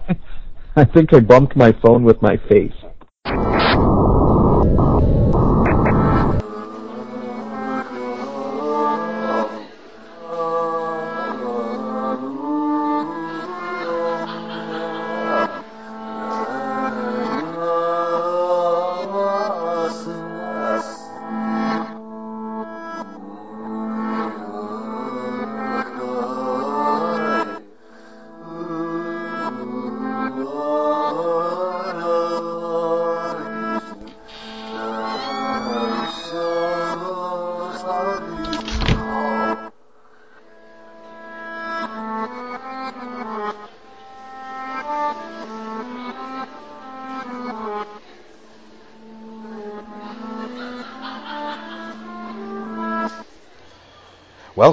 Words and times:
I, 0.76 0.84
think 0.84 1.12
I 1.12 1.20
bumped 1.20 1.56
my 1.56 1.72
phone 1.82 2.04
with 2.04 2.20
my 2.22 2.36
face. 2.48 2.72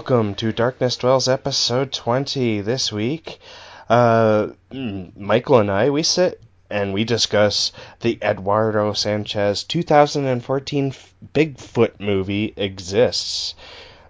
Welcome 0.04 0.36
to 0.36 0.52
Darkness 0.52 0.98
Dwells 0.98 1.30
episode 1.30 1.94
20. 1.94 2.60
This 2.60 2.92
week, 2.92 3.40
uh, 3.88 4.48
mm, 4.70 5.16
Michael 5.16 5.60
and 5.60 5.72
I, 5.72 5.92
we 5.92 6.04
sit 6.04 6.42
and 6.70 6.94
we 6.94 7.06
discuss 7.06 7.72
the 8.02 8.20
Eduardo 8.22 8.92
Sanchez 8.92 9.64
2014 9.64 10.94
Bigfoot 11.34 12.02
movie 12.02 12.54
exists. 12.58 13.56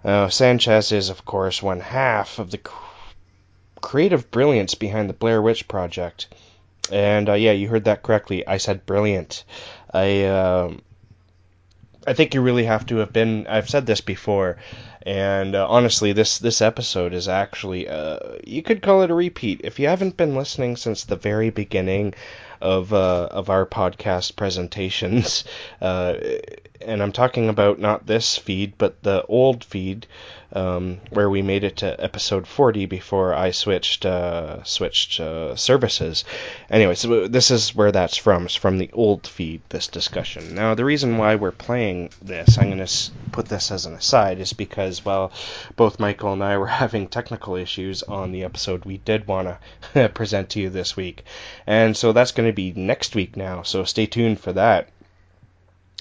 Uh, 0.04 0.28
Sanchez 0.30 0.90
is, 0.90 1.10
of 1.10 1.24
course, 1.24 1.62
one 1.62 1.78
half 1.78 2.40
of 2.40 2.50
the 2.50 2.58
creative 3.80 4.32
brilliance 4.32 4.74
behind 4.74 5.08
the 5.08 5.14
Blair 5.14 5.40
Witch 5.40 5.68
Project. 5.68 6.26
And 6.90 7.28
uh, 7.28 7.34
yeah, 7.34 7.52
you 7.52 7.68
heard 7.68 7.84
that 7.84 8.02
correctly. 8.02 8.44
I 8.44 8.56
said 8.56 8.84
brilliant. 8.84 9.44
I 9.92 10.24
uh, 10.24 10.72
I 12.04 12.14
think 12.14 12.34
you 12.34 12.40
really 12.40 12.64
have 12.64 12.84
to 12.86 12.96
have 12.96 13.12
been. 13.12 13.46
I've 13.46 13.70
said 13.70 13.86
this 13.86 14.00
before, 14.00 14.56
and 15.04 15.54
uh, 15.54 15.66
honestly, 15.68 16.12
this 16.12 16.38
this 16.38 16.62
episode 16.62 17.12
is 17.12 17.28
actually 17.28 17.88
uh, 17.88 18.18
you 18.44 18.62
could 18.62 18.82
call 18.82 19.02
it 19.02 19.10
a 19.10 19.14
repeat. 19.14 19.60
If 19.62 19.78
you 19.78 19.88
haven't 19.88 20.16
been 20.16 20.34
listening 20.34 20.76
since 20.76 21.04
the 21.04 21.16
very 21.16 21.50
beginning 21.50 22.14
of 22.60 22.92
uh, 22.94 23.28
of 23.30 23.50
our 23.50 23.66
podcast 23.66 24.36
presentations, 24.36 25.44
uh, 25.82 26.14
and 26.86 27.02
I'm 27.02 27.12
talking 27.12 27.48
about 27.48 27.78
not 27.78 28.06
this 28.06 28.36
feed, 28.36 28.74
but 28.78 29.02
the 29.02 29.24
old 29.26 29.64
feed 29.64 30.06
um, 30.54 31.00
where 31.10 31.28
we 31.28 31.42
made 31.42 31.64
it 31.64 31.78
to 31.78 32.02
episode 32.02 32.46
40 32.46 32.86
before 32.86 33.34
I 33.34 33.50
switched 33.50 34.06
uh, 34.06 34.62
switched 34.62 35.18
uh, 35.18 35.56
services. 35.56 36.24
Anyway, 36.70 36.94
so 36.94 37.26
this 37.26 37.50
is 37.50 37.74
where 37.74 37.90
that's 37.90 38.16
from. 38.16 38.44
It's 38.44 38.54
from 38.54 38.78
the 38.78 38.90
old 38.92 39.26
feed. 39.26 39.62
This 39.68 39.88
discussion. 39.88 40.54
Now, 40.54 40.74
the 40.74 40.84
reason 40.84 41.18
why 41.18 41.34
we're 41.34 41.50
playing 41.50 42.10
this, 42.22 42.56
I'm 42.56 42.70
going 42.70 42.86
to 42.86 43.10
put 43.32 43.48
this 43.48 43.72
as 43.72 43.86
an 43.86 43.94
aside, 43.94 44.38
is 44.38 44.52
because 44.52 45.04
well, 45.04 45.32
both 45.74 45.98
Michael 45.98 46.32
and 46.32 46.44
I 46.44 46.56
were 46.58 46.66
having 46.84 47.08
technical 47.08 47.56
issues 47.56 48.04
on 48.04 48.30
the 48.30 48.44
episode 48.44 48.84
we 48.84 48.98
did 48.98 49.26
want 49.26 49.48
to 49.94 50.08
present 50.14 50.50
to 50.50 50.60
you 50.60 50.70
this 50.70 50.96
week, 50.96 51.24
and 51.66 51.96
so 51.96 52.12
that's 52.12 52.32
going 52.32 52.48
to 52.48 52.54
be 52.54 52.72
next 52.72 53.16
week 53.16 53.36
now. 53.36 53.62
So 53.62 53.84
stay 53.84 54.06
tuned 54.06 54.38
for 54.38 54.52
that. 54.52 54.88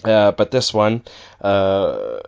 Uh, 0.03 0.31
but 0.31 0.51
this 0.51 0.73
one, 0.73 1.03
uh, 1.41 2.19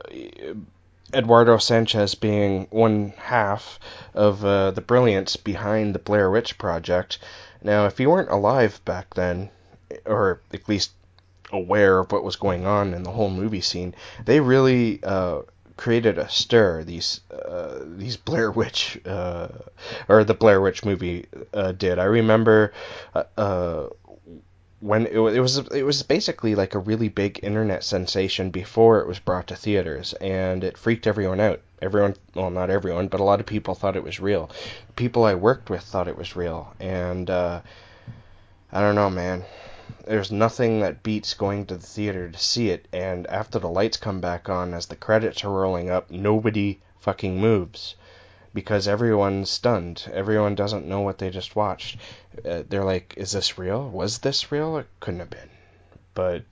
Eduardo 1.13 1.57
Sanchez 1.57 2.15
being 2.15 2.67
one 2.69 3.13
half 3.17 3.79
of 4.13 4.43
uh, 4.43 4.71
the 4.71 4.81
brilliance 4.81 5.35
behind 5.35 5.95
the 5.95 5.99
Blair 5.99 6.29
Witch 6.29 6.57
Project. 6.57 7.19
Now, 7.61 7.85
if 7.85 7.99
you 7.99 8.09
weren't 8.09 8.29
alive 8.29 8.81
back 8.85 9.13
then, 9.13 9.49
or 10.05 10.41
at 10.53 10.67
least 10.67 10.91
aware 11.51 11.99
of 11.99 12.11
what 12.11 12.23
was 12.23 12.35
going 12.35 12.65
on 12.65 12.93
in 12.93 13.03
the 13.03 13.11
whole 13.11 13.29
movie 13.29 13.61
scene, 13.61 13.95
they 14.25 14.39
really 14.39 15.01
uh, 15.03 15.41
created 15.77 16.17
a 16.17 16.29
stir. 16.29 16.83
These 16.83 17.21
uh, 17.31 17.79
these 17.85 18.17
Blair 18.17 18.51
Witch 18.51 18.99
uh, 19.05 19.49
or 20.07 20.23
the 20.23 20.33
Blair 20.33 20.61
Witch 20.61 20.83
movie 20.85 21.25
uh, 21.53 21.71
did. 21.71 21.99
I 21.99 22.05
remember 22.05 22.73
uh, 23.37 23.87
when 24.85 25.07
it, 25.07 25.17
it 25.17 25.39
was 25.39 25.57
it 25.57 25.81
was 25.81 26.03
basically 26.03 26.53
like 26.53 26.75
a 26.75 26.79
really 26.79 27.09
big 27.09 27.39
internet 27.41 27.83
sensation 27.83 28.51
before 28.51 28.99
it 28.99 29.07
was 29.07 29.17
brought 29.17 29.47
to 29.47 29.55
theaters, 29.55 30.13
and 30.21 30.63
it 30.63 30.77
freaked 30.77 31.07
everyone 31.07 31.39
out. 31.39 31.59
Everyone, 31.81 32.15
well, 32.35 32.51
not 32.51 32.69
everyone, 32.69 33.07
but 33.07 33.19
a 33.19 33.23
lot 33.23 33.39
of 33.39 33.47
people 33.47 33.73
thought 33.73 33.95
it 33.95 34.03
was 34.03 34.19
real. 34.19 34.47
People 34.95 35.23
I 35.23 35.33
worked 35.33 35.71
with 35.71 35.81
thought 35.81 36.07
it 36.07 36.19
was 36.19 36.35
real, 36.35 36.71
and 36.79 37.31
uh, 37.31 37.61
I 38.71 38.79
don't 38.79 38.93
know, 38.93 39.09
man. 39.09 39.43
There's 40.05 40.31
nothing 40.31 40.81
that 40.81 41.01
beats 41.01 41.33
going 41.33 41.65
to 41.65 41.77
the 41.77 41.87
theater 41.87 42.29
to 42.29 42.37
see 42.37 42.69
it, 42.69 42.87
and 42.93 43.25
after 43.25 43.57
the 43.57 43.69
lights 43.69 43.97
come 43.97 44.21
back 44.21 44.49
on, 44.49 44.75
as 44.75 44.85
the 44.85 44.95
credits 44.95 45.43
are 45.43 45.49
rolling 45.49 45.89
up, 45.89 46.11
nobody 46.11 46.79
fucking 46.99 47.41
moves 47.41 47.95
because 48.55 48.87
everyone's 48.87 49.49
stunned. 49.49 50.09
Everyone 50.13 50.55
doesn't 50.55 50.87
know 50.87 51.01
what 51.01 51.17
they 51.17 51.29
just 51.29 51.57
watched. 51.57 51.97
Uh, 52.43 52.63
they're 52.67 52.83
like, 52.83 53.13
"Is 53.17 53.31
this 53.31 53.57
real? 53.57 53.89
Was 53.89 54.19
this 54.19 54.51
real? 54.51 54.77
It 54.77 54.87
couldn't 54.99 55.19
have 55.21 55.29
been." 55.29 55.49
But 56.13 56.43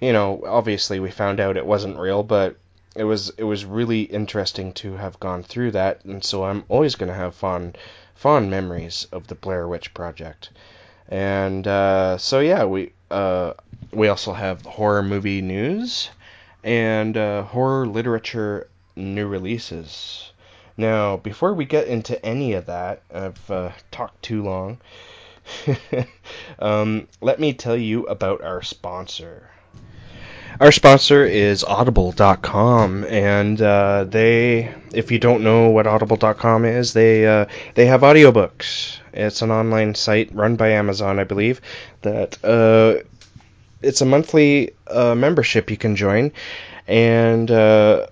you 0.00 0.12
know, 0.12 0.42
obviously 0.46 1.00
we 1.00 1.10
found 1.10 1.40
out 1.40 1.56
it 1.56 1.66
wasn't 1.66 1.98
real, 1.98 2.22
but 2.22 2.56
it 2.94 3.04
was 3.04 3.30
it 3.38 3.44
was 3.44 3.64
really 3.64 4.02
interesting 4.02 4.72
to 4.74 4.96
have 4.96 5.20
gone 5.20 5.42
through 5.42 5.72
that, 5.72 6.04
and 6.04 6.24
so 6.24 6.44
I'm 6.44 6.64
always 6.68 6.96
going 6.96 7.08
to 7.08 7.14
have 7.14 7.34
fond 7.34 7.78
fond 8.14 8.50
memories 8.50 9.06
of 9.12 9.26
the 9.28 9.34
Blair 9.34 9.66
Witch 9.66 9.94
Project. 9.94 10.50
And 11.08 11.66
uh, 11.66 12.18
so 12.18 12.40
yeah, 12.40 12.64
we 12.64 12.92
uh, 13.10 13.54
we 13.92 14.08
also 14.08 14.32
have 14.32 14.62
horror 14.62 15.02
movie 15.02 15.40
news 15.40 16.10
and 16.62 17.16
uh, 17.16 17.42
horror 17.42 17.86
literature 17.86 18.68
new 18.96 19.26
releases. 19.26 20.29
Now, 20.80 21.18
before 21.18 21.52
we 21.52 21.66
get 21.66 21.88
into 21.88 22.24
any 22.24 22.54
of 22.54 22.64
that, 22.64 23.02
I've 23.12 23.50
uh, 23.50 23.72
talked 23.90 24.22
too 24.22 24.42
long. 24.42 24.78
um, 26.58 27.06
let 27.20 27.38
me 27.38 27.52
tell 27.52 27.76
you 27.76 28.06
about 28.06 28.40
our 28.40 28.62
sponsor. 28.62 29.50
Our 30.58 30.72
sponsor 30.72 31.22
is 31.26 31.64
Audible.com, 31.64 33.04
and 33.04 33.60
uh, 33.60 34.04
they, 34.04 34.74
if 34.94 35.10
you 35.10 35.18
don't 35.18 35.44
know 35.44 35.68
what 35.68 35.86
Audible.com 35.86 36.64
is, 36.64 36.94
they 36.94 37.26
uh, 37.26 37.44
they 37.74 37.84
have 37.84 38.00
audiobooks. 38.00 39.00
It's 39.12 39.42
an 39.42 39.50
online 39.50 39.94
site 39.94 40.34
run 40.34 40.56
by 40.56 40.70
Amazon, 40.70 41.18
I 41.18 41.24
believe. 41.24 41.60
That 42.00 42.42
uh, 42.42 43.04
it's 43.82 44.00
a 44.00 44.06
monthly 44.06 44.70
uh, 44.86 45.14
membership 45.14 45.70
you 45.70 45.76
can 45.76 45.94
join, 45.94 46.32
and 46.88 47.50
uh, 47.50 48.06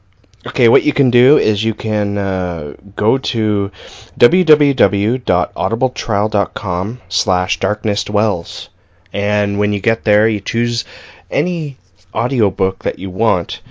Okay, 0.47 0.69
what 0.69 0.85
you 0.85 0.93
can 0.93 1.11
do 1.11 1.37
is 1.37 1.65
you 1.65 1.75
can 1.75 2.17
uh, 2.17 2.75
go 2.95 3.19
to 3.19 3.73
www.audibletrial.com 4.21 7.01
slash 7.09 7.59
darknessdwells. 7.59 8.69
And 9.13 9.59
when 9.59 9.73
you 9.73 9.81
get 9.81 10.05
there, 10.05 10.29
you 10.29 10.39
choose 10.39 10.85
any 11.29 11.77
audiobook 12.15 12.85
that 12.85 13.01
you 13.01 13.11
want, 13.11 13.63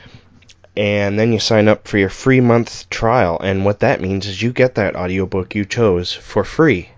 and 0.76 1.18
then 1.18 1.32
you 1.32 1.40
sign 1.40 1.70
up 1.70 1.88
for 1.88 2.00
your 2.00 2.10
free 2.10 2.42
month 2.42 2.90
trial. 2.90 3.40
And 3.40 3.64
what 3.64 3.80
that 3.80 4.02
means 4.02 4.28
is 4.28 4.42
you 4.42 4.52
get 4.52 4.76
that 4.76 4.98
audiobook 4.98 5.56
you 5.56 5.64
chose 5.64 6.12
for 6.12 6.44
free, 6.44 6.90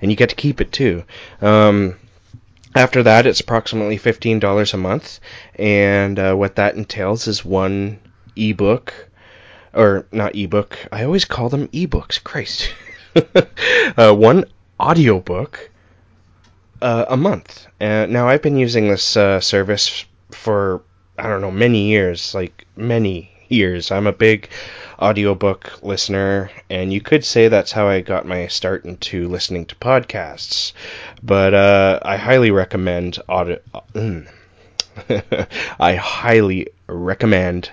and 0.00 0.10
you 0.10 0.16
get 0.16 0.30
to 0.30 0.34
keep 0.34 0.60
it 0.60 0.72
too. 0.72 1.04
Um, 1.40 1.94
after 2.74 3.04
that, 3.04 3.26
it's 3.26 3.40
approximately 3.40 3.98
$15 3.98 4.74
a 4.74 4.76
month, 4.76 5.20
and 5.54 6.18
uh, 6.18 6.34
what 6.34 6.56
that 6.56 6.74
entails 6.74 7.28
is 7.28 7.44
one 7.44 8.00
ebook 8.34 9.10
or 9.74 10.06
not 10.12 10.34
ebook. 10.36 10.78
I 10.90 11.04
always 11.04 11.24
call 11.24 11.48
them 11.48 11.68
ebooks. 11.68 12.22
Christ. 12.22 12.72
uh, 13.96 14.14
one 14.14 14.44
audiobook 14.80 15.70
uh, 16.80 17.04
a 17.08 17.16
month. 17.16 17.66
Now 17.80 18.28
I've 18.28 18.42
been 18.42 18.56
using 18.56 18.88
this 18.88 19.16
uh, 19.16 19.40
service 19.40 20.04
for 20.30 20.82
I 21.18 21.28
don't 21.28 21.40
know 21.40 21.50
many 21.50 21.88
years, 21.88 22.34
like 22.34 22.66
many 22.76 23.30
years. 23.48 23.90
I'm 23.90 24.06
a 24.06 24.12
big 24.12 24.48
audiobook 24.98 25.82
listener, 25.82 26.50
and 26.70 26.92
you 26.92 27.00
could 27.00 27.24
say 27.24 27.48
that's 27.48 27.72
how 27.72 27.86
I 27.88 28.00
got 28.00 28.26
my 28.26 28.46
start 28.46 28.84
into 28.84 29.28
listening 29.28 29.66
to 29.66 29.74
podcasts. 29.76 30.72
But 31.22 31.54
uh, 31.54 32.00
I 32.02 32.16
highly 32.16 32.50
recommend 32.50 33.18
audio. 33.28 33.58
I 35.80 35.94
highly 35.94 36.68
recommend 36.86 37.70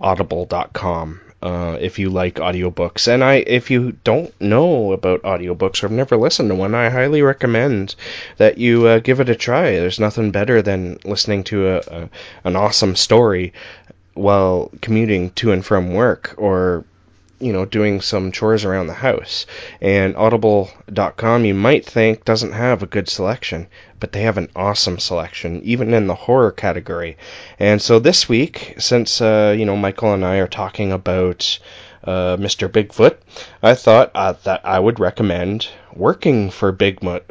audible.com 0.00 1.20
uh, 1.42 1.76
if 1.80 1.98
you 1.98 2.08
like 2.08 2.36
audiobooks. 2.36 3.08
And 3.08 3.22
I, 3.22 3.36
if 3.46 3.70
you 3.70 3.92
don't 4.04 4.32
know 4.40 4.92
about 4.92 5.22
audiobooks 5.22 5.82
or 5.82 5.88
have 5.88 5.96
never 5.96 6.16
listened 6.16 6.48
to 6.50 6.54
one, 6.54 6.74
I 6.74 6.88
highly 6.88 7.22
recommend 7.22 7.94
that 8.36 8.58
you 8.58 8.86
uh, 8.86 8.98
give 9.00 9.20
it 9.20 9.28
a 9.28 9.34
try. 9.34 9.72
There's 9.72 10.00
nothing 10.00 10.30
better 10.30 10.62
than 10.62 10.98
listening 11.04 11.44
to 11.44 11.68
a, 11.68 11.78
a 11.78 12.10
an 12.44 12.56
awesome 12.56 12.96
story 12.96 13.52
while 14.14 14.70
commuting 14.80 15.30
to 15.30 15.52
and 15.52 15.64
from 15.64 15.94
work 15.94 16.34
or 16.36 16.84
you 17.42 17.52
know, 17.52 17.64
doing 17.64 18.00
some 18.00 18.32
chores 18.32 18.64
around 18.64 18.86
the 18.86 18.94
house. 18.94 19.46
And 19.80 20.16
audible.com 20.16 21.44
you 21.44 21.54
might 21.54 21.84
think 21.84 22.24
doesn't 22.24 22.52
have 22.52 22.82
a 22.82 22.86
good 22.86 23.08
selection, 23.08 23.66
but 24.00 24.12
they 24.12 24.22
have 24.22 24.38
an 24.38 24.48
awesome 24.54 24.98
selection, 24.98 25.60
even 25.64 25.92
in 25.92 26.06
the 26.06 26.14
horror 26.14 26.52
category. 26.52 27.16
And 27.58 27.82
so 27.82 27.98
this 27.98 28.28
week, 28.28 28.76
since 28.78 29.20
uh, 29.20 29.54
you 29.58 29.64
know 29.64 29.76
Michael 29.76 30.14
and 30.14 30.24
I 30.24 30.36
are 30.36 30.48
talking 30.48 30.92
about 30.92 31.58
uh, 32.04 32.36
Mr. 32.36 32.68
Bigfoot, 32.68 33.16
I 33.62 33.74
thought 33.74 34.10
uh, 34.14 34.34
that 34.44 34.64
I 34.64 34.78
would 34.78 34.98
recommend 34.98 35.68
Working 35.94 36.50
for 36.50 36.72
Bigfoot, 36.72 37.22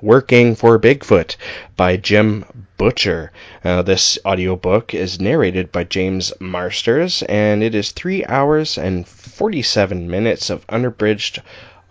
Working 0.00 0.54
for 0.54 0.78
Bigfoot 0.78 1.36
by 1.76 1.96
Jim 1.96 2.44
Butcher. 2.82 3.30
Uh, 3.64 3.82
this 3.82 4.18
audiobook 4.26 4.92
is 4.92 5.20
narrated 5.20 5.70
by 5.70 5.84
James 5.84 6.32
Marsters, 6.40 7.22
and 7.28 7.62
it 7.62 7.76
is 7.76 7.92
three 7.92 8.24
hours 8.24 8.76
and 8.76 9.06
47 9.06 10.10
minutes 10.10 10.50
of 10.50 10.64
unabridged 10.68 11.40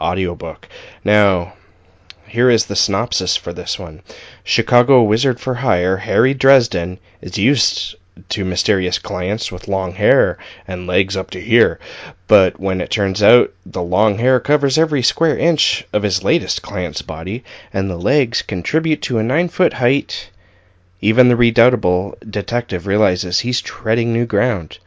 audiobook. 0.02 0.68
Now, 1.06 1.54
here 2.28 2.50
is 2.50 2.66
the 2.66 2.76
synopsis 2.76 3.38
for 3.38 3.54
this 3.54 3.80
one. 3.80 4.02
Chicago 4.44 5.02
wizard 5.04 5.40
for 5.40 5.54
hire 5.54 5.96
Harry 5.96 6.34
Dresden 6.34 7.00
is 7.22 7.38
used 7.38 7.96
to 8.28 8.44
mysterious 8.44 9.00
clients 9.00 9.50
with 9.50 9.70
long 9.70 9.94
hair 9.94 10.38
and 10.68 10.88
legs 10.88 11.16
up 11.16 11.30
to 11.30 11.40
here. 11.40 11.80
But 12.28 12.60
when 12.60 12.82
it 12.82 12.90
turns 12.90 13.24
out 13.24 13.54
the 13.66 13.82
long 13.82 14.18
hair 14.18 14.42
covers 14.42 14.78
every 14.78 15.04
square 15.04 15.38
inch 15.38 15.86
of 15.94 16.04
his 16.04 16.26
latest 16.26 16.62
client's 16.62 17.02
body, 17.02 17.46
and 17.72 17.90
the 17.90 17.96
legs 17.96 18.42
contribute 18.42 19.02
to 19.04 19.20
a 19.20 19.24
nine 19.24 19.48
foot 19.48 19.72
height, 19.72 20.30
even 21.04 21.28
the 21.28 21.36
redoubtable 21.36 22.16
detective 22.30 22.86
realizes 22.86 23.40
he's 23.40 23.60
treading 23.60 24.14
new 24.14 24.26
ground. 24.26 24.78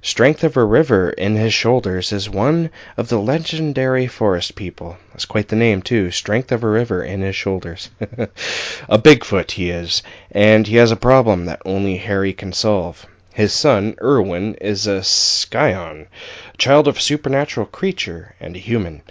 Strength 0.00 0.44
of 0.44 0.56
a 0.56 0.64
River 0.64 1.10
in 1.10 1.36
his 1.36 1.52
shoulders 1.52 2.12
is 2.12 2.30
one 2.30 2.70
of 2.96 3.08
the 3.08 3.18
legendary 3.18 4.06
forest 4.06 4.54
people. 4.54 4.96
That's 5.10 5.26
quite 5.26 5.48
the 5.48 5.56
name, 5.56 5.82
too. 5.82 6.10
Strength 6.10 6.52
of 6.52 6.64
a 6.64 6.68
River 6.68 7.02
in 7.02 7.20
his 7.20 7.36
shoulders. 7.36 7.90
a 8.88 8.98
Bigfoot 8.98 9.50
he 9.50 9.70
is, 9.70 10.02
and 10.30 10.66
he 10.66 10.76
has 10.76 10.90
a 10.90 10.96
problem 10.96 11.44
that 11.44 11.60
only 11.66 11.98
Harry 11.98 12.32
can 12.32 12.52
solve. 12.52 13.04
His 13.34 13.52
son, 13.52 13.94
Irwin, 14.00 14.54
is 14.54 14.86
a 14.86 15.02
scion, 15.02 16.06
child 16.58 16.88
of 16.88 16.96
a 16.96 17.00
supernatural 17.00 17.66
creature 17.66 18.34
and 18.40 18.56
a 18.56 18.60
human. 18.60 19.02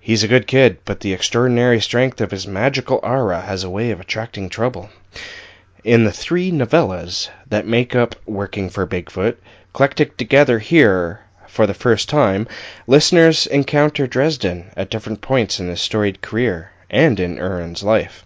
He's 0.00 0.24
a 0.24 0.28
good 0.28 0.48
kid, 0.48 0.78
but 0.84 0.98
the 0.98 1.12
extraordinary 1.12 1.80
strength 1.80 2.20
of 2.20 2.32
his 2.32 2.44
magical 2.44 2.98
aura 3.04 3.42
has 3.42 3.62
a 3.62 3.70
way 3.70 3.92
of 3.92 4.00
attracting 4.00 4.48
trouble. 4.48 4.90
In 5.84 6.04
the 6.04 6.12
three 6.12 6.52
novellas 6.52 7.28
that 7.48 7.66
make 7.66 7.96
up 7.96 8.14
Working 8.24 8.70
for 8.70 8.86
Bigfoot, 8.86 9.34
Collected 9.74 10.16
together 10.16 10.60
here 10.60 11.22
for 11.48 11.66
the 11.66 11.74
first 11.74 12.08
time, 12.08 12.46
listeners 12.86 13.48
encounter 13.48 14.06
Dresden 14.06 14.66
at 14.76 14.90
different 14.90 15.20
points 15.22 15.58
in 15.58 15.66
his 15.66 15.80
storied 15.80 16.22
career 16.22 16.70
and 16.88 17.18
in 17.18 17.40
Irwin's 17.40 17.82
life. 17.82 18.24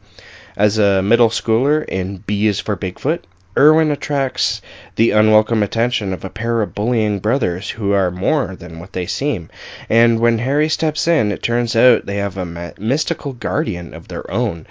As 0.55 0.77
a 0.77 1.01
middle 1.03 1.31
schooler 1.31 1.83
in 1.89 2.19
B 2.27 2.47
is 2.47 2.61
for 2.61 2.77
Bigfoot, 2.77 3.21
Irwin 3.59 3.91
attracts 3.91 4.61
the 4.97 5.13
unwelcome 5.13 5.63
attention 5.63 6.13
of 6.13 6.27
a 6.27 6.29
pair 6.29 6.61
of 6.61 6.75
bullying 6.75 7.21
brothers 7.21 7.71
who 7.71 7.93
are 7.93 8.11
more 8.11 8.55
than 8.55 8.79
what 8.79 8.93
they 8.93 9.07
seem, 9.07 9.49
and 9.89 10.21
when 10.21 10.41
Harry 10.41 10.69
steps 10.69 11.09
in, 11.09 11.33
it 11.33 11.43
turns 11.43 11.75
out 11.75 12.05
they 12.05 12.17
have 12.17 12.37
a 12.37 12.75
mystical 12.79 13.33
guardian 13.33 13.95
of 13.95 14.09
their 14.09 14.31
own. 14.31 14.67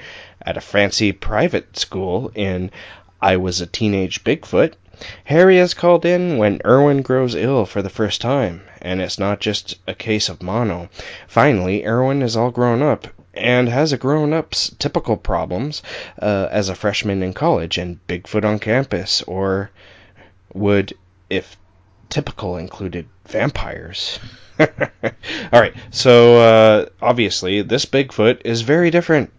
At 0.45 0.57
a 0.57 0.61
fancy 0.61 1.11
private 1.11 1.75
school 1.75 2.31
in 2.35 2.69
I 3.19 3.37
Was 3.37 3.61
a 3.61 3.65
Teenage 3.65 4.23
Bigfoot, 4.23 4.73
Harry 5.23 5.57
is 5.57 5.73
called 5.73 6.05
in 6.05 6.37
when 6.37 6.61
Irwin 6.63 7.01
grows 7.01 7.33
ill 7.33 7.65
for 7.65 7.81
the 7.81 7.89
first 7.89 8.21
time, 8.21 8.61
and 8.81 9.01
it's 9.01 9.17
not 9.17 9.39
just 9.39 9.75
a 9.87 9.95
case 9.95 10.29
of 10.29 10.43
mono. 10.43 10.87
Finally, 11.27 11.85
Irwin 11.85 12.21
is 12.21 12.37
all 12.37 12.51
grown 12.51 12.83
up 12.83 13.07
and 13.33 13.67
has 13.67 13.91
a 13.91 13.97
grown 13.97 14.33
up's 14.33 14.69
typical 14.79 15.17
problems 15.17 15.81
uh, 16.21 16.47
as 16.51 16.69
a 16.69 16.75
freshman 16.75 17.23
in 17.23 17.33
college 17.33 17.77
and 17.79 17.99
Bigfoot 18.07 18.45
on 18.45 18.59
campus, 18.59 19.23
or 19.23 19.71
would 20.53 20.93
if 21.29 21.57
typical 22.09 22.55
included 22.57 23.07
vampires. 23.25 24.19
all 24.59 24.67
right, 25.51 25.73
so 25.89 26.37
uh, 26.37 26.85
obviously, 27.01 27.63
this 27.63 27.85
Bigfoot 27.85 28.41
is 28.45 28.61
very 28.61 28.91
different 28.91 29.33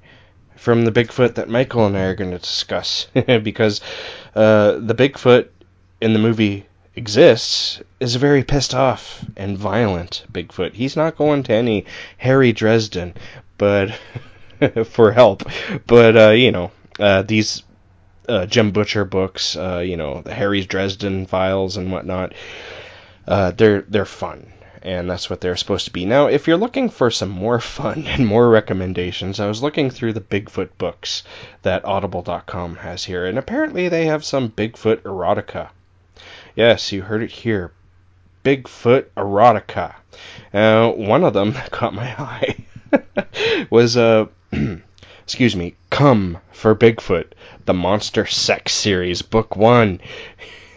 from 0.56 0.84
the 0.84 0.92
Bigfoot 0.92 1.34
that 1.34 1.48
Michael 1.48 1.86
and 1.86 1.96
I 1.96 2.04
are 2.04 2.14
going 2.14 2.32
to 2.32 2.38
discuss 2.38 3.06
because 3.14 3.80
uh, 4.34 4.72
the 4.72 4.94
Bigfoot 4.94 5.48
in 6.00 6.12
the 6.12 6.18
movie 6.18 6.66
exists 6.94 7.82
is 8.00 8.14
a 8.14 8.18
very 8.18 8.42
pissed 8.42 8.74
off 8.74 9.24
and 9.36 9.58
violent 9.58 10.24
Bigfoot. 10.32 10.72
He's 10.72 10.96
not 10.96 11.16
going 11.16 11.42
to 11.44 11.52
any 11.52 11.84
Harry 12.18 12.52
Dresden, 12.52 13.14
but 13.58 13.90
for 14.84 15.12
help. 15.12 15.42
But 15.86 16.16
uh, 16.16 16.30
you 16.30 16.52
know, 16.52 16.70
uh, 16.98 17.22
these 17.22 17.62
uh, 18.28 18.46
Jim 18.46 18.72
Butcher 18.72 19.04
books, 19.04 19.56
uh, 19.56 19.78
you 19.78 19.96
know, 19.96 20.22
the 20.22 20.34
Harry's 20.34 20.66
Dresden 20.66 21.26
files 21.26 21.76
and 21.76 21.92
whatnot, 21.92 22.32
uh, 23.28 23.50
they're 23.52 23.82
they're 23.82 24.04
fun 24.04 24.52
and 24.86 25.10
that's 25.10 25.28
what 25.28 25.40
they're 25.40 25.56
supposed 25.56 25.86
to 25.86 25.92
be. 25.92 26.04
Now, 26.04 26.28
if 26.28 26.46
you're 26.46 26.56
looking 26.56 26.90
for 26.90 27.10
some 27.10 27.28
more 27.28 27.58
fun 27.58 28.04
and 28.06 28.24
more 28.24 28.48
recommendations, 28.48 29.40
I 29.40 29.48
was 29.48 29.60
looking 29.60 29.90
through 29.90 30.12
the 30.12 30.20
Bigfoot 30.20 30.68
books 30.78 31.24
that 31.62 31.84
audible.com 31.84 32.76
has 32.76 33.04
here, 33.04 33.26
and 33.26 33.36
apparently 33.36 33.88
they 33.88 34.06
have 34.06 34.24
some 34.24 34.48
Bigfoot 34.48 34.98
erotica. 34.98 35.70
Yes, 36.54 36.92
you 36.92 37.02
heard 37.02 37.24
it 37.24 37.32
here. 37.32 37.72
Bigfoot 38.44 39.06
erotica. 39.16 39.96
Uh, 40.54 40.92
one 40.92 41.24
of 41.24 41.34
them 41.34 41.52
that 41.54 41.72
caught 41.72 41.92
my 41.92 42.14
eye 42.18 42.56
was, 43.68 43.96
uh, 43.96 44.26
excuse 45.24 45.56
me, 45.56 45.74
Come 45.90 46.38
for 46.52 46.76
Bigfoot, 46.76 47.32
the 47.64 47.74
Monster 47.74 48.24
Sex 48.24 48.72
Series, 48.72 49.22
Book 49.22 49.56
1. 49.56 50.00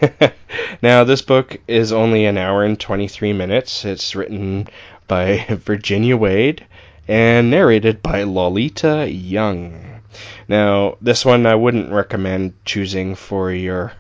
now, 0.82 1.04
this 1.04 1.22
book 1.22 1.58
is 1.68 1.92
only 1.92 2.26
an 2.26 2.38
hour 2.38 2.64
and 2.64 2.80
23 2.80 3.34
minutes. 3.34 3.86
It's 3.86 4.16
written 4.16 4.68
by 5.08 5.46
Virginia 5.50 6.16
Wade 6.16 6.66
and 7.08 7.50
narrated 7.50 8.02
by 8.02 8.24
Lolita 8.24 9.10
Young. 9.10 10.02
Now, 10.48 10.98
this 11.02 11.26
one 11.26 11.46
I 11.46 11.56
wouldn't 11.56 11.92
recommend 11.92 12.54
choosing 12.66 13.16
for 13.16 13.52
your 13.52 13.94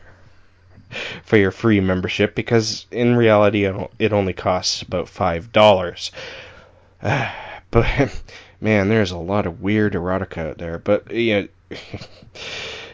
for 1.24 1.38
your 1.38 1.52
free 1.52 1.80
membership 1.80 2.34
because 2.34 2.88
in 2.90 3.16
reality 3.16 3.66
it 4.00 4.12
only 4.12 4.34
costs 4.34 4.82
about 4.82 5.08
five 5.08 5.52
dollars. 5.52 6.12
but 7.02 7.28
man, 8.62 8.90
there's 8.90 9.12
a 9.12 9.18
lot 9.18 9.46
of 9.46 9.62
weird 9.62 9.94
erotica 9.94 10.50
out 10.50 10.58
there. 10.58 10.80
But 10.80 11.12
you 11.12 11.50
know, 11.72 11.78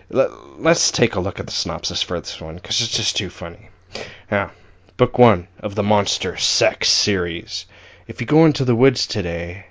let, 0.10 0.30
us 0.66 0.92
take 0.92 1.16
a 1.16 1.20
look 1.20 1.40
at 1.40 1.46
the 1.46 1.52
synopsis 1.52 2.02
for 2.02 2.20
this 2.20 2.40
one 2.40 2.56
because 2.56 2.82
it's 2.82 2.96
just 2.96 3.18
too 3.18 3.30
funny. 3.30 3.70
Now, 4.30 4.52
book 4.98 5.18
one 5.18 5.48
of 5.60 5.76
the 5.76 5.84
Monster 5.84 6.38
Sex 6.38 6.90
series. 6.90 7.66
If 8.08 8.22
you 8.22 8.28
go 8.28 8.46
into 8.46 8.66
the 8.66 8.76
woods 8.76 9.08
today, 9.08 9.66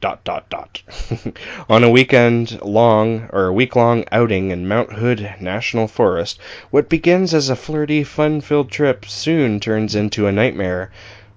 dot 0.00 0.24
dot 0.24 0.48
dot, 0.48 0.82
on 1.68 1.84
a 1.84 1.90
weekend 1.90 2.60
long 2.62 3.28
or 3.32 3.46
a 3.46 3.52
week 3.52 3.76
long 3.76 4.04
outing 4.10 4.50
in 4.50 4.68
Mount 4.68 4.92
Hood 4.92 5.34
National 5.40 5.86
Forest, 5.86 6.38
what 6.70 6.88
begins 6.88 7.34
as 7.34 7.50
a 7.50 7.56
flirty, 7.56 8.04
fun-filled 8.04 8.70
trip 8.70 9.06
soon 9.06 9.60
turns 9.60 9.94
into 9.94 10.26
a 10.26 10.32
nightmare 10.32 10.90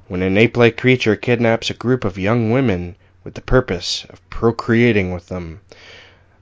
when 0.08 0.22
an 0.22 0.38
ape-like 0.38 0.78
creature 0.78 1.16
kidnaps 1.16 1.70
a 1.70 1.74
group 1.74 2.06
of 2.06 2.18
young 2.18 2.52
women 2.52 2.96
with 3.24 3.34
the 3.34 3.42
purpose 3.42 4.06
of 4.10 4.28
procreating 4.30 5.12
with 5.14 5.28
them. 5.28 5.60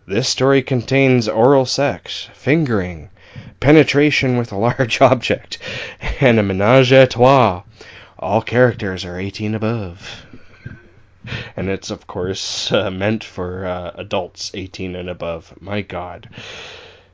This 0.07 0.29
story 0.29 0.61
contains 0.61 1.27
oral 1.27 1.65
sex, 1.65 2.29
fingering, 2.33 3.09
penetration 3.59 4.37
with 4.37 4.51
a 4.51 4.57
large 4.57 5.01
object, 5.11 5.57
and 6.19 6.39
a 6.39 6.43
menage 6.43 6.91
a 6.91 7.07
trois. 7.07 7.63
All 8.19 8.43
characters 8.43 9.03
are 9.03 9.19
18 9.19 9.55
above. 9.55 10.25
And 11.55 11.69
it's, 11.69 11.89
of 11.89 12.05
course, 12.05 12.71
uh, 12.71 12.91
meant 12.91 13.23
for 13.23 13.65
uh, 13.65 13.93
adults 13.95 14.51
18 14.53 14.95
and 14.95 15.09
above. 15.09 15.53
My 15.59 15.81
God. 15.81 16.29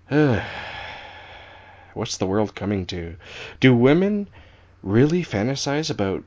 What's 1.93 2.17
the 2.17 2.25
world 2.25 2.55
coming 2.55 2.85
to? 2.87 3.15
Do 3.61 3.73
women 3.73 4.27
really 4.83 5.23
fantasize 5.23 5.89
about 5.89 6.25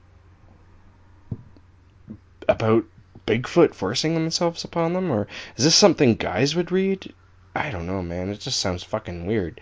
about 2.49 2.85
Bigfoot 3.27 3.75
forcing 3.75 4.15
themselves 4.15 4.65
upon 4.65 4.93
them, 4.93 5.11
or 5.11 5.27
is 5.57 5.65
this 5.65 5.75
something 5.75 6.15
guys 6.15 6.55
would 6.55 6.71
read? 6.71 7.13
I 7.55 7.71
don't 7.71 7.87
know, 7.87 8.03
man. 8.03 8.31
It 8.31 8.41
just 8.41 8.61
sounds 8.61 8.83
fucking 8.83 9.27
weird. 9.27 9.61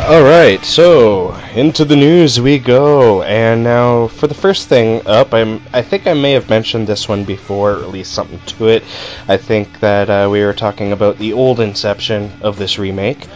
All 0.07 0.23
right, 0.23 0.63
so 0.63 1.35
into 1.53 1.83
the 1.83 1.97
news 1.97 2.39
we 2.39 2.59
go, 2.59 3.23
and 3.23 3.61
now 3.61 4.07
for 4.07 4.27
the 4.27 4.33
first 4.33 4.69
thing 4.69 5.05
up, 5.05 5.33
I'm 5.33 5.61
I 5.73 5.81
think 5.81 6.07
I 6.07 6.13
may 6.13 6.31
have 6.31 6.49
mentioned 6.49 6.87
this 6.87 7.09
one 7.09 7.25
before, 7.25 7.73
or 7.73 7.83
at 7.83 7.89
least 7.89 8.13
something 8.13 8.39
to 8.55 8.69
it. 8.69 8.85
I 9.27 9.35
think 9.35 9.81
that 9.81 10.09
uh, 10.09 10.29
we 10.31 10.45
were 10.45 10.53
talking 10.53 10.93
about 10.93 11.17
the 11.17 11.33
old 11.33 11.59
Inception 11.59 12.31
of 12.39 12.57
this 12.57 12.79
remake, 12.79 13.27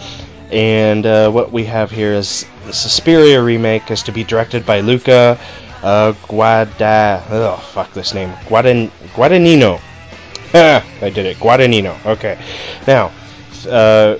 and 0.49 1.05
uh, 1.05 1.29
what 1.29 1.51
we 1.51 1.65
have 1.65 1.91
here 1.91 2.13
is 2.13 2.45
the 2.65 2.71
Suspiria 2.71 3.43
remake 3.43 3.91
is 3.91 4.03
to 4.03 4.13
be 4.13 4.23
directed 4.23 4.65
by 4.65 4.79
Luca 4.79 5.37
uh, 5.83 6.13
Guada. 6.29 7.21
Oh 7.31 7.57
fuck 7.73 7.91
this 7.91 8.13
name, 8.13 8.31
Guadan 8.47 8.91
Guadagnino. 9.13 9.81
I 10.53 11.09
did 11.09 11.25
it, 11.25 11.35
Guadagnino. 11.35 11.97
Okay, 12.05 12.39
now. 12.87 13.11
Uh, 13.69 14.17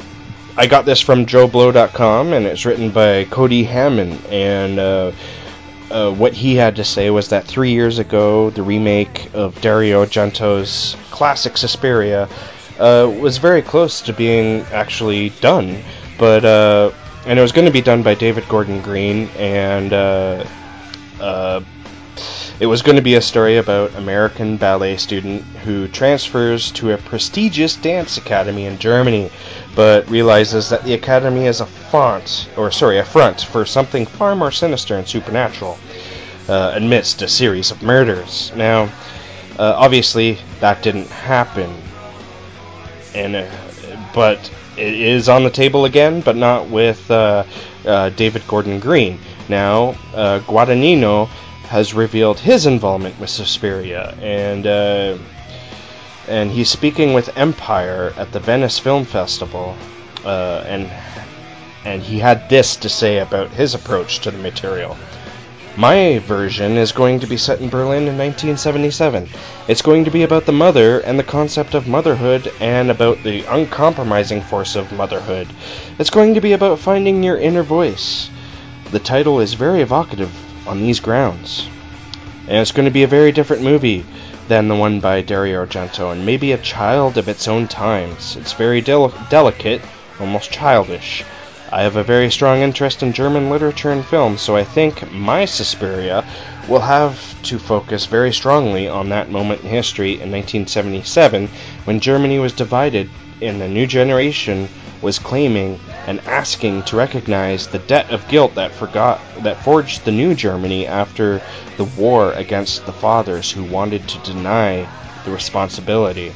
I 0.58 0.68
got 0.68 0.86
this 0.86 1.00
from 1.00 1.26
JoBlo.com, 1.26 2.34
and 2.34 2.46
it's 2.46 2.66
written 2.66 2.92
by 2.92 3.24
Cody 3.26 3.64
Hamman. 3.66 4.20
And 4.30 4.80
uh, 4.80 5.12
uh, 5.90 6.12
what 6.12 6.34
he 6.34 6.56
had 6.56 6.76
to 6.76 6.84
say 6.84 7.10
was 7.10 7.30
that 7.30 7.46
three 7.46 7.72
years 7.72 8.00
ago, 8.00 8.50
the 8.50 8.62
remake 8.62 9.34
of 9.34 9.60
Dario 9.62 10.04
Argento's 10.06 10.98
classic 11.10 11.58
Suspiria 11.58 12.28
uh, 12.80 13.12
was 13.20 13.38
very 13.38 13.62
close 13.62 14.02
to 14.02 14.14
being 14.14 14.62
actually 14.72 15.30
done, 15.42 15.82
but 16.18 16.44
uh, 16.44 16.92
and 17.26 17.38
it 17.38 17.42
was 17.42 17.52
going 17.52 17.66
to 17.66 17.72
be 17.72 17.82
done 17.82 18.04
by 18.04 18.16
David 18.16 18.48
Gordon 18.50 18.82
Green, 18.82 19.30
and 19.38 19.94
uh, 19.94 20.46
uh, 21.20 21.62
it 22.62 22.68
was 22.68 22.84
going 22.84 22.96
to 22.96 23.02
be 23.02 23.16
a 23.16 23.22
story 23.22 23.58
about 23.58 23.96
American 23.96 24.56
ballet 24.56 24.96
student 24.96 25.42
who 25.66 25.88
transfers 25.88 26.72
to 26.72 26.92
a 26.92 26.98
prestigious 26.98 27.76
dance 27.76 28.18
academy 28.18 28.66
in 28.66 28.78
Germany 28.78 29.32
but 29.76 30.08
realizes 30.12 30.70
that 30.70 30.84
the 30.84 30.94
Academy 30.94 31.48
is 31.48 31.60
a 31.60 31.66
font, 31.66 32.50
or 32.56 32.70
sorry, 32.70 33.00
a 33.00 33.04
front 33.04 33.42
for 33.42 33.66
something 33.66 34.06
far 34.06 34.36
more 34.36 34.52
sinister 34.52 34.96
and 34.96 35.08
supernatural, 35.08 35.78
uh, 36.50 36.74
amidst 36.76 37.24
a 37.24 37.28
series 37.28 37.72
of 37.72 37.82
murders. 37.82 38.52
Now, 38.56 38.84
uh, 39.58 39.74
obviously, 39.78 40.38
that 40.60 40.84
didn't 40.84 41.08
happen, 41.08 41.74
and 43.16 43.36
uh, 43.38 43.50
but 44.14 44.52
it 44.78 44.94
is 44.94 45.30
on 45.30 45.44
the 45.44 45.50
table 45.50 45.86
again, 45.86 46.22
but 46.22 46.36
not 46.36 46.70
with 46.70 47.10
uh, 47.10 47.44
uh, 47.86 48.10
David 48.10 48.46
Gordon 48.48 48.80
Green. 48.80 49.20
Now, 49.50 49.96
uh, 50.14 50.40
Guadagnino 50.42 51.30
has 51.72 51.94
revealed 51.94 52.38
his 52.38 52.66
involvement 52.66 53.18
with 53.18 53.30
Suspiria, 53.30 54.14
and 54.22 54.68
and 56.28 56.52
he's 56.52 56.70
speaking 56.70 57.14
with 57.14 57.38
Empire 57.38 58.14
at 58.18 58.34
the 58.34 58.42
Venice 58.42 58.78
Film 58.78 59.06
Festival, 59.06 59.78
uh, 60.26 60.66
and 60.68 60.92
and 61.86 62.02
he 62.02 62.20
had 62.20 62.50
this 62.50 62.76
to 62.76 62.90
say 62.90 63.20
about 63.20 63.52
his 63.52 63.74
approach 63.74 64.20
to 64.20 64.32
the 64.32 64.38
material. 64.38 64.98
My 65.78 66.20
version 66.20 66.76
is 66.76 66.92
going 66.92 67.22
to 67.22 67.28
be 67.28 67.38
set 67.38 67.62
in 67.62 67.70
Berlin 67.70 68.06
in 68.10 68.18
1977. 68.18 69.30
It's 69.70 69.82
going 69.82 70.04
to 70.04 70.12
be 70.12 70.24
about 70.24 70.46
the 70.46 70.52
mother 70.52 71.00
and 71.00 71.18
the 71.18 71.24
concept 71.24 71.74
of 71.74 71.88
motherhood 71.88 72.52
and 72.60 72.92
about 72.92 73.24
the 73.24 73.46
uncompromising 73.46 74.42
force 74.42 74.76
of 74.76 74.92
motherhood. 74.92 75.48
It's 75.98 76.10
going 76.10 76.34
to 76.34 76.42
be 76.42 76.52
about 76.52 76.80
finding 76.80 77.24
your 77.24 77.38
inner 77.38 77.64
voice. 77.64 78.30
The 78.92 79.00
title 79.00 79.40
is 79.40 79.54
very 79.54 79.82
evocative 79.82 80.51
on 80.66 80.82
these 80.82 81.00
grounds. 81.00 81.68
And 82.48 82.58
it's 82.58 82.72
going 82.72 82.86
to 82.86 82.92
be 82.92 83.04
a 83.04 83.08
very 83.08 83.32
different 83.32 83.64
movie 83.64 84.06
than 84.48 84.68
the 84.68 84.76
one 84.76 85.00
by 85.00 85.22
Dario 85.22 85.66
Argento, 85.66 86.12
and 86.12 86.26
maybe 86.26 86.52
a 86.52 86.58
child 86.58 87.18
of 87.18 87.30
its 87.30 87.48
own 87.48 87.68
times. 87.68 88.36
It's 88.36 88.54
very 88.54 88.82
del- 88.82 89.14
delicate, 89.30 89.82
almost 90.20 90.52
childish. 90.52 91.24
I 91.72 91.84
have 91.84 91.96
a 91.96 92.04
very 92.04 92.30
strong 92.30 92.60
interest 92.60 93.02
in 93.02 93.14
German 93.14 93.50
literature 93.50 93.92
and 93.92 94.04
film, 94.04 94.38
so 94.38 94.58
I 94.58 94.66
think 94.66 95.10
my 95.10 95.46
Suspiria 95.46 96.26
will 96.68 96.82
have 96.82 97.42
to 97.44 97.60
focus 97.60 98.08
very 98.08 98.34
strongly 98.34 98.90
on 98.90 99.08
that 99.10 99.32
moment 99.32 99.62
in 99.62 99.70
history 99.70 100.14
in 100.14 100.32
1977 100.32 101.48
when 101.86 102.02
Germany 102.02 102.40
was 102.40 102.52
divided 102.52 103.10
and 103.42 103.62
the 103.62 103.70
new 103.70 103.88
generation 103.88 104.68
was 105.02 105.20
claiming 105.20 105.80
and 106.08 106.20
asking 106.22 106.84
to 106.84 106.96
recognize 106.96 107.68
the 107.68 107.80
debt 107.80 108.10
of 108.12 108.28
guilt 108.28 108.56
that 108.56 108.72
forgot 108.72 109.20
that 109.40 109.64
forged 109.64 110.06
the 110.06 110.12
new 110.12 110.36
Germany 110.36 110.88
after 110.88 111.42
the 111.78 111.84
war 111.84 112.34
against 112.34 112.86
the 112.86 112.94
fathers 112.94 113.52
who 113.52 113.64
wanted 113.64 114.08
to 114.08 114.18
deny 114.20 114.88
the 115.26 115.32
responsibility, 115.32 116.34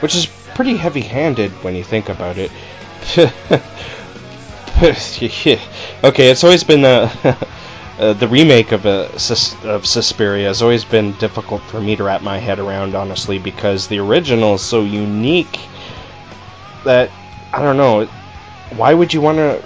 which 0.00 0.14
is 0.14 0.26
pretty 0.54 0.76
heavy-handed 0.76 1.50
when 1.62 1.74
you 1.74 1.84
think 1.84 2.08
about 2.08 2.36
it. 2.38 2.50
okay, 6.04 6.30
it's 6.30 6.44
always 6.44 6.64
been 6.64 6.84
a, 6.84 7.10
uh, 7.98 8.12
the 8.14 8.28
remake 8.28 8.72
of 8.72 8.86
a 8.86 9.10
of 9.64 9.86
Suspiria 9.86 10.48
has 10.48 10.62
always 10.62 10.84
been 10.84 11.12
difficult 11.12 11.62
for 11.62 11.80
me 11.80 11.96
to 11.96 12.04
wrap 12.04 12.22
my 12.22 12.38
head 12.38 12.58
around, 12.58 12.94
honestly, 12.94 13.38
because 13.38 13.88
the 13.88 13.98
original 13.98 14.54
is 14.54 14.62
so 14.62 14.82
unique 14.82 15.60
that 16.84 17.10
I 17.52 17.60
don't 17.60 17.76
know. 17.76 18.06
Why 18.76 18.94
would 18.94 19.12
you 19.12 19.20
want 19.20 19.38
to? 19.38 19.62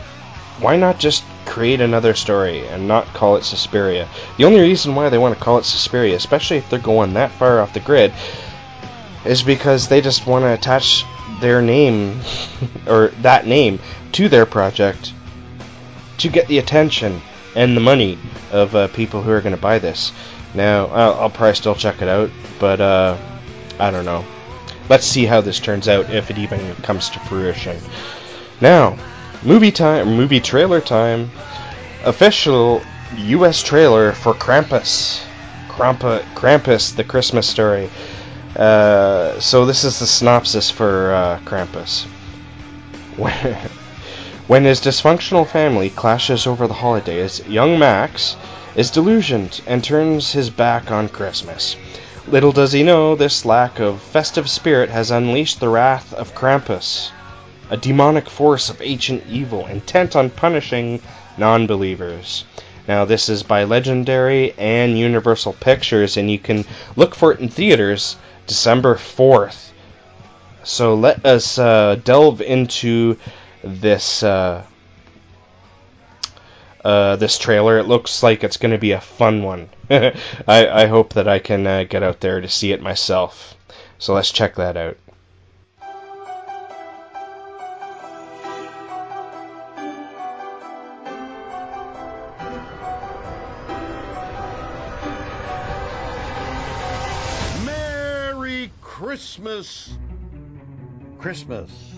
Why 0.61 0.76
not 0.76 0.99
just 0.99 1.25
create 1.45 1.81
another 1.81 2.14
story 2.14 2.66
and 2.66 2.88
not 2.88 3.07
call 3.14 3.37
it 3.37 3.45
Suspiria? 3.45 4.09
The 4.38 4.45
only 4.45 4.61
reason 4.61 4.95
why 4.95 5.09
they 5.09 5.19
want 5.19 5.37
to 5.38 5.45
call 5.45 5.59
it 5.59 5.64
Suspiria, 5.64 6.16
especially 6.16 6.57
if 6.57 6.69
they're 6.69 6.78
going 6.78 7.14
that 7.14 7.31
far 7.31 7.61
off 7.61 7.75
the 7.75 7.81
grid, 7.81 8.12
is 9.25 9.43
because 9.43 9.88
they 9.88 10.00
just 10.00 10.26
want 10.26 10.43
to 10.45 10.52
attach 10.52 11.05
their 11.40 11.62
name 11.62 12.21
or 12.88 13.09
that 13.23 13.47
name 13.47 13.78
to 14.12 14.28
their 14.28 14.47
project 14.47 15.12
to 16.19 16.28
get 16.28 16.49
the 16.49 16.59
attention 16.59 17.21
and 17.55 17.76
the 17.76 17.81
money 17.81 18.19
of 18.50 18.75
uh, 18.75 18.88
people 18.88 19.23
who 19.23 19.31
are 19.31 19.40
going 19.40 19.55
to 19.55 19.61
buy 19.61 19.78
this. 19.78 20.12
Now, 20.55 20.87
I'll, 20.87 21.14
I'll, 21.14 21.31
probably 21.31 21.55
still 21.55 21.75
check 21.75 22.00
it 22.00 22.09
out, 22.09 22.31
but 22.59 22.81
uh, 22.81 23.16
I 23.78 23.90
don't 23.90 24.05
know 24.07 24.25
let's 24.88 25.07
see 25.07 25.26
how 25.26 25.40
this 25.40 25.61
turns 25.61 25.88
out 25.88 26.11
if 26.11 26.31
it 26.31 26.38
even 26.38 26.75
comes 26.76 27.11
to 27.11 27.19
fruition. 27.21 27.76
Now, 28.61 28.97
movie 29.43 29.73
time, 29.73 30.16
movie 30.16 30.40
trailer 30.40 30.81
time. 30.81 31.31
Official 32.05 32.83
U.S. 33.16 33.62
trailer 33.62 34.12
for 34.12 34.35
Krampus. 34.35 35.25
Krampa, 35.69 36.23
Krampus, 36.35 36.95
the 36.95 37.05
Christmas 37.05 37.47
story. 37.47 37.90
Uh, 38.57 39.38
so 39.40 39.66
this 39.66 39.85
is 39.85 39.99
the 39.99 40.07
synopsis 40.07 40.71
for 40.71 41.12
uh, 41.12 41.38
Krampus. 41.45 42.07
When, 44.47 44.62
his 44.62 44.81
dysfunctional 44.81 45.45
family 45.45 45.90
clashes 45.90 46.47
over 46.47 46.69
the 46.69 46.75
holidays, 46.75 47.45
young 47.49 47.81
Max 47.81 48.37
is 48.76 48.93
delusioned 48.93 49.61
and 49.66 49.83
turns 49.83 50.31
his 50.31 50.50
back 50.50 50.93
on 50.93 51.09
Christmas. 51.09 51.75
Little 52.28 52.50
does 52.50 52.73
he 52.73 52.83
know, 52.83 53.14
this 53.14 53.45
lack 53.45 53.78
of 53.78 54.02
festive 54.02 54.50
spirit 54.50 54.90
has 54.90 55.12
unleashed 55.12 55.61
the 55.61 55.68
wrath 55.68 56.12
of 56.12 56.35
Krampus, 56.35 57.12
a 57.71 57.76
demonic 57.76 58.28
force 58.28 58.68
of 58.68 58.83
ancient 58.83 59.23
evil 59.28 59.64
intent 59.66 60.16
on 60.16 60.30
punishing 60.30 61.00
non 61.38 61.68
believers. 61.68 62.45
Now, 62.88 63.04
this 63.04 63.28
is 63.28 63.45
by 63.45 63.62
Legendary 63.62 64.54
and 64.59 64.99
Universal 64.99 65.52
Pictures, 65.61 66.16
and 66.16 66.28
you 66.28 66.40
can 66.40 66.64
look 66.97 67.14
for 67.14 67.30
it 67.30 67.38
in 67.38 67.49
theaters 67.49 68.16
December 68.49 68.97
4th. 68.97 69.71
So 70.64 70.97
let 70.97 71.25
us 71.25 71.61
uh, 71.61 71.95
delve 72.02 72.40
into 72.40 73.18
this 73.62 74.25
uh, 74.25 74.64
uh, 76.87 77.16
this 77.16 77.37
trailer. 77.37 77.78
It 77.78 77.88
looks 77.88 78.23
like 78.23 78.45
it's 78.45 78.59
going 78.59 78.71
to 78.71 78.78
be 78.78 78.93
a 78.93 79.00
fun 79.00 79.43
one. 79.43 79.69
I, 79.90 80.14
I 80.47 80.87
hope 80.87 81.14
that 81.14 81.26
I 81.26 81.40
can 81.40 81.66
uh, 81.66 81.83
get 81.83 82.05
out 82.05 82.21
there 82.21 82.40
to 82.40 82.49
see 82.49 82.71
it 82.71 82.81
myself. 82.81 83.57
So 83.99 84.14
let's 84.14 84.31
check 84.31 84.55
that 84.55 84.76
out. 84.76 84.97
Merry 97.64 98.71
Christmas! 98.81 99.93
Christmas, 101.19 101.95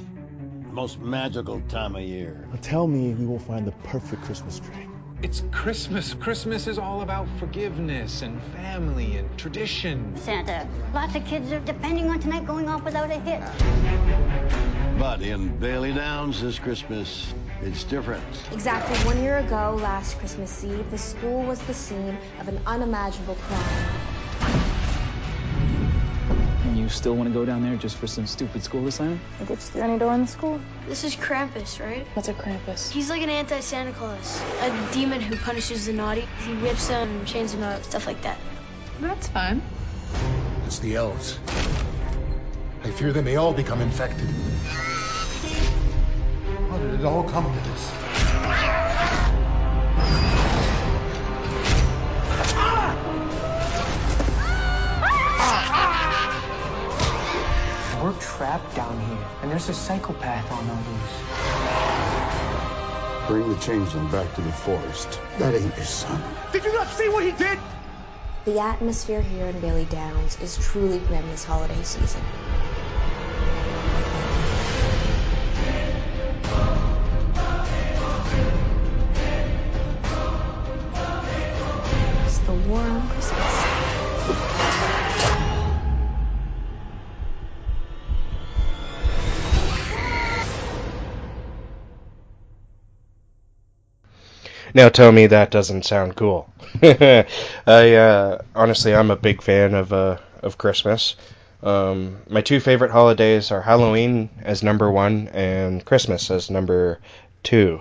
most 0.78 1.00
magical 1.00 1.60
time 1.62 1.96
of 1.96 2.02
year. 2.02 2.46
Tell 2.62 2.86
me 2.86 3.12
we 3.12 3.26
will 3.26 3.40
find 3.40 3.66
the 3.66 3.72
perfect 3.82 4.22
Christmas 4.22 4.60
tree. 4.60 4.86
It's 5.24 5.42
Christmas. 5.50 6.14
Christmas 6.14 6.68
is 6.68 6.78
all 6.78 7.02
about 7.02 7.26
forgiveness 7.40 8.22
and 8.22 8.40
family 8.52 9.16
and 9.16 9.36
tradition. 9.36 10.16
Santa, 10.16 10.68
lots 10.94 11.16
of 11.16 11.24
kids 11.24 11.50
are 11.50 11.58
depending 11.58 12.08
on 12.10 12.20
tonight 12.20 12.46
going 12.46 12.68
off 12.68 12.84
without 12.84 13.10
a 13.10 13.18
hitch. 13.18 15.00
But 15.00 15.20
in 15.20 15.58
Bailey 15.58 15.92
Downs 15.92 16.40
this 16.40 16.60
Christmas, 16.60 17.34
it's 17.60 17.82
different. 17.82 18.22
Exactly 18.52 18.96
one 18.98 19.20
year 19.20 19.38
ago, 19.38 19.76
last 19.82 20.16
Christmas 20.20 20.62
Eve, 20.62 20.88
the 20.92 20.98
school 20.98 21.42
was 21.42 21.58
the 21.62 21.74
scene 21.74 22.16
of 22.38 22.46
an 22.46 22.60
unimaginable 22.66 23.34
crime. 23.34 24.17
And 26.88 26.94
you 26.94 26.96
still 26.96 27.16
want 27.16 27.28
to 27.28 27.34
go 27.34 27.44
down 27.44 27.62
there 27.62 27.76
just 27.76 27.98
for 27.98 28.06
some 28.06 28.26
stupid 28.26 28.62
school 28.62 28.86
assignment? 28.88 29.20
It 29.42 29.48
gets 29.48 29.68
through 29.68 29.82
any 29.82 29.98
door 29.98 30.14
in 30.14 30.22
the 30.22 30.26
school. 30.26 30.58
This 30.86 31.04
is 31.04 31.14
Krampus, 31.16 31.84
right? 31.84 32.06
What's 32.14 32.28
a 32.28 32.32
Krampus? 32.32 32.90
He's 32.90 33.10
like 33.10 33.20
an 33.20 33.28
anti-Santa 33.28 33.92
Claus, 33.92 34.42
a 34.62 34.88
demon 34.94 35.20
who 35.20 35.36
punishes 35.36 35.84
the 35.84 35.92
naughty. 35.92 36.26
He 36.46 36.54
whips 36.54 36.88
them, 36.88 37.26
chains 37.26 37.52
them 37.52 37.62
up, 37.62 37.84
stuff 37.84 38.06
like 38.06 38.22
that. 38.22 38.38
That's 39.00 39.28
fun. 39.28 39.60
It's 40.64 40.78
the 40.78 40.96
elves. 40.96 41.38
I 42.82 42.90
fear 42.90 43.12
they 43.12 43.20
may 43.20 43.36
all 43.36 43.52
become 43.52 43.82
infected. 43.82 44.30
How 46.70 46.78
did 46.78 47.00
it 47.00 47.04
all 47.04 47.24
come 47.24 47.44
to 47.44 47.68
this? 47.68 48.87
We're 58.02 58.12
trapped 58.20 58.76
down 58.76 59.00
here, 59.00 59.26
and 59.42 59.50
there's 59.50 59.68
a 59.68 59.74
psychopath 59.74 60.52
on 60.52 60.66
the 60.68 60.72
loose. 60.72 61.18
Bring 63.26 63.48
the 63.48 63.56
changeling 63.60 64.08
back 64.12 64.32
to 64.36 64.40
the 64.40 64.52
forest. 64.52 65.20
That 65.38 65.54
ain't 65.54 65.76
your 65.76 65.84
son. 65.84 66.22
Did 66.52 66.64
you 66.64 66.72
not 66.72 66.86
see 66.88 67.08
what 67.08 67.24
he 67.24 67.32
did? 67.32 67.58
The 68.44 68.60
atmosphere 68.60 69.20
here 69.20 69.46
in 69.46 69.58
Bailey 69.60 69.84
Downs 69.86 70.40
is 70.40 70.56
truly 70.58 71.00
grim 71.00 71.28
this 71.28 71.42
holiday 71.42 71.82
season. 71.82 72.22
It's 82.26 82.38
the 82.38 82.52
war 82.68 82.80
on 82.80 83.08
Christmas. 83.08 83.57
Now 94.78 94.88
tell 94.88 95.10
me 95.10 95.26
that 95.26 95.50
doesn't 95.50 95.86
sound 95.86 96.14
cool. 96.14 96.48
I 96.84 97.26
uh, 97.66 98.42
honestly, 98.54 98.94
I'm 98.94 99.10
a 99.10 99.16
big 99.16 99.42
fan 99.42 99.74
of 99.74 99.92
uh, 99.92 100.18
of 100.40 100.56
Christmas. 100.56 101.16
Um, 101.64 102.18
my 102.28 102.42
two 102.42 102.60
favorite 102.60 102.92
holidays 102.92 103.50
are 103.50 103.60
Halloween 103.60 104.28
as 104.40 104.62
number 104.62 104.88
one 104.88 105.26
and 105.32 105.84
Christmas 105.84 106.30
as 106.30 106.48
number 106.48 107.00
two. 107.42 107.80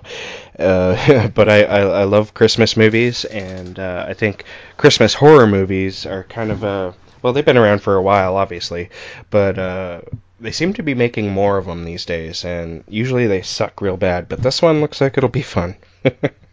Uh, 0.57 1.27
but 1.35 1.47
I, 1.47 1.65
I, 1.65 1.79
I 1.81 2.03
love 2.05 2.33
Christmas 2.33 2.75
movies, 2.75 3.25
and 3.25 3.77
uh, 3.77 4.07
I 4.09 4.15
think 4.15 4.45
Christmas 4.77 5.13
horror 5.13 5.45
movies 5.45 6.07
are 6.07 6.23
kind 6.23 6.49
of 6.49 6.63
a 6.63 6.95
well, 7.21 7.31
they've 7.31 7.45
been 7.45 7.57
around 7.57 7.83
for 7.83 7.95
a 7.95 8.01
while, 8.01 8.37
obviously, 8.37 8.89
but 9.29 9.59
uh, 9.59 10.01
they 10.39 10.51
seem 10.51 10.73
to 10.73 10.81
be 10.81 10.95
making 10.95 11.29
more 11.29 11.59
of 11.59 11.67
them 11.67 11.85
these 11.85 12.05
days, 12.05 12.43
and 12.43 12.83
usually 12.89 13.27
they 13.27 13.43
suck 13.43 13.81
real 13.81 13.97
bad. 13.97 14.27
But 14.27 14.41
this 14.41 14.63
one 14.63 14.81
looks 14.81 14.99
like 14.99 15.15
it'll 15.15 15.29
be 15.29 15.43
fun. 15.43 15.75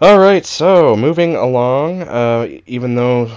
All 0.00 0.18
right, 0.18 0.46
so 0.46 0.96
moving 0.96 1.36
along, 1.36 2.02
uh, 2.02 2.48
even 2.66 2.94
though 2.94 3.30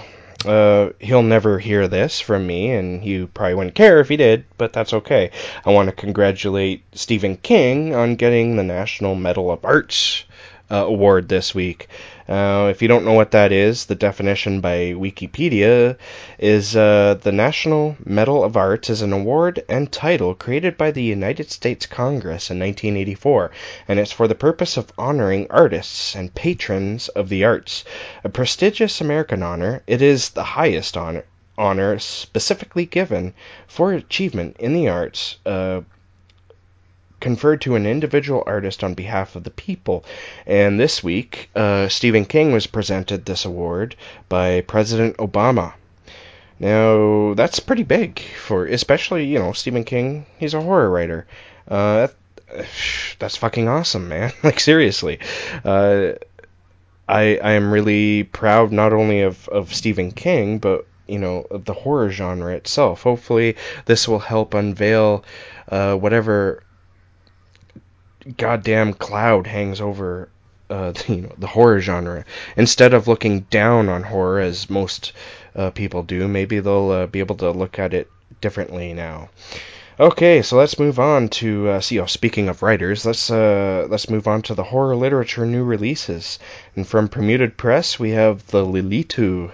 uh, 0.44 0.90
he'll 0.98 1.22
never 1.22 1.58
hear 1.58 1.88
this 1.88 2.20
from 2.20 2.46
me, 2.46 2.70
and 2.70 3.04
you 3.04 3.26
probably 3.28 3.54
wouldn't 3.54 3.74
care 3.74 4.00
if 4.00 4.08
he 4.08 4.16
did, 4.16 4.44
but 4.56 4.72
that's 4.72 4.92
okay. 4.92 5.30
I 5.64 5.70
want 5.70 5.88
to 5.88 5.94
congratulate 5.94 6.82
Stephen 6.92 7.36
King 7.36 7.94
on 7.94 8.16
getting 8.16 8.56
the 8.56 8.62
National 8.62 9.14
Medal 9.14 9.50
of 9.50 9.64
Arts 9.64 10.24
uh, 10.70 10.86
award 10.86 11.28
this 11.28 11.54
week. 11.54 11.88
Uh, 12.26 12.68
if 12.70 12.80
you 12.80 12.88
don't 12.88 13.04
know 13.04 13.12
what 13.12 13.32
that 13.32 13.52
is, 13.52 13.84
the 13.84 13.94
definition 13.94 14.62
by 14.62 14.94
Wikipedia 14.94 15.98
is 16.38 16.74
uh, 16.74 17.18
the 17.20 17.32
National 17.32 17.96
Medal 18.02 18.42
of 18.42 18.56
Arts 18.56 18.88
is 18.88 19.02
an 19.02 19.12
award 19.12 19.62
and 19.68 19.92
title 19.92 20.34
created 20.34 20.78
by 20.78 20.90
the 20.90 21.02
United 21.02 21.50
States 21.50 21.84
Congress 21.84 22.50
in 22.50 22.58
1984, 22.58 23.50
and 23.88 23.98
it's 23.98 24.12
for 24.12 24.26
the 24.26 24.34
purpose 24.34 24.78
of 24.78 24.90
honoring 24.96 25.46
artists 25.50 26.14
and 26.14 26.34
patrons 26.34 27.08
of 27.08 27.28
the 27.28 27.44
arts. 27.44 27.84
A 28.24 28.30
prestigious 28.30 29.02
American 29.02 29.42
honor, 29.42 29.82
it 29.86 30.00
is 30.00 30.30
the 30.30 30.44
highest 30.44 30.96
honor 30.96 31.24
honor 31.56 31.98
specifically 31.98 32.84
given 32.84 33.32
for 33.68 33.92
achievement 33.92 34.56
in 34.58 34.72
the 34.72 34.88
arts 34.88 35.36
uh, 35.46 35.80
conferred 37.24 37.62
to 37.62 37.74
an 37.74 37.86
individual 37.86 38.44
artist 38.46 38.84
on 38.84 38.92
behalf 38.92 39.34
of 39.34 39.44
the 39.44 39.50
people. 39.50 40.04
And 40.46 40.78
this 40.78 41.02
week, 41.02 41.48
uh, 41.56 41.88
Stephen 41.88 42.26
King 42.26 42.52
was 42.52 42.66
presented 42.66 43.24
this 43.24 43.46
award 43.46 43.96
by 44.28 44.60
President 44.60 45.16
Obama. 45.16 45.72
Now, 46.60 47.32
that's 47.32 47.60
pretty 47.60 47.82
big 47.82 48.20
for, 48.20 48.66
especially, 48.66 49.24
you 49.24 49.38
know, 49.38 49.52
Stephen 49.52 49.84
King, 49.84 50.26
he's 50.36 50.52
a 50.52 50.60
horror 50.60 50.90
writer. 50.90 51.26
Uh, 51.66 52.08
that's 53.18 53.38
fucking 53.38 53.68
awesome, 53.68 54.06
man. 54.06 54.30
like, 54.42 54.60
seriously. 54.60 55.18
Uh, 55.64 56.12
I, 57.08 57.38
I 57.42 57.52
am 57.52 57.72
really 57.72 58.24
proud 58.24 58.70
not 58.70 58.92
only 58.92 59.22
of, 59.22 59.48
of 59.48 59.72
Stephen 59.72 60.10
King, 60.10 60.58
but, 60.58 60.86
you 61.06 61.18
know, 61.18 61.46
of 61.50 61.64
the 61.64 61.72
horror 61.72 62.10
genre 62.10 62.54
itself. 62.54 63.02
Hopefully, 63.02 63.56
this 63.86 64.06
will 64.06 64.18
help 64.18 64.52
unveil 64.52 65.24
uh, 65.70 65.94
whatever 65.94 66.63
goddamn 68.36 68.94
cloud 68.94 69.46
hangs 69.46 69.80
over 69.80 70.28
uh, 70.70 70.92
you 71.08 71.22
know 71.22 71.32
the 71.38 71.46
horror 71.46 71.80
genre. 71.80 72.24
Instead 72.56 72.94
of 72.94 73.08
looking 73.08 73.40
down 73.40 73.88
on 73.88 74.02
horror 74.02 74.40
as 74.40 74.70
most 74.70 75.12
uh, 75.54 75.70
people 75.70 76.02
do, 76.02 76.26
maybe 76.28 76.60
they'll 76.60 76.90
uh, 76.90 77.06
be 77.06 77.20
able 77.20 77.36
to 77.36 77.50
look 77.50 77.78
at 77.78 77.94
it 77.94 78.10
differently 78.40 78.92
now. 78.92 79.28
Okay, 80.00 80.42
so 80.42 80.56
let's 80.56 80.80
move 80.80 80.98
on 80.98 81.28
to 81.28 81.68
uh, 81.68 81.80
see. 81.80 82.00
Oh, 82.00 82.06
speaking 82.06 82.48
of 82.48 82.62
writers, 82.62 83.06
let's 83.06 83.30
uh, 83.30 83.86
let's 83.88 84.10
move 84.10 84.26
on 84.26 84.42
to 84.42 84.54
the 84.54 84.64
horror 84.64 84.96
literature 84.96 85.46
new 85.46 85.62
releases. 85.62 86.40
And 86.74 86.84
from 86.84 87.06
Permuted 87.08 87.56
Press, 87.56 87.96
we 87.96 88.10
have 88.10 88.44
the 88.48 88.64
Lilitu, 88.66 89.52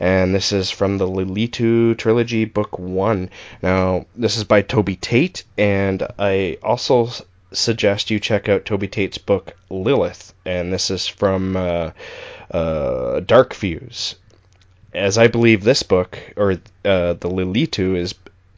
and 0.00 0.34
this 0.34 0.50
is 0.50 0.70
from 0.70 0.96
the 0.96 1.06
Lilitu 1.06 1.98
trilogy, 1.98 2.46
book 2.46 2.78
one. 2.78 3.28
Now, 3.62 4.06
this 4.16 4.38
is 4.38 4.44
by 4.44 4.62
Toby 4.62 4.96
Tate, 4.96 5.44
and 5.58 6.08
I 6.18 6.56
also 6.62 7.10
suggest 7.52 8.10
you 8.10 8.20
check 8.20 8.48
out 8.48 8.64
Toby 8.64 8.88
Tate's 8.88 9.18
book 9.18 9.54
Lilith, 9.70 10.34
and 10.44 10.72
this 10.72 10.90
is 10.90 11.06
from 11.06 11.56
uh, 11.56 11.90
uh, 12.50 13.20
DarkFuse. 13.20 14.16
As 14.94 15.16
I 15.16 15.28
believe 15.28 15.64
this 15.64 15.82
book, 15.82 16.18
or 16.36 16.52
uh, 16.84 17.14
the 17.14 17.28
Lilitu, 17.28 17.96
is 17.96 18.14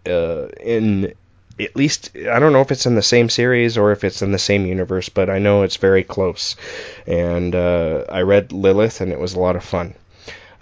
uh, 0.06 0.48
in 0.60 1.14
at 1.60 1.76
least 1.76 2.10
I 2.16 2.40
don't 2.40 2.52
know 2.52 2.60
if 2.60 2.72
it's 2.72 2.86
in 2.86 2.96
the 2.96 3.02
same 3.02 3.28
series 3.28 3.78
or 3.78 3.92
if 3.92 4.02
it's 4.02 4.22
in 4.22 4.32
the 4.32 4.38
same 4.38 4.66
universe, 4.66 5.08
but 5.08 5.30
I 5.30 5.38
know 5.38 5.62
it's 5.62 5.76
very 5.76 6.02
close. 6.02 6.56
And 7.06 7.54
uh, 7.54 8.04
I 8.08 8.22
read 8.22 8.52
Lilith, 8.52 9.00
and 9.00 9.12
it 9.12 9.20
was 9.20 9.34
a 9.34 9.40
lot 9.40 9.56
of 9.56 9.64
fun. 9.64 9.94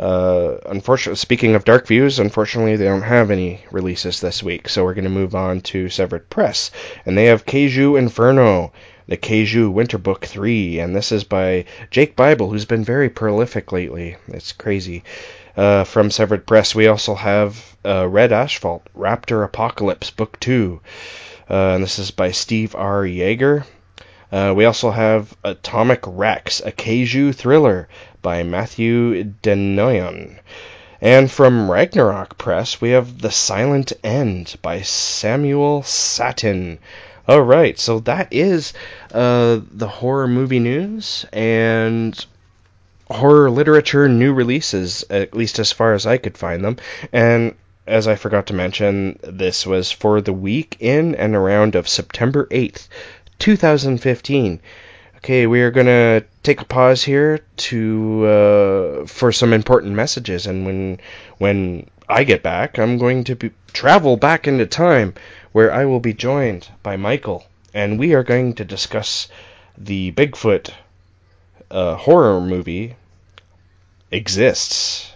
Uh, 0.02 0.58
unfortunately, 0.66 1.14
speaking 1.16 1.54
of 1.54 1.64
DarkFuse, 1.64 2.18
unfortunately 2.18 2.74
they 2.74 2.86
don't 2.86 3.02
have 3.02 3.30
any 3.30 3.60
releases 3.70 4.20
this 4.20 4.42
week, 4.42 4.68
so 4.68 4.82
we're 4.82 4.94
going 4.94 5.04
to 5.04 5.10
move 5.10 5.36
on 5.36 5.60
to 5.60 5.88
Severed 5.88 6.28
Press, 6.28 6.72
and 7.06 7.16
they 7.16 7.26
have 7.26 7.46
Kaiju 7.46 7.96
Inferno, 7.96 8.72
the 9.06 9.16
Kaiju 9.16 9.72
Winter 9.72 9.98
Book 9.98 10.24
3, 10.24 10.80
and 10.80 10.96
this 10.96 11.12
is 11.12 11.22
by 11.22 11.66
Jake 11.92 12.16
Bible, 12.16 12.50
who's 12.50 12.64
been 12.64 12.82
very 12.82 13.10
prolific 13.10 13.70
lately. 13.70 14.16
It's 14.26 14.50
crazy. 14.50 15.04
Uh, 15.56 15.84
from 15.84 16.10
Severed 16.10 16.48
Press, 16.48 16.74
we 16.74 16.88
also 16.88 17.14
have 17.14 17.76
uh, 17.84 18.08
Red 18.08 18.32
Asphalt, 18.32 18.88
Raptor 18.98 19.44
Apocalypse, 19.44 20.10
Book 20.10 20.40
2, 20.40 20.80
uh, 21.48 21.54
and 21.54 21.84
this 21.84 22.00
is 22.00 22.10
by 22.10 22.32
Steve 22.32 22.74
R. 22.74 23.04
Yeager. 23.04 23.64
Uh, 24.32 24.52
we 24.56 24.64
also 24.64 24.90
have 24.90 25.36
Atomic 25.44 26.00
Rex, 26.06 26.60
a 26.64 26.72
Kaiju 26.72 27.34
thriller 27.34 27.88
by 28.22 28.42
Matthew 28.42 29.24
Dennion. 29.24 30.38
And 31.00 31.28
from 31.28 31.68
Ragnarok 31.68 32.38
Press, 32.38 32.80
we 32.80 32.90
have 32.90 33.18
The 33.20 33.32
Silent 33.32 33.92
End 34.04 34.56
by 34.62 34.82
Samuel 34.82 35.82
Sattin. 35.82 36.78
All 37.26 37.42
right, 37.42 37.78
so 37.78 37.98
that 38.00 38.28
is 38.30 38.72
uh, 39.12 39.60
the 39.70 39.88
horror 39.88 40.28
movie 40.28 40.60
news 40.60 41.26
and 41.32 42.24
horror 43.10 43.50
literature 43.50 44.08
new 44.08 44.32
releases, 44.32 45.04
at 45.10 45.34
least 45.34 45.58
as 45.58 45.72
far 45.72 45.92
as 45.92 46.06
I 46.06 46.18
could 46.18 46.38
find 46.38 46.64
them. 46.64 46.76
And 47.12 47.54
as 47.86 48.06
I 48.06 48.14
forgot 48.14 48.46
to 48.46 48.54
mention, 48.54 49.18
this 49.22 49.66
was 49.66 49.90
for 49.90 50.20
the 50.20 50.32
week 50.32 50.76
in 50.78 51.14
and 51.16 51.34
around 51.34 51.74
of 51.74 51.88
September 51.88 52.46
8th, 52.46 52.86
2015. 53.38 54.60
Okay, 55.22 55.46
we 55.46 55.62
are 55.62 55.70
going 55.70 55.86
to 55.86 56.24
take 56.42 56.60
a 56.62 56.64
pause 56.64 57.04
here 57.04 57.38
to 57.68 58.26
uh, 58.26 59.06
for 59.06 59.30
some 59.30 59.52
important 59.52 59.94
messages 59.94 60.48
and 60.48 60.66
when 60.66 60.98
when 61.38 61.86
I 62.08 62.24
get 62.24 62.42
back, 62.42 62.76
I'm 62.76 62.98
going 62.98 63.22
to 63.24 63.36
be, 63.36 63.52
travel 63.72 64.16
back 64.16 64.48
into 64.48 64.66
time 64.66 65.14
where 65.52 65.72
I 65.72 65.84
will 65.84 66.00
be 66.00 66.12
joined 66.12 66.68
by 66.82 66.96
Michael 66.96 67.46
and 67.72 68.00
we 68.00 68.14
are 68.14 68.24
going 68.24 68.54
to 68.54 68.64
discuss 68.64 69.28
the 69.78 70.10
Bigfoot 70.10 70.70
uh, 71.70 71.94
horror 71.94 72.40
movie 72.40 72.96
exists. 74.10 75.12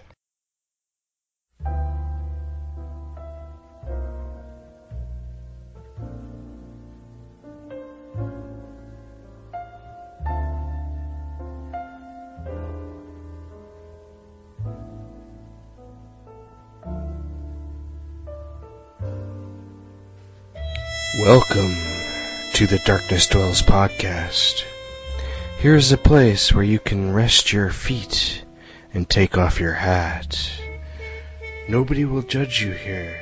Welcome 21.18 21.74
to 22.52 22.66
the 22.66 22.78
Darkness 22.84 23.28
Dwells 23.28 23.62
podcast. 23.62 24.64
Here's 25.60 25.90
a 25.90 25.96
place 25.96 26.52
where 26.52 26.62
you 26.62 26.78
can 26.78 27.14
rest 27.14 27.54
your 27.54 27.70
feet 27.70 28.44
and 28.92 29.08
take 29.08 29.38
off 29.38 29.58
your 29.58 29.72
hat. 29.72 30.38
Nobody 31.70 32.04
will 32.04 32.20
judge 32.20 32.60
you 32.60 32.72
here. 32.72 33.18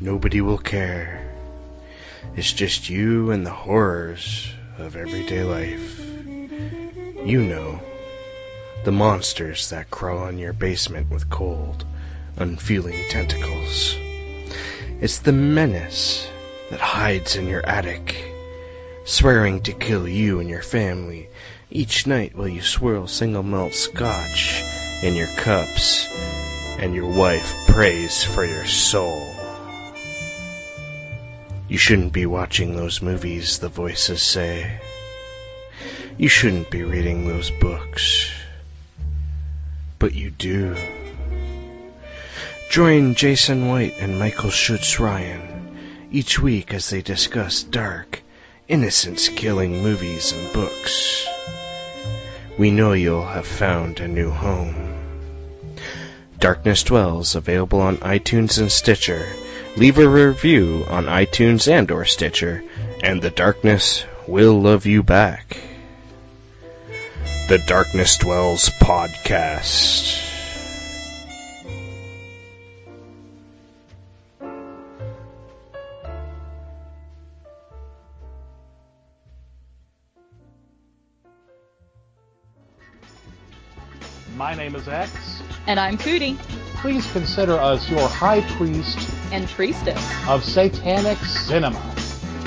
Nobody 0.00 0.40
will 0.40 0.58
care. 0.58 1.32
It's 2.34 2.52
just 2.52 2.90
you 2.90 3.30
and 3.30 3.46
the 3.46 3.50
horrors 3.50 4.52
of 4.76 4.96
everyday 4.96 5.44
life. 5.44 6.00
You 6.00 7.40
know, 7.40 7.78
the 8.82 8.90
monsters 8.90 9.70
that 9.70 9.92
crawl 9.92 10.26
in 10.26 10.38
your 10.38 10.52
basement 10.52 11.08
with 11.08 11.30
cold, 11.30 11.84
unfeeling 12.36 13.08
tentacles. 13.10 13.96
It's 15.00 15.20
the 15.20 15.32
menace 15.32 16.28
that 16.74 16.80
hides 16.80 17.36
in 17.36 17.46
your 17.46 17.64
attic, 17.64 18.16
swearing 19.04 19.62
to 19.62 19.72
kill 19.72 20.08
you 20.08 20.40
and 20.40 20.50
your 20.50 20.60
family 20.60 21.28
each 21.70 22.04
night 22.04 22.34
while 22.34 22.48
you 22.48 22.60
swirl 22.62 23.06
single 23.06 23.44
malt 23.44 23.72
scotch 23.72 24.60
in 25.00 25.14
your 25.14 25.28
cups 25.36 26.08
and 26.80 26.92
your 26.92 27.06
wife 27.06 27.54
prays 27.68 28.24
for 28.24 28.44
your 28.44 28.64
soul. 28.64 29.24
You 31.68 31.78
shouldn't 31.78 32.12
be 32.12 32.26
watching 32.26 32.74
those 32.74 33.00
movies, 33.00 33.60
the 33.60 33.68
voices 33.68 34.20
say. 34.20 34.80
You 36.18 36.28
shouldn't 36.28 36.72
be 36.72 36.82
reading 36.82 37.28
those 37.28 37.52
books. 37.52 38.32
But 40.00 40.12
you 40.12 40.30
do. 40.30 40.74
Join 42.68 43.14
Jason 43.14 43.68
White 43.68 43.94
and 44.00 44.18
Michael 44.18 44.50
Schutz 44.50 44.98
Ryan 44.98 45.53
each 46.14 46.38
week 46.38 46.72
as 46.72 46.90
they 46.90 47.02
discuss 47.02 47.64
dark, 47.64 48.22
innocence 48.68 49.28
killing 49.28 49.82
movies 49.82 50.30
and 50.30 50.52
books. 50.52 51.26
We 52.56 52.70
know 52.70 52.92
you'll 52.92 53.26
have 53.26 53.48
found 53.48 53.98
a 53.98 54.06
new 54.06 54.30
home. 54.30 54.94
Darkness 56.38 56.84
Dwells 56.84 57.34
available 57.34 57.80
on 57.80 57.96
iTunes 57.96 58.60
and 58.60 58.70
Stitcher. 58.70 59.26
Leave 59.76 59.98
a 59.98 60.08
review 60.08 60.84
on 60.88 61.06
iTunes 61.06 61.66
and 61.66 61.90
or 61.90 62.04
Stitcher, 62.04 62.62
and 63.02 63.20
the 63.20 63.30
darkness 63.30 64.04
will 64.28 64.62
love 64.62 64.86
you 64.86 65.02
back. 65.02 65.56
The 67.48 67.58
Darkness 67.58 68.18
Dwells 68.18 68.68
podcast. 68.80 70.33
My 84.54 84.62
name 84.62 84.76
is 84.76 84.86
X. 84.86 85.42
And 85.66 85.80
I'm 85.80 85.98
Cootie. 85.98 86.38
Please 86.76 87.10
consider 87.10 87.54
us 87.54 87.90
your 87.90 88.06
high 88.06 88.40
priest 88.52 89.10
and 89.32 89.48
priestess 89.48 90.00
of 90.28 90.44
satanic 90.44 91.18
cinema. 91.18 91.82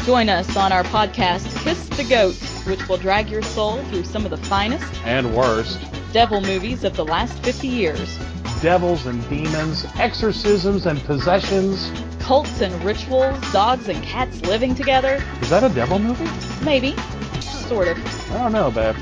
Join 0.06 0.30
us 0.30 0.56
on 0.56 0.72
our 0.72 0.86
podcast, 0.86 1.54
Kiss 1.66 1.90
the 1.90 2.06
Goat, 2.06 2.36
which 2.66 2.88
will 2.88 2.96
drag 2.96 3.30
your 3.30 3.42
soul 3.42 3.84
through 3.90 4.06
some 4.06 4.24
of 4.24 4.32
the 4.32 4.38
finest 4.38 4.86
and 5.04 5.36
worst 5.36 5.82
devil 6.14 6.40
movies 6.40 6.86
of 6.86 6.96
the 6.96 7.04
last 7.04 7.44
50 7.44 7.68
years. 7.68 8.18
Devils 8.62 9.06
and 9.06 9.22
demons, 9.28 9.86
exorcisms 9.98 10.86
and 10.86 11.04
possessions, 11.04 11.92
cults 12.20 12.62
and 12.62 12.74
rituals, 12.86 13.38
dogs 13.52 13.90
and 13.90 14.02
cats 14.02 14.40
living 14.44 14.74
together. 14.76 15.22
Is 15.42 15.50
that 15.50 15.70
a 15.70 15.76
devil 15.76 16.00
movie? 16.00 16.24
Maybe. 16.64 16.96
Sort 17.42 17.90
of. 17.90 18.32
I 18.32 18.38
don't 18.38 18.54
know, 18.54 18.72
babe. 18.72 18.96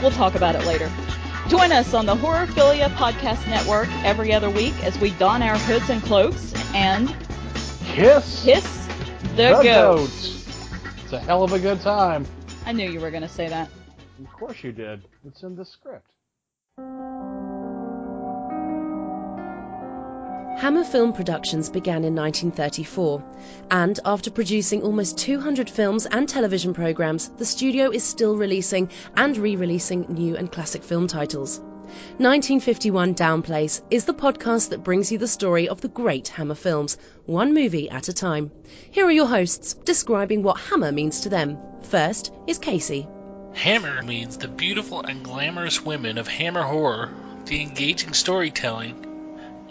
We'll 0.00 0.12
talk 0.12 0.36
about 0.36 0.54
it 0.54 0.64
later. 0.64 0.88
Join 1.52 1.70
us 1.70 1.92
on 1.92 2.06
the 2.06 2.14
Horrorphilia 2.14 2.88
Podcast 2.94 3.46
Network 3.46 3.86
every 4.06 4.32
other 4.32 4.48
week 4.48 4.72
as 4.82 4.98
we 4.98 5.10
don 5.18 5.42
our 5.42 5.58
hoods 5.58 5.90
and 5.90 6.02
cloaks 6.02 6.54
and 6.72 7.14
kiss, 7.84 8.42
kiss 8.42 8.86
the, 9.36 9.36
the 9.36 9.50
goat. 9.62 9.62
goat. 9.62 10.10
It's 11.04 11.12
a 11.12 11.20
hell 11.20 11.44
of 11.44 11.52
a 11.52 11.58
good 11.58 11.82
time. 11.82 12.24
I 12.64 12.72
knew 12.72 12.90
you 12.90 13.00
were 13.00 13.10
going 13.10 13.22
to 13.22 13.28
say 13.28 13.48
that. 13.48 13.68
Of 14.24 14.32
course 14.32 14.64
you 14.64 14.72
did. 14.72 15.02
It's 15.26 15.42
in 15.42 15.54
the 15.54 15.66
script. 15.66 16.08
Hammer 20.58 20.84
Film 20.84 21.12
Productions 21.12 21.70
began 21.70 22.04
in 22.04 22.14
1934, 22.14 23.22
and 23.70 23.98
after 24.04 24.30
producing 24.30 24.82
almost 24.82 25.18
200 25.18 25.68
films 25.68 26.06
and 26.06 26.28
television 26.28 26.72
programs, 26.72 27.28
the 27.30 27.44
studio 27.44 27.90
is 27.90 28.04
still 28.04 28.36
releasing 28.36 28.90
and 29.16 29.36
re 29.36 29.56
releasing 29.56 30.06
new 30.14 30.36
and 30.36 30.52
classic 30.52 30.84
film 30.84 31.08
titles. 31.08 31.58
1951 32.18 33.14
Downplace 33.14 33.82
is 33.90 34.04
the 34.04 34.14
podcast 34.14 34.70
that 34.70 34.84
brings 34.84 35.10
you 35.10 35.18
the 35.18 35.26
story 35.26 35.68
of 35.68 35.80
the 35.80 35.88
great 35.88 36.28
Hammer 36.28 36.54
films, 36.54 36.96
one 37.26 37.54
movie 37.54 37.90
at 37.90 38.08
a 38.08 38.12
time. 38.12 38.52
Here 38.90 39.06
are 39.06 39.10
your 39.10 39.26
hosts, 39.26 39.74
describing 39.74 40.42
what 40.42 40.58
Hammer 40.58 40.92
means 40.92 41.22
to 41.22 41.28
them. 41.28 41.58
First 41.82 42.32
is 42.46 42.58
Casey. 42.58 43.08
Hammer 43.54 44.02
means 44.02 44.36
the 44.36 44.48
beautiful 44.48 45.02
and 45.02 45.24
glamorous 45.24 45.84
women 45.84 46.18
of 46.18 46.28
Hammer 46.28 46.62
horror, 46.62 47.12
the 47.46 47.60
engaging 47.60 48.12
storytelling, 48.14 49.11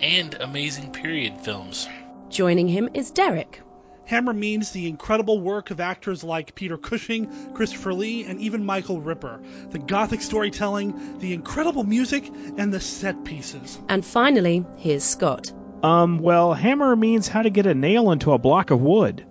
and 0.01 0.33
amazing 0.35 0.91
period 0.91 1.39
films. 1.41 1.87
Joining 2.29 2.67
him 2.67 2.89
is 2.93 3.11
Derek. 3.11 3.61
Hammer 4.05 4.33
means 4.33 4.71
the 4.71 4.87
incredible 4.87 5.39
work 5.39 5.71
of 5.71 5.79
actors 5.79 6.23
like 6.23 6.55
Peter 6.55 6.77
Cushing, 6.77 7.53
Christopher 7.53 7.93
Lee, 7.93 8.25
and 8.25 8.41
even 8.41 8.65
Michael 8.65 8.99
Ripper. 8.99 9.41
The 9.69 9.79
gothic 9.79 10.21
storytelling, 10.21 11.19
the 11.19 11.33
incredible 11.33 11.83
music, 11.83 12.29
and 12.57 12.73
the 12.73 12.79
set 12.79 13.23
pieces. 13.23 13.79
And 13.87 14.03
finally, 14.03 14.65
here's 14.77 15.03
Scott. 15.03 15.53
Um, 15.83 16.19
well, 16.19 16.53
hammer 16.53 16.95
means 16.95 17.27
how 17.27 17.41
to 17.41 17.49
get 17.49 17.65
a 17.65 17.73
nail 17.73 18.11
into 18.11 18.33
a 18.33 18.37
block 18.37 18.71
of 18.71 18.81
wood. 18.81 19.25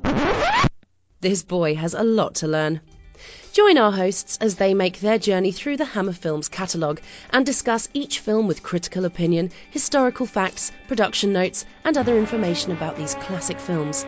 This 1.20 1.42
boy 1.42 1.74
has 1.74 1.92
a 1.92 2.02
lot 2.02 2.36
to 2.36 2.48
learn. 2.48 2.80
Join 3.52 3.78
our 3.78 3.90
hosts 3.90 4.38
as 4.40 4.54
they 4.54 4.74
make 4.74 5.00
their 5.00 5.18
journey 5.18 5.50
through 5.50 5.76
the 5.76 5.84
Hammer 5.84 6.12
Films 6.12 6.48
catalogue 6.48 7.00
and 7.30 7.44
discuss 7.44 7.88
each 7.92 8.20
film 8.20 8.46
with 8.46 8.62
critical 8.62 9.04
opinion, 9.04 9.50
historical 9.70 10.24
facts, 10.24 10.70
production 10.86 11.32
notes, 11.32 11.66
and 11.84 11.98
other 11.98 12.16
information 12.16 12.70
about 12.70 12.96
these 12.96 13.16
classic 13.16 13.58
films. 13.58 14.04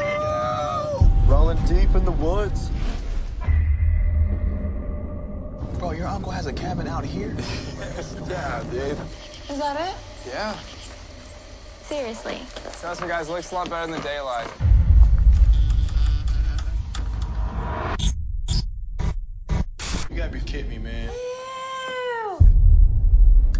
Yeah. 0.00 1.08
Rolling 1.28 1.64
deep 1.66 1.94
in 1.94 2.04
the 2.04 2.10
woods. 2.10 2.68
Bro, 5.78 5.92
your 5.92 6.08
uncle 6.08 6.32
has 6.32 6.46
a 6.46 6.52
cabin 6.52 6.88
out 6.88 7.04
here. 7.04 7.36
yeah, 8.28 8.64
dude. 8.72 8.98
Is 9.48 9.58
that 9.60 9.88
it? 9.88 9.94
Yeah. 10.26 10.58
Seriously. 11.88 12.38
Trust 12.80 13.00
me, 13.00 13.08
guys, 13.08 13.30
looks 13.30 13.50
a 13.50 13.54
lot 13.54 13.70
better 13.70 13.84
in 13.84 13.90
the 13.90 14.00
daylight. 14.06 14.46
You 20.10 20.16
gotta 20.16 20.30
be 20.30 20.40
kidding 20.40 20.68
me, 20.68 20.78
man. 20.78 21.10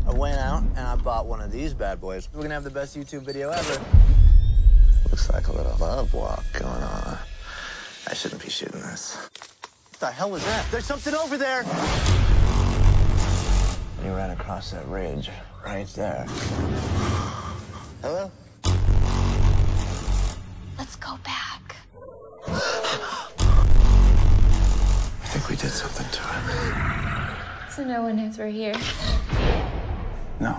I 0.07 0.12
went 0.12 0.38
out 0.38 0.62
and 0.62 0.79
I 0.79 0.97
bought 0.97 1.27
one 1.27 1.41
of 1.41 1.51
these 1.51 1.73
bad 1.73 2.03
boys. 2.03 2.29
We're 2.35 2.43
gonna 2.43 2.53
have 2.55 2.64
the 2.64 2.71
best 2.71 2.99
YouTube 2.99 3.23
video 3.23 3.49
ever. 3.49 3.83
Looks 5.11 5.31
like 5.31 5.49
a 5.49 5.53
little 5.53 5.77
love 5.81 6.12
walk 6.12 6.45
going 6.53 6.71
on. 6.71 7.17
I 8.07 8.12
shouldn't 8.12 8.43
be 8.43 8.51
shooting 8.51 8.83
this. 8.83 9.17
What 9.17 10.01
the 10.01 10.07
hell 10.11 10.35
is 10.35 10.45
that? 10.45 10.71
There's 10.71 10.85
something 10.85 11.14
over 11.14 11.38
there! 11.38 11.62
You 14.05 14.14
ran 14.14 14.31
across 14.31 14.73
that 14.73 14.87
ridge 14.87 15.31
right 15.64 15.87
there. 15.88 16.27
Hello? 18.00 18.30
Let's 20.78 20.94
go 20.96 21.18
back. 21.24 21.74
I 22.46 22.50
think 25.24 25.48
we 25.48 25.56
did 25.56 25.70
something 25.70 26.06
to 26.08 26.22
him. 26.22 26.42
So 27.72 27.84
no 27.84 28.02
one 28.02 28.16
knows 28.16 28.38
we're 28.38 28.48
here. 28.48 28.74
No. 30.38 30.52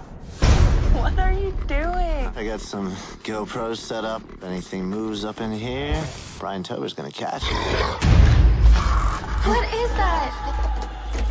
What 0.99 1.17
are 1.17 1.31
you 1.31 1.53
doing? 1.67 2.27
I 2.35 2.43
got 2.45 2.59
some 2.59 2.91
GoPros 3.23 3.77
set 3.77 4.03
up. 4.03 4.21
If 4.33 4.43
anything 4.43 4.83
moves 4.85 5.23
up 5.23 5.39
in 5.39 5.53
here, 5.53 6.03
Brian 6.39 6.63
Tober's 6.63 6.93
gonna 6.93 7.09
catch 7.09 7.43
it. 7.43 7.55
What 9.47 9.63
is 9.73 9.89
that? 9.91 10.88
Get 11.13 11.25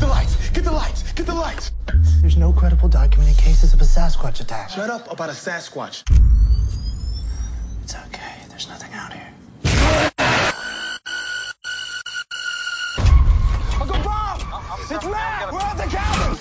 the 0.00 0.06
lights! 0.06 0.50
Get 0.50 0.64
the 0.64 0.72
lights! 0.72 1.12
Get 1.12 1.26
the 1.26 1.34
lights! 1.34 1.72
There's 2.20 2.36
no 2.36 2.52
credible 2.52 2.88
documented 2.88 3.36
cases 3.36 3.74
of 3.74 3.80
a 3.80 3.84
Sasquatch 3.84 4.40
attack. 4.40 4.70
Shut 4.70 4.90
up 4.90 5.10
about 5.10 5.28
a 5.28 5.32
Sasquatch. 5.32 6.04
It's 7.82 7.94
okay. 7.94 8.34
There's 8.48 8.68
nothing 8.68 8.92
out 8.94 9.12
here. 9.12 9.28
Uncle 13.80 14.02
Bob! 14.04 14.40
It's 14.90 15.04
Matt! 15.04 15.52
We're 15.52 15.60
at 15.60 15.76
the 15.76 15.86
cabin! 15.86 16.38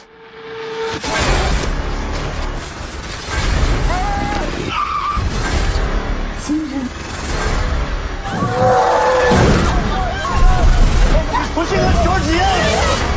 Pushing 11.60 11.80
us 11.80 12.06
towards 12.06 12.26
the 12.26 12.39
edge! 12.39 13.10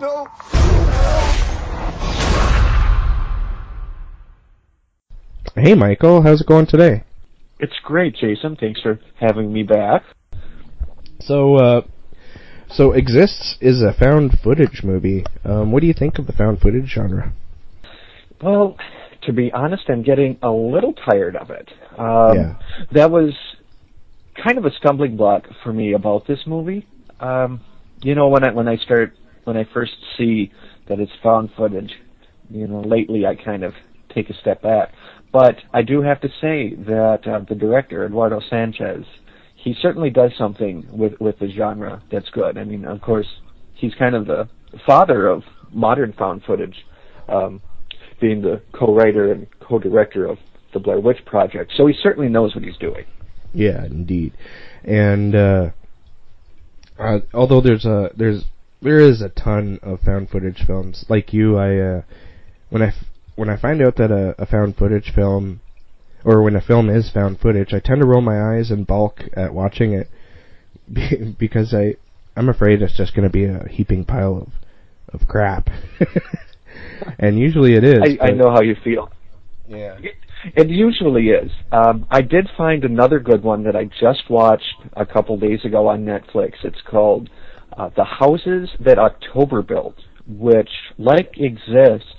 No! 0.00 0.26
Hey, 5.54 5.74
Michael, 5.74 6.22
how's 6.22 6.40
it 6.40 6.46
going 6.46 6.64
today? 6.66 7.04
It's 7.58 7.78
great, 7.84 8.16
Jason. 8.16 8.56
Thanks 8.58 8.80
for 8.80 8.98
having 9.20 9.52
me 9.52 9.64
back. 9.64 10.02
So, 11.20 11.56
uh, 11.56 11.82
so 12.70 12.92
Exists 12.92 13.58
is 13.60 13.82
a 13.82 13.92
found 13.92 14.38
footage 14.42 14.82
movie. 14.82 15.26
Um, 15.44 15.72
what 15.72 15.82
do 15.82 15.88
you 15.88 15.94
think 15.94 16.18
of 16.18 16.26
the 16.26 16.32
found 16.32 16.62
footage 16.62 16.88
genre? 16.88 17.34
Well, 18.42 18.78
to 19.24 19.32
be 19.34 19.52
honest, 19.52 19.82
I'm 19.90 20.02
getting 20.02 20.38
a 20.42 20.50
little 20.50 20.94
tired 20.94 21.36
of 21.36 21.50
it. 21.50 21.68
Um, 21.98 22.34
Yeah. 22.34 22.54
That 22.92 23.10
was 23.10 23.34
kind 24.42 24.58
of 24.58 24.64
a 24.64 24.70
stumbling 24.78 25.16
block 25.16 25.46
for 25.62 25.72
me 25.72 25.92
about 25.92 26.26
this 26.26 26.40
movie. 26.46 26.86
Um, 27.20 27.60
you 28.02 28.14
know, 28.14 28.28
when 28.28 28.44
I 28.44 28.52
when 28.52 28.68
I 28.68 28.76
start 28.76 29.14
when 29.44 29.56
I 29.56 29.66
first 29.72 29.92
see 30.16 30.52
that 30.88 31.00
it's 31.00 31.12
found 31.22 31.50
footage, 31.56 31.92
you 32.50 32.66
know, 32.66 32.80
lately 32.80 33.26
I 33.26 33.34
kind 33.34 33.62
of 33.62 33.74
take 34.14 34.30
a 34.30 34.34
step 34.34 34.62
back. 34.62 34.92
But 35.32 35.56
I 35.72 35.82
do 35.82 36.02
have 36.02 36.20
to 36.22 36.28
say 36.40 36.74
that 36.74 37.20
uh, 37.26 37.40
the 37.48 37.54
director 37.54 38.04
Eduardo 38.04 38.40
Sanchez, 38.50 39.04
he 39.54 39.74
certainly 39.80 40.10
does 40.10 40.32
something 40.36 40.86
with 40.90 41.12
with 41.20 41.38
the 41.38 41.50
genre 41.50 42.02
that's 42.10 42.28
good. 42.30 42.58
I 42.58 42.64
mean, 42.64 42.84
of 42.84 43.00
course, 43.00 43.28
he's 43.74 43.94
kind 43.94 44.14
of 44.14 44.26
the 44.26 44.48
father 44.86 45.26
of 45.28 45.42
modern 45.72 46.12
found 46.14 46.42
footage, 46.44 46.74
um, 47.28 47.60
being 48.20 48.42
the 48.42 48.60
co-writer 48.72 49.32
and 49.32 49.46
co-director 49.60 50.26
of 50.26 50.38
the 50.72 50.80
Blair 50.80 51.00
Witch 51.00 51.24
Project. 51.26 51.72
So 51.76 51.86
he 51.86 51.94
certainly 52.02 52.28
knows 52.28 52.54
what 52.54 52.64
he's 52.64 52.76
doing. 52.78 53.04
Yeah, 53.52 53.84
indeed. 53.84 54.32
And 54.84 55.34
uh, 55.34 55.70
uh, 56.98 57.20
although 57.34 57.60
there's 57.60 57.84
a 57.84 58.10
there's 58.16 58.44
there 58.82 59.00
is 59.00 59.20
a 59.20 59.28
ton 59.28 59.78
of 59.82 60.00
found 60.00 60.30
footage 60.30 60.62
films. 60.66 61.04
Like 61.08 61.32
you, 61.32 61.56
I 61.56 61.76
uh, 61.76 62.02
when 62.70 62.82
I 62.82 62.88
f- 62.88 63.04
when 63.36 63.48
I 63.48 63.56
find 63.60 63.82
out 63.82 63.96
that 63.96 64.10
a, 64.10 64.40
a 64.40 64.46
found 64.46 64.76
footage 64.76 65.12
film 65.14 65.60
or 66.24 66.42
when 66.42 66.56
a 66.56 66.60
film 66.60 66.88
is 66.90 67.10
found 67.10 67.40
footage, 67.40 67.72
I 67.72 67.80
tend 67.80 68.00
to 68.00 68.06
roll 68.06 68.20
my 68.20 68.56
eyes 68.56 68.70
and 68.70 68.86
balk 68.86 69.20
at 69.34 69.54
watching 69.54 69.92
it 69.92 70.08
be- 70.92 71.34
because 71.38 71.74
I 71.74 71.96
I'm 72.36 72.48
afraid 72.48 72.82
it's 72.82 72.96
just 72.96 73.14
going 73.14 73.28
to 73.28 73.32
be 73.32 73.44
a 73.44 73.66
heaping 73.68 74.04
pile 74.04 74.36
of 74.46 75.20
of 75.20 75.26
crap. 75.28 75.68
and 77.18 77.38
usually 77.38 77.74
it 77.74 77.84
is. 77.84 78.18
I, 78.20 78.28
I 78.28 78.30
know 78.30 78.50
how 78.50 78.60
you 78.62 78.76
feel. 78.82 79.10
Yeah. 79.68 79.98
It 80.56 80.68
usually 80.68 81.28
is. 81.28 81.50
Um, 81.72 82.06
I 82.10 82.22
did 82.22 82.48
find 82.56 82.84
another 82.84 83.18
good 83.18 83.42
one 83.42 83.64
that 83.64 83.76
I 83.76 83.84
just 84.00 84.28
watched 84.30 84.74
a 84.94 85.04
couple 85.04 85.36
days 85.38 85.64
ago 85.64 85.88
on 85.88 86.04
Netflix. 86.04 86.52
It's 86.64 86.80
called 86.88 87.28
uh, 87.76 87.90
The 87.96 88.04
Houses 88.04 88.68
That 88.80 88.98
October 88.98 89.62
Built, 89.62 89.96
which, 90.26 90.70
like 90.98 91.34
Exists, 91.36 92.14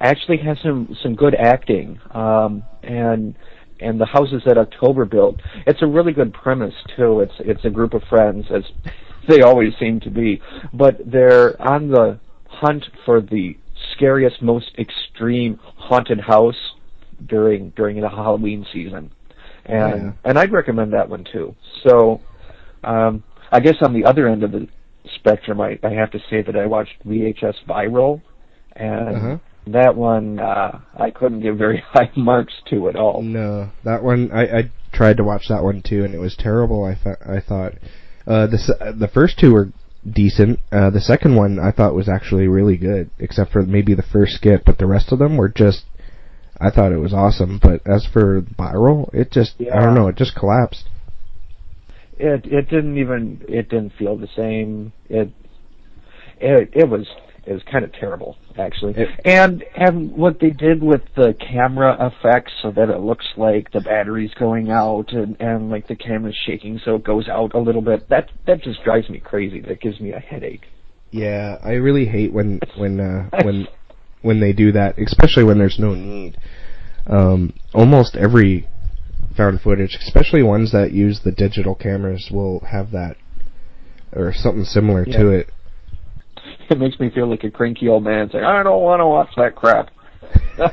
actually 0.00 0.38
has 0.38 0.58
some 0.62 0.96
some 1.02 1.14
good 1.14 1.34
acting. 1.34 2.00
Um, 2.10 2.62
and 2.82 3.34
and 3.82 4.00
the 4.00 4.06
houses 4.06 4.42
that 4.46 4.56
October 4.58 5.04
built. 5.04 5.40
It's 5.66 5.82
a 5.82 5.86
really 5.86 6.12
good 6.12 6.32
premise 6.32 6.74
too. 6.96 7.20
It's 7.20 7.34
it's 7.40 7.64
a 7.64 7.70
group 7.70 7.94
of 7.94 8.02
friends, 8.08 8.46
as 8.54 8.62
they 9.28 9.42
always 9.42 9.72
seem 9.78 10.00
to 10.00 10.10
be, 10.10 10.40
but 10.72 11.00
they're 11.04 11.60
on 11.60 11.88
the 11.88 12.18
hunt 12.46 12.84
for 13.04 13.20
the 13.20 13.56
scariest, 13.92 14.42
most 14.42 14.70
extreme 14.78 15.58
haunted 15.76 16.20
house 16.20 16.71
during 17.26 17.70
during 17.76 18.00
the 18.00 18.08
Halloween 18.08 18.66
season, 18.72 19.10
and 19.66 20.02
Yeah. 20.02 20.12
and 20.24 20.38
I'd 20.38 20.52
recommend 20.52 20.92
that 20.92 21.08
one 21.08 21.24
too. 21.30 21.54
So, 21.86 22.20
um, 22.84 23.22
I 23.50 23.60
guess 23.60 23.76
on 23.82 23.92
the 23.92 24.04
other 24.04 24.28
end 24.28 24.42
of 24.42 24.52
the 24.52 24.68
spectrum, 25.16 25.60
I, 25.60 25.78
I 25.82 25.90
have 25.90 26.10
to 26.12 26.18
say 26.30 26.42
that 26.42 26.56
I 26.56 26.66
watched 26.66 26.94
VHS 27.06 27.54
Viral, 27.68 28.20
and 28.76 29.16
Uh-huh. 29.16 29.38
that 29.68 29.94
one 29.96 30.38
uh, 30.38 30.80
I 30.96 31.10
couldn't 31.10 31.40
give 31.40 31.56
very 31.58 31.82
high 31.92 32.10
marks 32.16 32.54
to 32.70 32.88
at 32.88 32.96
all. 32.96 33.22
No, 33.22 33.70
that 33.84 34.02
one 34.02 34.30
I, 34.32 34.42
I 34.58 34.70
tried 34.92 35.16
to 35.18 35.24
watch 35.24 35.48
that 35.48 35.62
one 35.62 35.82
too, 35.82 36.04
and 36.04 36.14
it 36.14 36.18
was 36.18 36.36
terrible. 36.36 36.84
I 36.84 36.94
thought 36.94 37.18
I 37.26 37.40
thought 37.40 37.72
uh, 38.26 38.46
the 38.46 38.94
the 38.98 39.08
first 39.08 39.38
two 39.38 39.52
were 39.52 39.68
decent. 40.08 40.58
Uh, 40.72 40.90
the 40.90 41.00
second 41.00 41.36
one 41.36 41.58
I 41.60 41.70
thought 41.70 41.94
was 41.94 42.08
actually 42.08 42.48
really 42.48 42.76
good, 42.76 43.10
except 43.18 43.52
for 43.52 43.62
maybe 43.62 43.94
the 43.94 44.02
first 44.02 44.32
skit, 44.34 44.62
but 44.66 44.78
the 44.78 44.86
rest 44.86 45.12
of 45.12 45.18
them 45.18 45.36
were 45.36 45.48
just. 45.48 45.84
I 46.60 46.70
thought 46.70 46.92
it 46.92 46.98
was 46.98 47.12
awesome, 47.12 47.58
but 47.62 47.86
as 47.86 48.06
for 48.12 48.42
viral, 48.42 49.12
it 49.14 49.32
just 49.32 49.54
I 49.60 49.80
don't 49.80 49.94
know, 49.94 50.08
it 50.08 50.16
just 50.16 50.34
collapsed. 50.34 50.88
It 52.18 52.44
it 52.46 52.68
didn't 52.68 52.98
even 52.98 53.44
it 53.48 53.68
didn't 53.68 53.94
feel 53.98 54.16
the 54.16 54.28
same. 54.36 54.92
It 55.08 55.30
it 56.40 56.70
it 56.72 56.88
was 56.88 57.06
it 57.44 57.52
was 57.52 57.62
kind 57.70 57.84
of 57.84 57.92
terrible 57.92 58.36
actually. 58.58 58.94
and 59.24 59.64
and 59.74 60.12
what 60.12 60.38
they 60.40 60.50
did 60.50 60.82
with 60.82 61.02
the 61.16 61.34
camera 61.34 61.96
effects 62.00 62.52
so 62.62 62.70
that 62.70 62.88
it 62.88 63.00
looks 63.00 63.26
like 63.36 63.72
the 63.72 63.80
battery's 63.80 64.32
going 64.34 64.70
out 64.70 65.12
and 65.12 65.36
and 65.40 65.70
like 65.70 65.88
the 65.88 65.96
camera's 65.96 66.36
shaking 66.46 66.80
so 66.84 66.96
it 66.96 67.04
goes 67.04 67.28
out 67.28 67.54
a 67.54 67.58
little 67.58 67.82
bit. 67.82 68.08
That 68.08 68.30
that 68.46 68.62
just 68.62 68.84
drives 68.84 69.08
me 69.08 69.18
crazy. 69.18 69.60
That 69.60 69.80
gives 69.80 70.00
me 70.00 70.12
a 70.12 70.20
headache. 70.20 70.66
Yeah, 71.10 71.58
I 71.62 71.72
really 71.72 72.06
hate 72.06 72.32
when 72.32 72.60
when 72.76 73.00
uh, 73.00 73.28
when 73.42 73.68
when 74.22 74.40
they 74.40 74.52
do 74.52 74.72
that, 74.72 74.98
especially 74.98 75.44
when 75.44 75.58
there's 75.58 75.78
no 75.78 75.94
need. 75.94 76.36
Um, 77.06 77.52
almost 77.74 78.16
every 78.16 78.68
found 79.36 79.60
footage, 79.60 79.96
especially 80.00 80.42
ones 80.42 80.72
that 80.72 80.92
use 80.92 81.20
the 81.24 81.32
digital 81.32 81.74
cameras, 81.74 82.28
will 82.32 82.60
have 82.70 82.90
that 82.92 83.16
or 84.14 84.32
something 84.34 84.64
similar 84.64 85.04
to 85.06 85.30
it. 85.30 85.50
it 86.70 86.78
makes 86.78 87.00
me 87.00 87.10
feel 87.10 87.28
like 87.28 87.44
a 87.44 87.50
cranky 87.50 87.88
old 87.88 88.04
man 88.04 88.30
saying, 88.30 88.44
"I 88.44 88.62
don't 88.62 88.82
want 88.82 89.00
to 89.00 89.06
watch 89.06 89.30
that 89.36 89.54
crap." 89.56 89.90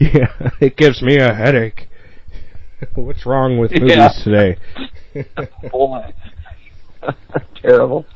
yeah, 0.00 0.50
it 0.60 0.76
gives 0.76 1.02
me 1.02 1.16
a 1.16 1.34
headache. 1.34 1.88
What's 2.94 3.26
wrong 3.26 3.58
with 3.58 3.72
movies 3.72 3.96
Yeah. 3.96 4.10
today? 4.24 4.56
Boy, 5.70 6.12
terrible. 7.60 8.06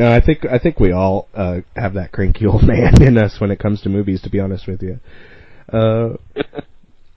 No, 0.00 0.10
I 0.10 0.22
think 0.24 0.46
I 0.46 0.58
think 0.58 0.80
we 0.80 0.92
all 0.92 1.28
uh, 1.34 1.60
have 1.76 1.92
that 1.92 2.10
cranky 2.10 2.46
old 2.50 2.62
man 2.62 3.02
in 3.02 3.18
us 3.18 3.38
when 3.38 3.50
it 3.50 3.58
comes 3.58 3.82
to 3.82 3.90
movies. 3.90 4.22
To 4.22 4.30
be 4.30 4.40
honest 4.40 4.66
with 4.66 4.82
you, 4.82 4.98
uh, 5.70 6.16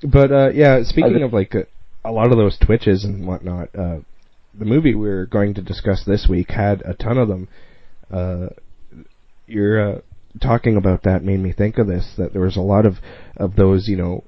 but 0.04 0.32
uh, 0.34 0.50
yeah, 0.50 0.84
speaking 0.84 1.24
of 1.24 1.32
like 1.32 1.54
a, 1.56 1.66
a 2.04 2.12
lot 2.12 2.34
of 2.34 2.38
those 2.38 2.58
twitches 2.58 3.06
and 3.06 3.26
whatnot, 3.26 3.70
uh, 3.74 4.00
the 4.54 4.66
movie 4.66 4.96
we 4.96 5.10
are 5.10 5.26
going 5.26 5.54
to 5.54 5.62
discuss 5.62 6.04
this 6.06 6.28
week 6.30 6.50
had 6.50 6.82
a 6.82 6.94
ton 6.94 7.18
of 7.18 7.30
them. 7.30 7.48
Uh, 8.12 8.48
you're 9.48 9.96
uh, 9.96 10.02
talking 10.42 10.76
about 10.76 11.04
that 11.04 11.24
made 11.24 11.40
me 11.40 11.54
think 11.54 11.78
of 11.78 11.88
this 11.88 12.16
that 12.18 12.34
there 12.34 12.42
was 12.42 12.58
a 12.58 12.62
lot 12.62 12.86
of 12.86 12.96
of 13.38 13.56
those, 13.56 13.88
you 13.88 13.96
know, 13.96 14.26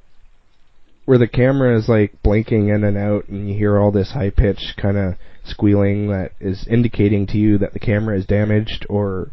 where 1.05 1.17
the 1.17 1.27
camera 1.27 1.77
is 1.77 1.87
like 1.87 2.21
blinking 2.23 2.69
in 2.69 2.83
and 2.83 2.97
out, 2.97 3.27
and 3.29 3.47
you 3.47 3.55
hear 3.55 3.79
all 3.79 3.91
this 3.91 4.11
high 4.11 4.31
pitched 4.31 4.75
kind 4.77 4.97
of 4.97 5.15
squealing 5.43 6.09
that 6.09 6.31
is 6.39 6.67
indicating 6.67 7.27
to 7.27 7.37
you 7.37 7.57
that 7.59 7.73
the 7.73 7.79
camera 7.79 8.17
is 8.17 8.25
damaged 8.25 8.85
or 8.89 9.31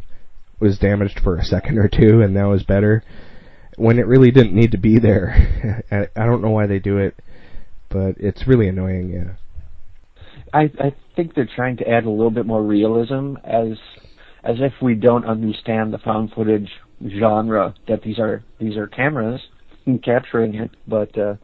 was 0.59 0.77
damaged 0.77 1.19
for 1.23 1.37
a 1.37 1.43
second 1.43 1.77
or 1.77 1.89
two 1.89 2.21
and 2.21 2.33
now 2.33 2.53
is 2.53 2.63
better 2.63 3.03
when 3.75 3.97
it 3.97 4.07
really 4.07 4.31
didn't 4.31 4.53
need 4.53 4.71
to 4.71 4.77
be 4.77 4.99
there. 4.99 5.83
I, 6.15 6.25
don't 6.25 6.41
know 6.41 6.51
why 6.51 6.67
they 6.67 6.79
do 6.79 6.97
it, 6.97 7.15
but 7.89 8.15
it's 8.17 8.47
really 8.47 8.67
annoying. 8.67 9.09
Yeah. 9.09 9.33
I 10.53 10.71
I 10.79 10.95
think 11.15 11.33
they're 11.33 11.49
trying 11.55 11.77
to 11.77 11.89
add 11.89 12.05
a 12.05 12.09
little 12.09 12.31
bit 12.31 12.45
more 12.45 12.61
realism 12.61 13.35
as 13.43 13.77
as 14.43 14.57
if 14.59 14.73
we 14.81 14.93
don't 14.93 15.25
understand 15.25 15.93
the 15.93 15.97
found 15.97 16.31
footage 16.33 16.69
genre 17.19 17.73
that 17.87 18.03
these 18.03 18.19
are 18.19 18.43
these 18.59 18.77
are 18.77 18.87
cameras 18.87 19.41
capturing 20.03 20.55
it 20.55 20.71
but 20.87 21.17
uh 21.17 21.35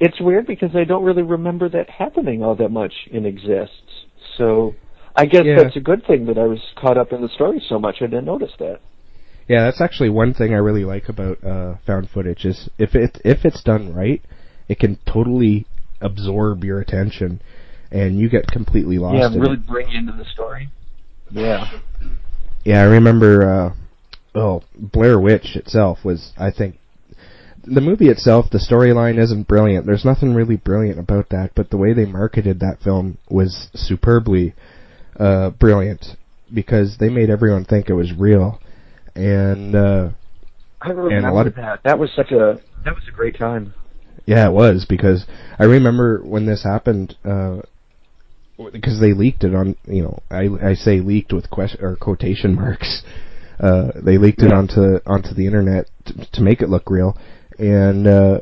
it's 0.00 0.20
weird 0.20 0.46
because 0.46 0.70
I 0.74 0.84
don't 0.84 1.04
really 1.04 1.22
remember 1.22 1.68
that 1.70 1.88
happening 1.90 2.42
all 2.42 2.54
that 2.56 2.70
much 2.70 2.92
in 3.10 3.24
exists 3.26 4.06
so 4.38 4.74
I 5.16 5.26
guess 5.26 5.42
Yeah. 5.44 5.62
that's 5.62 5.76
a 5.76 5.80
good 5.80 6.06
thing 6.06 6.26
that 6.26 6.38
I 6.38 6.44
was 6.46 6.60
caught 6.76 6.98
up 6.98 7.12
in 7.12 7.20
the 7.22 7.28
story 7.28 7.62
so 7.68 7.78
much 7.78 7.96
I 8.00 8.06
didn't 8.06 8.24
notice 8.26 8.52
that 8.58 8.80
Yeah, 9.48 9.64
that's 9.64 9.80
actually 9.80 10.10
one 10.10 10.34
thing 10.34 10.52
I 10.54 10.58
really 10.58 10.84
like 10.84 11.08
about 11.08 11.42
uh, 11.44 11.74
found 11.86 12.10
footage 12.10 12.44
is 12.44 12.68
if 12.78 12.94
it 12.94 13.20
if 13.24 13.44
it's 13.44 13.62
done 13.62 13.94
right, 13.94 14.22
it 14.68 14.78
can 14.78 14.98
totally 15.06 15.66
absorb 16.00 16.64
your 16.64 16.80
attention, 16.80 17.40
and 17.90 18.18
you 18.18 18.28
get 18.28 18.46
completely 18.46 18.98
lost. 18.98 19.16
yeah 19.18 19.26
in 19.26 19.40
really 19.40 19.54
it. 19.54 19.66
bring 19.66 19.88
you 19.90 19.98
into 19.98 20.12
the 20.12 20.24
story 20.24 20.68
yeah 21.30 21.70
Yeah, 22.64 22.80
I 22.80 22.84
remember. 22.84 23.32
Uh, 23.44 23.74
oh, 24.34 24.62
Blair 24.78 25.20
Witch 25.20 25.54
itself 25.54 25.98
was, 26.04 26.32
I 26.38 26.50
think, 26.50 26.78
the 27.66 27.80
movie 27.80 28.08
itself. 28.08 28.46
The 28.50 28.58
storyline 28.58 29.18
isn't 29.18 29.48
brilliant. 29.48 29.86
There's 29.86 30.04
nothing 30.04 30.34
really 30.34 30.56
brilliant 30.56 30.98
about 30.98 31.28
that, 31.30 31.52
but 31.54 31.70
the 31.70 31.76
way 31.76 31.92
they 31.92 32.04
marketed 32.06 32.60
that 32.60 32.80
film 32.82 33.18
was 33.28 33.68
superbly 33.74 34.54
uh, 35.18 35.50
brilliant 35.50 36.04
because 36.52 36.96
they 36.98 37.08
made 37.08 37.30
everyone 37.30 37.64
think 37.64 37.88
it 37.88 37.94
was 37.94 38.12
real, 38.12 38.60
and 39.14 39.74
uh, 39.74 40.10
I 40.80 40.90
And 40.90 40.98
a 40.98 41.02
remember 41.02 41.32
lot 41.32 41.46
of- 41.46 41.54
that 41.56 41.82
that 41.84 41.98
was 41.98 42.10
such 42.14 42.30
a 42.32 42.58
that 42.84 42.94
was 42.94 43.04
a 43.08 43.12
great 43.12 43.38
time 43.38 43.72
Yeah, 44.26 44.48
it 44.48 44.52
was 44.52 44.84
because 44.88 45.24
I 45.58 45.64
remember 45.64 46.20
when 46.22 46.46
this 46.46 46.62
happened 46.64 47.16
uh 47.24 47.60
because 48.72 49.00
they 49.00 49.12
leaked 49.12 49.42
it 49.44 49.54
on 49.54 49.74
you 49.86 50.02
know 50.02 50.18
I 50.30 50.48
I 50.62 50.74
say 50.74 51.00
leaked 51.00 51.32
with 51.32 51.50
question 51.50 51.84
or 51.84 51.96
quotation 51.96 52.54
marks. 52.54 53.02
Uh 53.58 53.92
they 53.94 54.18
leaked 54.18 54.42
it 54.42 54.52
onto 54.52 54.98
onto 55.06 55.32
the 55.34 55.46
internet 55.46 55.86
to, 56.06 56.26
to 56.32 56.42
make 56.42 56.60
it 56.60 56.68
look 56.68 56.90
real 56.90 57.16
and 57.58 58.06
uh 58.06 58.40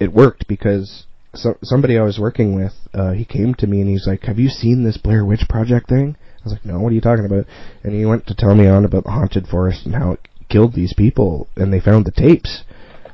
it 0.00 0.12
worked 0.12 0.46
because 0.48 1.04
so, 1.34 1.58
somebody 1.62 1.98
I 1.98 2.02
was 2.02 2.18
working 2.18 2.54
with 2.54 2.74
uh 2.94 3.12
he 3.12 3.24
came 3.24 3.54
to 3.54 3.66
me 3.66 3.80
and 3.80 3.90
he's 3.90 4.06
like, 4.06 4.24
"Have 4.24 4.38
you 4.38 4.48
seen 4.48 4.84
this 4.84 4.96
Blair 4.96 5.24
Witch 5.24 5.44
project 5.48 5.88
thing?" 5.88 6.16
I 6.40 6.44
was 6.44 6.52
like, 6.52 6.64
"No, 6.64 6.80
what 6.80 6.90
are 6.90 6.94
you 6.94 7.00
talking 7.00 7.26
about?" 7.26 7.46
And 7.82 7.94
he 7.94 8.06
went 8.06 8.26
to 8.28 8.34
tell 8.34 8.54
me 8.54 8.66
on 8.66 8.84
about 8.84 9.04
the 9.04 9.10
haunted 9.10 9.46
forest 9.46 9.86
and 9.86 9.94
how 9.94 10.12
it 10.12 10.28
killed 10.48 10.74
these 10.74 10.94
people 10.94 11.48
and 11.56 11.72
they 11.72 11.80
found 11.80 12.06
the 12.06 12.12
tapes 12.12 12.62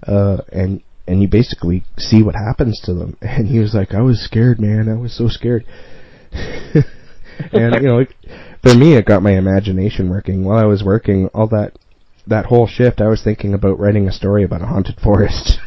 uh, 0.07 0.39
and 0.53 0.83
and 1.07 1.21
you 1.21 1.29
basically 1.29 1.85
see 1.99 2.23
what 2.23 2.35
happens 2.35 2.81
to 2.85 2.95
them. 2.95 3.17
And 3.23 3.49
he 3.49 3.59
was 3.59 3.75
like, 3.75 3.95
"I 3.95 4.01
was 4.01 4.25
scared, 4.25 4.61
man. 4.61 4.89
I 4.89 4.95
was 4.95 5.17
so 5.17 5.29
scared." 5.29 5.65
and 6.33 7.75
you 7.75 7.89
know, 7.89 7.97
like, 7.97 8.15
for 8.63 8.75
me, 8.75 8.97
it 8.97 9.07
got 9.07 9.23
my 9.23 9.33
imagination 9.37 10.11
working. 10.11 10.45
While 10.45 10.59
I 10.59 10.67
was 10.67 10.83
working 10.83 11.29
all 11.35 11.49
that 11.49 11.73
that 12.27 12.47
whole 12.47 12.67
shift, 12.67 13.01
I 13.01 13.09
was 13.09 13.23
thinking 13.23 13.55
about 13.55 13.79
writing 13.79 14.09
a 14.09 14.13
story 14.13 14.45
about 14.45 14.63
a 14.63 14.67
haunted 14.67 15.01
forest. 15.01 15.59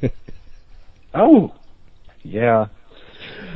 Oh, 1.14 1.54
yeah. 2.22 2.66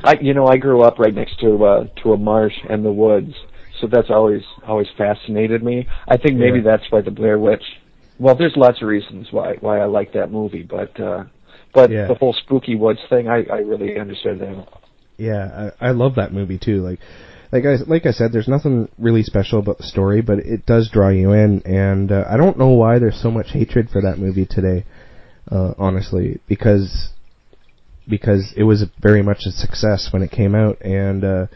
I 0.05 0.14
you 0.21 0.33
know 0.33 0.47
I 0.47 0.57
grew 0.57 0.83
up 0.83 0.99
right 0.99 1.14
next 1.14 1.40
to 1.40 1.64
uh, 1.64 1.85
to 2.03 2.12
a 2.12 2.16
marsh 2.16 2.55
and 2.68 2.85
the 2.85 2.92
woods, 2.92 3.35
so 3.81 3.88
that's 3.90 4.11
always 4.11 4.42
always 4.66 4.87
fascinated 4.97 5.62
me. 5.62 5.87
I 6.07 6.16
think 6.16 6.37
maybe 6.37 6.59
Yeah. 6.59 6.64
that's 6.64 6.85
why 6.90 7.01
the 7.01 7.11
Blair 7.11 7.38
Witch. 7.38 7.62
Well, 8.18 8.37
there's 8.37 8.55
lots 8.57 8.81
of 8.81 8.88
reasons 8.88 9.29
why 9.33 9.55
why 9.61 9.81
I 9.81 9.87
like 9.87 10.12
that 10.12 10.31
movie, 10.31 10.62
but 10.62 10.99
uh, 11.01 11.25
but 11.75 11.90
Yeah. 11.90 12.07
the 12.07 12.14
whole 12.14 12.33
spooky 12.33 12.77
woods 12.77 13.01
thing, 13.11 13.29
I 13.29 13.44
I 13.53 13.59
really 13.59 13.99
understood 13.99 14.38
that. 14.40 14.66
yeah, 15.16 15.71
I, 15.81 15.88
I 15.88 15.90
love 15.90 16.14
that 16.14 16.33
movie 16.33 16.59
too. 16.59 16.83
Like, 16.83 17.01
like 17.52 17.64
I 17.64 17.76
like 17.87 18.06
I 18.06 18.11
said, 18.11 18.32
there's 18.32 18.48
nothing 18.48 18.88
really 18.98 19.22
special 19.22 19.58
about 19.58 19.78
the 19.78 19.84
story, 19.84 20.20
but 20.20 20.38
it 20.40 20.66
does 20.66 20.90
draw 20.90 21.08
you 21.08 21.32
in. 21.32 21.62
And 21.62 22.12
uh, 22.12 22.24
I 22.28 22.37
don't 22.37 22.58
know 22.58 22.70
why 22.70 22.98
there's 22.98 23.20
so 23.20 23.30
much 23.30 23.52
hatred 23.52 23.88
for 23.90 24.02
that 24.02 24.18
movie 24.18 24.46
today. 24.46 24.84
Uh, 25.50 25.72
honestly, 25.78 26.40
because 26.46 27.08
because 28.06 28.52
it 28.56 28.64
was 28.64 28.84
very 29.00 29.22
much 29.22 29.44
a 29.46 29.50
success 29.50 30.08
when 30.12 30.22
it 30.22 30.30
came 30.30 30.54
out, 30.54 30.80
and 30.82 31.24
uh, 31.24 31.46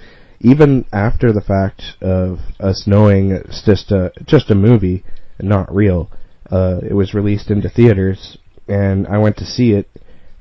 even 0.41 0.85
after 0.93 1.33
the 1.33 1.41
fact 1.41 1.83
of 2.01 2.39
us 2.59 2.85
knowing 2.87 3.31
it's 3.31 3.63
just 3.65 3.91
a 3.91 4.13
just 4.25 4.51
a 4.51 4.55
movie, 4.55 5.05
not 5.41 5.75
real, 5.75 6.11
uh, 6.51 6.81
it 6.83 6.95
was 6.95 7.15
released 7.15 7.51
into 7.51 7.69
theaters, 7.69 8.39
and 8.67 9.07
I 9.07 9.19
went 9.19 9.37
to 9.39 9.45
see 9.45 9.73
it 9.73 9.89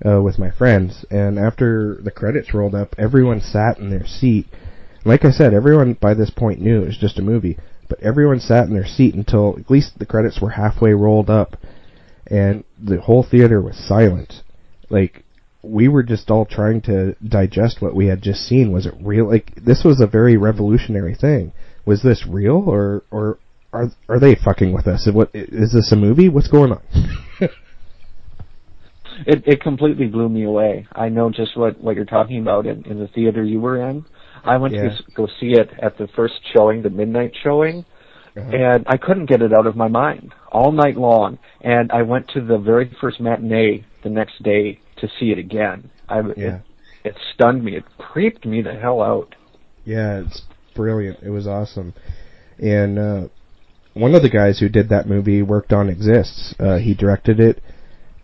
uh, 0.05 0.21
with 0.21 0.39
my 0.39 0.49
friends. 0.49 1.05
And 1.11 1.37
after 1.37 1.99
the 2.01 2.11
credits 2.11 2.53
rolled 2.53 2.75
up, 2.75 2.95
everyone 2.97 3.41
sat 3.41 3.77
in 3.77 3.89
their 3.89 4.07
seat. 4.07 4.47
Like 5.03 5.25
I 5.25 5.31
said, 5.31 5.53
everyone 5.53 5.93
by 5.93 6.13
this 6.13 6.29
point 6.29 6.61
knew 6.61 6.83
it 6.83 6.87
was 6.87 6.97
just 6.97 7.19
a 7.19 7.23
movie, 7.23 7.57
but 7.89 7.99
everyone 8.01 8.39
sat 8.39 8.67
in 8.67 8.73
their 8.73 8.85
seat 8.85 9.15
until 9.15 9.57
at 9.59 9.69
least 9.71 9.97
the 9.97 10.05
credits 10.05 10.39
were 10.39 10.51
halfway 10.51 10.93
rolled 10.93 11.29
up, 11.29 11.57
and 12.27 12.63
the 12.79 13.01
whole 13.01 13.23
theater 13.23 13.61
was 13.61 13.77
silent. 13.77 14.43
Like 14.89 15.23
we 15.63 15.87
were 15.87 16.03
just 16.03 16.29
all 16.29 16.45
trying 16.45 16.81
to 16.81 17.15
digest 17.15 17.81
what 17.81 17.95
we 17.95 18.07
had 18.07 18.21
just 18.21 18.41
seen. 18.41 18.71
Was 18.71 18.85
it 18.85 18.93
real? 19.01 19.27
Like 19.27 19.53
this 19.55 19.83
was 19.83 19.99
a 19.99 20.07
very 20.07 20.37
revolutionary 20.37 21.15
thing. 21.15 21.53
Was 21.85 22.03
this 22.03 22.25
real, 22.27 22.63
or 22.67 23.03
or 23.09 23.39
are 23.73 23.89
are 24.07 24.19
they 24.19 24.35
fucking 24.35 24.71
with 24.71 24.87
us? 24.87 25.07
What 25.11 25.31
is 25.33 25.73
this 25.73 25.91
a 25.91 25.95
movie? 25.95 26.29
What's 26.29 26.47
going 26.47 26.71
on? 26.71 26.81
It 29.27 29.43
it 29.45 29.61
completely 29.61 30.07
blew 30.07 30.29
me 30.29 30.45
away. 30.45 30.87
I 30.93 31.09
know 31.09 31.29
just 31.29 31.55
what 31.55 31.79
what 31.79 31.95
you're 31.95 32.05
talking 32.05 32.41
about 32.41 32.65
in 32.65 32.83
in 32.85 32.97
the 32.97 33.07
theater 33.07 33.43
you 33.43 33.59
were 33.59 33.87
in. 33.87 34.05
I 34.43 34.57
went 34.57 34.73
Yeah. 34.73 34.89
to 34.89 35.03
go 35.15 35.27
see 35.39 35.53
it 35.53 35.69
at 35.81 35.97
the 35.97 36.07
first 36.07 36.35
showing, 36.55 36.81
the 36.81 36.89
midnight 36.89 37.33
showing, 37.43 37.85
Uh-huh. 38.35 38.49
and 38.55 38.85
I 38.87 38.97
couldn't 38.97 39.25
get 39.27 39.41
it 39.41 39.53
out 39.53 39.67
of 39.67 39.75
my 39.75 39.87
mind 39.87 40.33
all 40.51 40.71
night 40.71 40.97
long. 40.97 41.37
And 41.61 41.91
I 41.91 42.01
went 42.03 42.27
to 42.29 42.41
the 42.41 42.57
very 42.57 42.89
first 42.99 43.19
matinee 43.19 43.83
the 44.03 44.09
next 44.09 44.41
day 44.43 44.79
to 44.97 45.07
see 45.19 45.31
it 45.31 45.37
again. 45.37 45.89
I 46.09 46.21
Yeah. 46.21 46.55
it, 46.55 46.61
it 47.03 47.15
stunned 47.33 47.63
me. 47.63 47.75
It 47.75 47.83
creeped 47.97 48.45
me 48.45 48.61
the 48.61 48.73
hell 48.73 49.01
out. 49.01 49.35
Yeah, 49.85 50.19
it's 50.19 50.43
brilliant. 50.75 51.19
It 51.23 51.29
was 51.29 51.47
awesome. 51.47 51.93
And 52.59 52.99
uh, 52.99 53.21
one 53.93 54.13
of 54.15 54.21
the 54.21 54.29
guys 54.29 54.59
who 54.59 54.69
did 54.69 54.89
that 54.89 55.07
movie 55.09 55.41
worked 55.41 55.73
on 55.73 55.89
Exists. 55.89 56.53
Uh, 56.59 56.77
he 56.77 56.93
directed 56.93 57.39
it, 57.39 57.61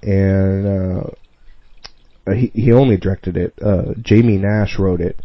and 0.04 0.66
uh, 0.68 2.34
he 2.34 2.52
he 2.54 2.72
only 2.72 2.98
directed 2.98 3.36
it. 3.38 3.54
Uh, 3.62 3.94
Jamie 4.02 4.38
Nash 4.38 4.78
wrote 4.78 5.02
it, 5.02 5.20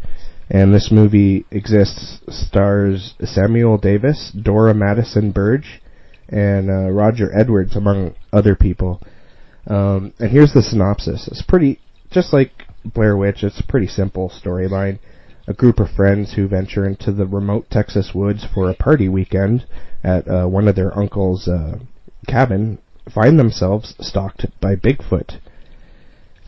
and 0.49 0.73
this 0.73 0.91
movie 0.91 1.45
Exists 1.51 2.19
stars 2.27 3.13
Samuel 3.23 3.77
Davis, 3.77 4.31
Dora 4.31 4.73
Madison 4.73 5.31
Burge, 5.31 5.81
and 6.29 6.69
uh, 6.69 6.89
Roger 6.91 7.31
Edwards, 7.37 7.75
among 7.75 8.15
other 8.31 8.55
people. 8.55 9.01
Um, 9.67 10.13
and 10.19 10.31
here's 10.31 10.53
the 10.53 10.61
synopsis. 10.63 11.27
It's 11.27 11.41
pretty, 11.41 11.79
just 12.11 12.33
like 12.33 12.51
Blair 12.83 13.15
Witch. 13.15 13.43
It's 13.43 13.59
a 13.59 13.67
pretty 13.67 13.87
simple 13.87 14.29
storyline 14.29 14.99
a 15.47 15.53
group 15.53 15.79
of 15.79 15.89
friends 15.89 16.33
who 16.33 16.47
venture 16.47 16.85
into 16.85 17.11
the 17.11 17.25
remote 17.25 17.69
Texas 17.69 18.11
woods 18.13 18.45
for 18.53 18.69
a 18.69 18.75
party 18.75 19.09
weekend 19.09 19.65
at 20.03 20.27
uh, 20.27 20.45
one 20.45 20.67
of 20.67 20.75
their 20.75 20.97
uncle's 20.97 21.47
uh, 21.47 21.77
cabin 22.27 22.79
find 23.13 23.37
themselves 23.37 23.95
stalked 23.99 24.45
by 24.61 24.75
Bigfoot. 24.75 25.39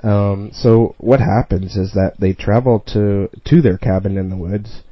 Um, 0.05 0.51
so 0.53 0.95
what 0.99 1.19
happens 1.19 1.75
is 1.75 1.93
that 1.93 2.13
they 2.19 2.33
travel 2.33 2.79
to 2.93 3.29
to 3.45 3.61
their 3.61 3.77
cabin 3.77 4.17
in 4.17 4.29
the 4.29 4.37
woods. 4.37 4.83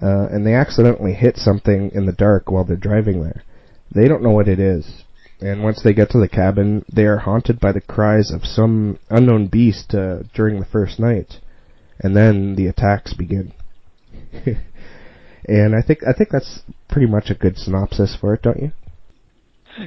uh, 0.00 0.28
and 0.30 0.46
they 0.46 0.54
accidentally 0.54 1.12
hit 1.12 1.36
something 1.36 1.90
in 1.92 2.06
the 2.06 2.12
dark 2.12 2.50
while 2.50 2.64
they're 2.64 2.76
driving 2.76 3.22
there. 3.22 3.42
They 3.94 4.08
don't 4.08 4.22
know 4.22 4.30
what 4.30 4.48
it 4.48 4.58
is, 4.58 5.04
and 5.40 5.62
once 5.62 5.82
they 5.82 5.92
get 5.92 6.10
to 6.10 6.18
the 6.18 6.28
cabin, 6.28 6.84
they 6.92 7.04
are 7.04 7.18
haunted 7.18 7.60
by 7.60 7.72
the 7.72 7.80
cries 7.80 8.30
of 8.30 8.44
some 8.44 8.98
unknown 9.10 9.48
beast 9.48 9.94
uh, 9.94 10.20
during 10.34 10.58
the 10.60 10.66
first 10.66 10.98
night, 11.00 11.34
and 11.98 12.16
then 12.16 12.54
the 12.56 12.66
attacks 12.68 13.12
begin. 13.14 13.52
and 15.44 15.74
I 15.74 15.82
think 15.82 16.00
I 16.06 16.12
think 16.12 16.30
that's 16.30 16.60
pretty 16.88 17.08
much 17.08 17.28
a 17.30 17.34
good 17.34 17.58
synopsis 17.58 18.16
for 18.18 18.34
it, 18.34 18.42
don't 18.42 18.62
you? 18.62 18.72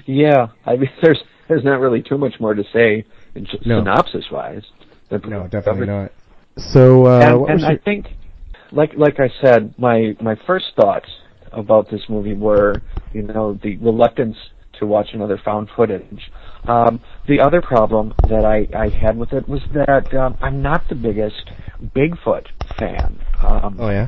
Yeah, 0.06 0.48
I 0.66 0.76
mean, 0.76 0.90
there's 1.02 1.24
there's 1.48 1.64
not 1.64 1.80
really 1.80 2.02
too 2.02 2.18
much 2.18 2.34
more 2.40 2.54
to 2.54 2.64
say, 2.74 3.06
just 3.42 3.66
No. 3.66 3.80
synopsis 3.80 4.30
wise. 4.32 4.64
No, 5.12 5.48
definitely 5.48 5.88
not. 5.88 6.12
So, 6.58 7.06
uh, 7.08 7.20
and 7.20 7.40
what 7.42 7.50
and 7.52 7.60
was 7.60 7.64
I 7.64 7.70
your- 7.72 7.80
think, 7.80 8.08
like 8.72 8.94
like 8.96 9.20
I 9.20 9.30
said, 9.42 9.74
my 9.78 10.16
my 10.22 10.36
first 10.48 10.66
thoughts 10.76 11.10
about 11.52 11.90
this 11.90 12.02
movie 12.10 12.34
were, 12.36 12.82
you 13.12 13.22
know, 13.24 13.54
the 13.62 13.78
reluctance 13.78 14.38
to 14.80 14.88
watch 14.88 15.14
another 15.14 15.38
found 15.38 15.70
footage. 15.76 16.32
Um, 16.68 17.00
the 17.28 17.40
other 17.40 17.62
problem 17.62 18.14
that 18.30 18.44
I, 18.46 18.68
I 18.76 18.90
had 18.90 19.18
with 19.18 19.34
it 19.34 19.48
was 19.48 19.62
that 19.74 20.12
um, 20.16 20.36
I'm 20.42 20.62
not 20.64 20.88
the 20.90 20.96
biggest 20.96 21.52
Bigfoot 21.96 22.46
fan. 22.80 23.20
Um, 23.42 23.78
oh 23.80 23.90
yeah. 23.90 24.08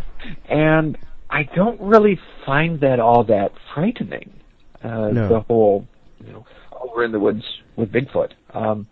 and 0.49 0.97
I 1.29 1.43
don't 1.55 1.79
really 1.81 2.17
find 2.45 2.79
that 2.79 2.99
all 2.99 3.23
that 3.25 3.51
frightening. 3.73 4.31
Uh, 4.83 5.09
No. 5.09 5.29
The 5.29 5.39
whole, 5.41 5.87
you 6.25 6.31
know, 6.33 6.45
oh, 6.71 6.91
we're 6.95 7.03
in 7.03 7.11
the 7.11 7.19
woods 7.19 7.43
with 7.75 7.91
Bigfoot. 7.91 8.31
Um, 8.53 8.87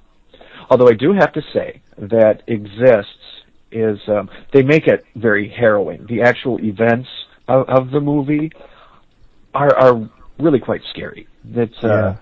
although 0.69 0.87
I 0.87 0.93
do 0.93 1.13
have 1.13 1.33
to 1.33 1.41
say 1.53 1.81
that 1.97 2.43
exists 2.47 3.43
is 3.71 3.99
um, 4.07 4.29
they 4.53 4.61
make 4.61 4.87
it 4.87 5.03
very 5.15 5.49
harrowing. 5.49 6.05
The 6.07 6.21
actual 6.21 6.59
events 6.63 7.09
of, 7.47 7.67
of 7.67 7.91
the 7.91 7.99
movie 7.99 8.51
are 9.53 9.75
are 9.75 10.09
really 10.39 10.59
quite 10.59 10.81
scary. 10.91 11.27
That's 11.43 11.83
uh, 11.83 11.87
Yeah. 11.87 12.15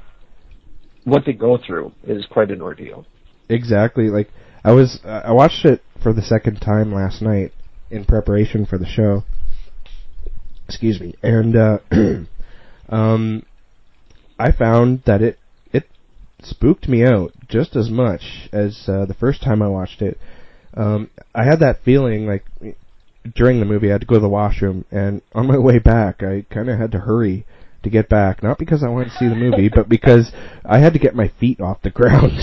what 1.04 1.24
they 1.26 1.34
go 1.34 1.58
through 1.58 1.92
is 2.06 2.26
quite 2.26 2.52
an 2.52 2.62
ordeal. 2.62 3.06
Exactly. 3.50 4.10
Like 4.10 4.30
I 4.64 4.72
was, 4.72 5.00
uh, 5.04 5.22
I 5.26 5.32
watched 5.32 5.66
it 5.66 5.84
for 6.02 6.14
the 6.14 6.22
second 6.22 6.60
time 6.62 6.94
last 6.94 7.22
night 7.22 7.52
in 7.90 8.06
preparation 8.06 8.66
for 8.66 8.78
the 8.78 8.86
show. 8.86 9.24
Excuse 10.68 11.00
me. 11.02 11.16
And 11.22 11.56
uh, 11.56 11.80
um, 12.90 13.44
I 14.40 14.52
found 14.52 15.04
that 15.06 15.22
it 15.22 15.38
it 15.38 15.40
spooked 16.44 16.88
me 16.88 17.04
out 17.04 17.32
just 17.48 17.76
as 17.76 17.90
much 17.90 18.50
as 18.52 18.86
uh, 18.88 19.06
the 19.06 19.14
first 19.14 19.42
time 19.44 19.62
I 19.62 19.68
watched 19.68 20.02
it. 20.02 20.18
Um, 20.76 21.10
I 21.36 21.44
had 21.44 21.60
that 21.60 21.84
feeling 21.84 22.26
like 22.28 22.46
during 23.36 23.60
the 23.60 23.66
movie 23.66 23.90
I 23.90 23.94
had 23.94 24.02
to 24.02 24.08
go 24.08 24.16
to 24.16 24.22
the 24.22 24.30
washroom, 24.30 24.86
and 24.92 25.22
on 25.34 25.48
my 25.48 25.58
way 25.70 25.80
back 25.80 26.24
I 26.24 26.46
kind 26.50 26.70
of 26.70 26.80
had 26.80 26.92
to 26.94 27.00
hurry 27.00 27.46
to 27.84 27.90
get 27.90 28.10
back, 28.10 28.44
not 28.44 28.60
because 28.60 28.84
I 28.84 28.90
wanted 28.90 29.06
to 29.12 29.18
see 29.18 29.28
the 29.28 29.36
movie, 29.36 29.70
but 29.70 29.90
because 29.98 30.32
I 30.66 30.80
had 30.80 30.94
to 30.94 31.00
get 31.00 31.16
my 31.16 31.28
feet 31.40 31.60
off 31.60 31.82
the 31.82 31.90
ground. 31.90 32.34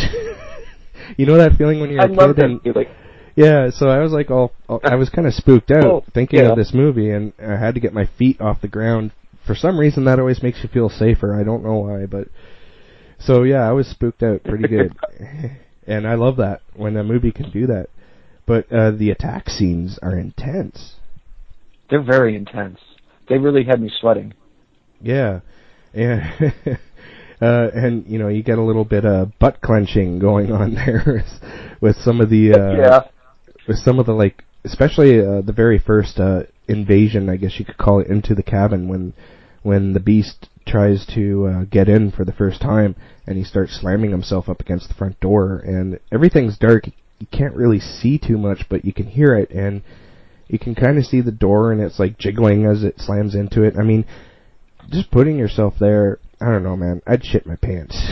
you 1.17 1.27
know 1.27 1.37
that 1.39 1.53
feeling 1.57 1.81
when 1.81 1.91
you're 1.91 2.01
I 2.01 2.07
a 2.07 2.09
kid 2.35 2.39
and 2.39 2.61
like. 2.75 2.89
yeah, 3.37 3.71
so 3.71 3.89
I 3.89 3.99
was 3.99 4.13
like 4.13 4.31
all, 4.31 4.53
all 4.69 4.81
I 4.85 4.97
was 4.97 5.09
kind 5.11 5.27
of 5.27 5.35
spooked 5.35 5.71
out 5.71 5.85
Oh, 5.85 6.05
thinking 6.13 6.41
yeah. 6.41 6.51
of 6.51 6.57
this 6.57 6.73
movie 6.75 7.11
and 7.11 7.33
I 7.41 7.57
had 7.57 7.75
to 7.75 7.81
get 7.81 7.93
my 7.93 8.09
feet 8.19 8.41
off 8.41 8.61
the 8.61 8.69
ground. 8.69 9.13
For 9.47 9.55
some 9.55 9.79
reason 9.79 10.05
that 10.05 10.19
always 10.19 10.43
makes 10.43 10.63
you 10.63 10.69
feel 10.69 10.91
safer. 10.91 11.39
I 11.39 11.45
don't 11.45 11.65
know 11.65 11.77
why, 11.79 12.05
but 12.07 12.29
so 13.19 13.43
yeah, 13.43 13.69
I 13.69 13.73
was 13.73 13.87
spooked 13.89 14.23
out 14.23 14.45
pretty 14.45 14.69
good. 14.69 14.95
and 15.87 16.07
I 16.07 16.15
love 16.15 16.37
that 16.37 16.61
when 16.75 16.97
a 16.97 17.05
movie 17.05 17.33
can 17.33 17.51
do 17.51 17.67
that. 17.67 17.89
But 18.47 18.73
uh 18.73 18.93
the 18.93 19.11
attack 19.11 19.49
scenes 19.49 19.99
are 20.03 20.17
intense. 20.17 20.95
They're 21.91 22.03
very 22.03 22.37
intense. 22.37 22.79
They 23.29 23.39
really 23.39 23.65
had 23.65 23.81
me 23.81 23.91
sweating. 24.01 24.35
Yeah. 25.01 25.41
And 25.93 26.23
uh 27.43 27.69
and 27.75 28.07
you 28.07 28.19
know, 28.19 28.29
you 28.29 28.43
get 28.43 28.59
a 28.59 28.63
little 28.63 28.85
bit 28.85 29.05
of 29.05 29.39
butt 29.39 29.61
clenching 29.61 30.19
going 30.19 30.53
on 30.53 30.75
there 30.87 31.25
with 31.81 31.97
some 31.97 32.21
of 32.21 32.31
the 32.31 32.53
uh 32.53 32.77
Yeah. 32.77 33.01
with 33.67 33.79
some 33.79 33.99
of 33.99 34.07
the 34.07 34.13
like 34.15 34.45
especially 34.65 35.21
uh, 35.21 35.41
the 35.41 35.53
very 35.53 35.79
first 35.79 36.19
uh 36.19 36.43
invasion, 36.69 37.29
I 37.29 37.37
guess 37.37 37.59
you 37.59 37.65
could 37.65 37.79
call 37.79 38.01
it 38.01 38.07
into 38.09 38.35
the 38.35 38.43
cabin 38.43 38.89
when 38.89 39.15
when 39.63 39.93
the 39.93 40.01
beast 40.01 40.49
tries 40.69 41.07
to 41.15 41.47
uh, 41.47 41.65
get 41.65 41.89
in 41.89 42.11
for 42.11 42.25
the 42.25 42.33
first 42.33 42.61
time 42.61 42.95
and 43.27 43.37
he 43.39 43.45
starts 43.45 43.79
slamming 43.81 44.11
himself 44.11 44.49
up 44.49 44.61
against 44.61 44.89
the 44.89 44.95
front 44.95 45.19
door 45.21 45.59
and 45.65 45.99
everything's 46.13 46.59
dark 46.59 46.87
you 47.19 47.27
can't 47.33 47.55
really 47.55 47.81
see 47.81 48.19
too 48.19 48.37
much 48.39 48.65
but 48.69 48.85
you 48.85 48.93
can 48.93 49.07
hear 49.07 49.35
it 49.35 49.51
and 49.51 49.83
you 50.49 50.59
can 50.59 50.75
kind 50.75 50.99
of 50.99 51.05
see 51.05 51.21
the 51.21 51.31
door 51.31 51.73
and 51.73 51.81
it's 51.81 51.99
like 51.99 52.19
jiggling 52.19 52.67
as 52.67 52.83
it 52.83 52.95
slams 52.99 53.35
into 53.35 53.63
it. 53.63 53.75
I 53.79 53.83
mean, 53.83 54.05
just 54.91 55.11
putting 55.11 55.37
yourself 55.37 55.75
there, 55.79 56.19
I 56.41 56.47
don't 56.47 56.63
know, 56.63 56.77
man. 56.77 57.03
I'd 57.07 57.25
shit 57.25 57.47
my 57.47 57.57
pants. 57.57 57.95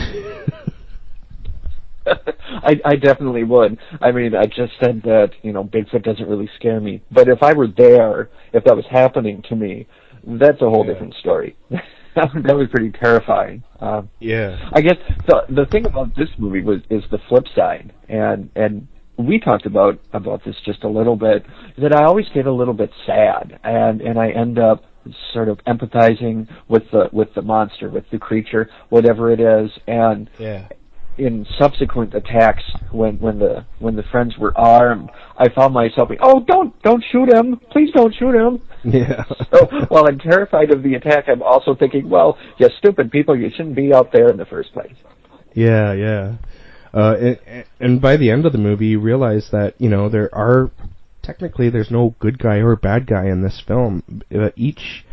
I, 2.05 2.79
I 2.85 2.95
definitely 2.95 3.43
would. 3.43 3.77
I 3.99 4.11
mean, 4.11 4.33
I 4.35 4.45
just 4.45 4.73
said 4.81 5.01
that, 5.03 5.31
you 5.41 5.51
know, 5.51 5.63
Bigfoot 5.63 6.03
doesn't 6.03 6.27
really 6.27 6.49
scare 6.55 6.79
me. 6.79 7.03
But 7.11 7.27
if 7.27 7.43
I 7.43 7.53
were 7.53 7.67
there, 7.67 8.29
if 8.53 8.63
that 8.63 8.75
was 8.75 8.85
happening 8.89 9.43
to 9.49 9.55
me, 9.55 9.87
that's 10.23 10.61
a 10.61 10.69
whole 10.69 10.85
Yeah. 10.85 10.93
different 10.93 11.15
story. 11.15 11.55
that, 12.17 12.33
was- 12.33 12.43
that 12.45 12.55
was 12.55 12.67
pretty 12.69 12.91
terrifying. 12.91 13.63
Um, 13.79 14.09
yeah. 14.19 14.69
I 14.73 14.81
guess 14.81 14.97
the 15.27 15.43
the 15.49 15.65
thing 15.71 15.85
about 15.85 16.15
this 16.15 16.29
movie 16.37 16.61
was 16.61 16.81
is 16.89 17.03
the 17.11 17.19
flip 17.29 17.45
side, 17.55 17.93
and 18.09 18.49
and 18.55 18.87
we 19.17 19.39
talked 19.39 19.65
about 19.65 19.99
about 20.13 20.43
this 20.45 20.55
just 20.65 20.83
a 20.83 20.89
little 20.89 21.15
bit. 21.15 21.45
That 21.77 21.93
I 21.95 22.03
always 22.05 22.25
get 22.33 22.45
a 22.47 22.51
little 22.51 22.73
bit 22.73 22.91
sad, 23.05 23.59
and 23.63 24.01
and 24.01 24.19
I 24.19 24.29
end 24.31 24.59
up 24.59 24.83
sort 25.33 25.47
of 25.47 25.57
empathizing 25.65 26.47
with 26.67 26.83
the 26.91 27.09
with 27.13 27.33
the 27.33 27.41
monster, 27.41 27.89
with 27.89 28.03
the 28.11 28.17
creature, 28.19 28.69
whatever 28.89 29.31
it 29.31 29.39
is, 29.39 29.71
and 29.87 30.29
Yeah. 30.37 30.67
In 31.17 31.45
subsequent 31.59 32.13
attacks 32.13 32.63
when 32.91 33.17
when 33.19 33.39
the 33.39 33.65
when 33.79 33.95
the 33.95 34.03
friends 34.03 34.37
were 34.37 34.57
armed, 34.57 35.09
I 35.37 35.49
found 35.49 35.73
myself 35.73 36.09
being, 36.09 36.19
oh 36.21 36.43
don't 36.47 36.79
don't 36.83 37.03
shoot 37.11 37.33
him, 37.33 37.59
please 37.71 37.91
don't 37.93 38.13
shoot 38.13 38.35
him. 38.35 38.61
Yeah. 38.83 39.23
So 39.49 39.65
while 39.87 40.05
I'm 40.07 40.19
terrified 40.19 40.71
of 40.71 40.83
the 40.83 40.95
attack, 40.95 41.29
I'm 41.29 41.41
also 41.41 41.73
thinking, 41.73 42.09
well, 42.09 42.37
you 42.57 42.67
stupid 42.77 43.11
people, 43.11 43.33
you 43.35 43.49
shouldn't 43.49 43.75
be 43.75 43.93
out 43.93 44.11
there 44.11 44.29
in 44.29 44.35
the 44.35 44.45
first 44.45 44.73
place. 44.73 44.93
Yeah, 45.53 45.93
yeah. 45.93 46.35
Uh, 46.93 47.15
and, 47.15 47.65
and 47.79 48.01
by 48.01 48.17
the 48.17 48.29
end 48.29 48.45
of 48.45 48.51
the 48.51 48.57
movie, 48.57 48.87
you 48.87 48.99
realize 48.99 49.49
that 49.51 49.73
you 49.79 49.89
know 49.89 50.09
there 50.09 50.33
are 50.35 50.69
technically 51.23 51.69
there's 51.69 51.91
no 51.91 52.15
good 52.19 52.39
guy 52.39 52.57
or 52.57 52.75
bad 52.75 53.07
guy 53.07 53.25
in 53.25 53.41
this 53.41 53.61
film. 53.65 54.03
Uh, 54.33 54.49
each 54.55 55.05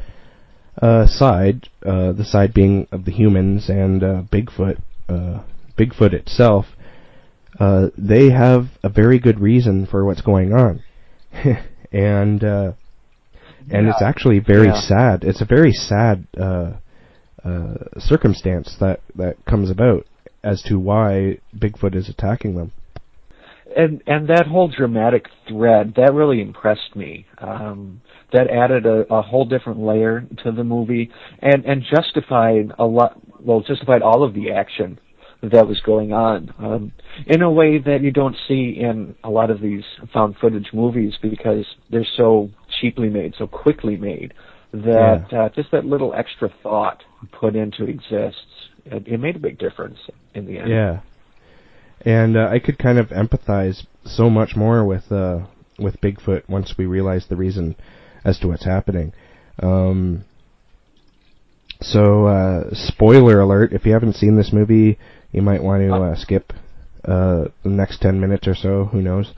uh, 0.81 1.07
side, 1.07 1.69
uh, 1.87 2.13
the 2.13 2.25
side 2.25 2.53
being 2.53 2.87
of 2.91 3.05
the 3.05 3.13
humans 3.13 3.69
and 3.69 4.03
uh, 4.03 4.23
Bigfoot, 4.33 4.81
uh, 5.09 5.43
Bigfoot 5.79 6.13
itself, 6.13 6.67
uh, 7.59 7.89
they 7.97 8.31
have 8.31 8.67
a 8.83 8.89
very 8.89 9.19
good 9.19 9.41
reason 9.41 9.87
for 9.87 10.05
what's 10.05 10.23
going 10.23 10.53
on, 10.53 10.83
and 11.93 12.43
uh, 12.45 12.73
and 13.71 13.89
it's 13.89 14.03
actually 14.03 14.39
very 14.41 14.69
Yeah. 14.69 14.81
sad. 14.81 15.25
It's 15.25 15.41
a 15.41 15.45
very 15.47 15.73
sad 15.73 16.27
uh, 16.39 16.73
uh, 17.45 17.75
circumstance 17.99 18.77
that 18.81 19.01
that 19.17 19.37
comes 19.47 19.71
about 19.71 20.07
as 20.43 20.63
to 20.63 20.79
why 20.79 21.39
Bigfoot 21.57 21.95
is 21.95 22.09
attacking 22.09 22.57
them. 22.57 22.73
and 23.77 24.03
and 24.07 24.29
that 24.29 24.47
whole 24.47 24.69
dramatic 24.69 25.27
thread 25.49 25.95
that 25.97 26.13
really 26.15 26.41
impressed 26.41 26.95
me. 26.95 27.27
Um, 27.39 28.01
that 28.33 28.51
added 28.51 28.85
a, 28.87 29.07
a 29.13 29.23
whole 29.23 29.45
different 29.45 29.79
layer 29.81 30.25
to 30.45 30.53
the 30.53 30.65
movie, 30.65 31.11
and 31.41 31.65
and 31.65 31.83
justified 31.95 32.73
a 32.79 32.85
lot. 32.85 33.17
Well, 33.41 33.61
justified 33.61 34.03
all 34.03 34.23
of 34.23 34.35
the 34.35 34.51
action 34.53 34.99
that 35.53 35.67
was 35.67 35.81
going 35.81 36.13
on 36.13 36.53
um, 36.59 36.93
in 37.27 37.43
a 37.43 37.51
way 37.51 37.79
that 37.79 38.03
you 38.03 38.11
don't 38.11 38.37
see 38.49 38.77
in 38.81 39.15
a 39.25 39.31
lot 39.31 39.51
of 39.51 39.61
these 39.61 39.83
found 40.13 40.37
footage 40.41 40.69
movies 40.73 41.15
because 41.21 41.67
they're 41.91 42.07
so 42.17 42.51
cheaply 42.81 43.09
made, 43.09 43.35
so 43.37 43.47
quickly 43.47 43.97
made 43.97 44.33
that 44.73 45.33
uh, 45.33 45.49
just 45.51 45.71
that 45.71 45.85
little 45.85 46.15
extra 46.15 46.53
thought 46.63 47.03
put 47.33 47.55
into 47.55 47.85
exists. 47.85 48.41
It, 48.85 49.07
it 49.07 49.21
made 49.21 49.37
a 49.37 49.39
big 49.39 49.59
difference 49.59 49.99
in 50.35 50.47
the 50.47 50.59
end. 50.59 50.69
Yeah, 50.69 51.01
and 52.01 52.37
uh, 52.37 52.49
I 52.51 52.59
could 52.59 52.79
kind 52.79 52.99
of 52.99 53.09
empathize 53.09 53.87
so 54.05 54.29
much 54.29 54.57
more 54.57 54.85
with 54.85 55.11
uh, 55.13 55.47
with 55.79 56.01
Bigfoot 56.01 56.49
once 56.49 56.75
we 56.77 56.87
realized 56.87 57.29
the 57.29 57.37
reason 57.37 57.77
as 58.25 58.39
to 58.41 58.49
what's 58.49 58.65
happening. 58.65 59.13
Um, 59.63 60.25
so, 61.81 62.27
uh, 62.27 62.71
spoiler 62.73 63.41
alert: 63.41 63.73
if 63.73 63.87
you 63.87 63.93
haven't 63.93 64.15
seen 64.15 64.37
this 64.37 64.53
movie, 64.53 64.99
you 65.35 65.43
might 65.43 65.63
want 65.63 65.83
to 65.83 65.93
uh, 65.93 66.15
skip 66.17 66.53
uh, 67.05 67.45
the 67.65 67.69
next 67.69 68.01
ten 68.01 68.21
minutes 68.21 68.47
or 68.47 68.55
so. 68.55 68.87
Who 68.87 69.03
knows? 69.03 69.33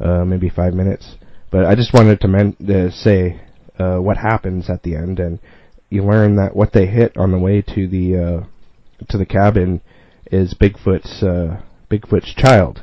Uh, 0.00 0.24
maybe 0.24 0.48
five 0.48 0.74
minutes. 0.74 1.16
But 1.50 1.66
I 1.66 1.74
just 1.74 1.92
wanted 1.92 2.20
to 2.20 2.28
men- 2.28 2.56
uh, 2.68 2.90
say 2.90 3.40
uh, 3.78 3.98
what 3.98 4.16
happens 4.16 4.70
at 4.70 4.82
the 4.82 4.96
end, 4.96 5.20
and 5.20 5.38
you 5.90 6.02
learn 6.02 6.36
that 6.36 6.56
what 6.56 6.72
they 6.72 6.86
hit 6.86 7.16
on 7.16 7.30
the 7.30 7.38
way 7.38 7.62
to 7.62 7.86
the 7.86 8.16
uh, 8.16 9.04
to 9.08 9.18
the 9.18 9.26
cabin 9.26 9.82
is 10.32 10.54
Bigfoot's 10.54 11.22
uh, 11.22 11.60
Bigfoot's 11.90 12.34
child, 12.34 12.82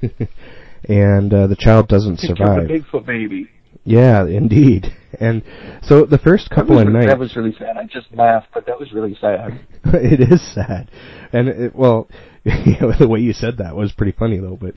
and 0.88 1.34
uh, 1.34 1.46
the 1.48 1.56
child 1.56 1.88
doesn't 1.88 2.20
survive. 2.20 2.68
Bigfoot 2.68 3.04
baby. 3.04 3.48
Yeah, 3.84 4.26
indeed. 4.26 4.94
and 5.20 5.42
so 5.82 6.04
the 6.04 6.18
first 6.18 6.50
couple 6.50 6.76
was, 6.76 6.86
of 6.86 6.92
nights 6.92 7.06
that 7.06 7.18
was 7.18 7.34
really 7.36 7.54
sad. 7.58 7.76
I 7.76 7.84
just 7.84 8.12
laughed, 8.14 8.48
but 8.52 8.66
that 8.66 8.78
was 8.78 8.92
really 8.92 9.16
sad. 9.20 9.60
it 9.84 10.20
is 10.20 10.54
sad, 10.54 10.90
and 11.32 11.48
it, 11.48 11.74
well, 11.74 12.08
you 12.44 12.76
know, 12.80 12.92
the 12.98 13.08
way 13.08 13.20
you 13.20 13.32
said 13.32 13.58
that 13.58 13.74
was 13.74 13.92
pretty 13.92 14.12
funny 14.12 14.38
though. 14.38 14.58
But 14.60 14.74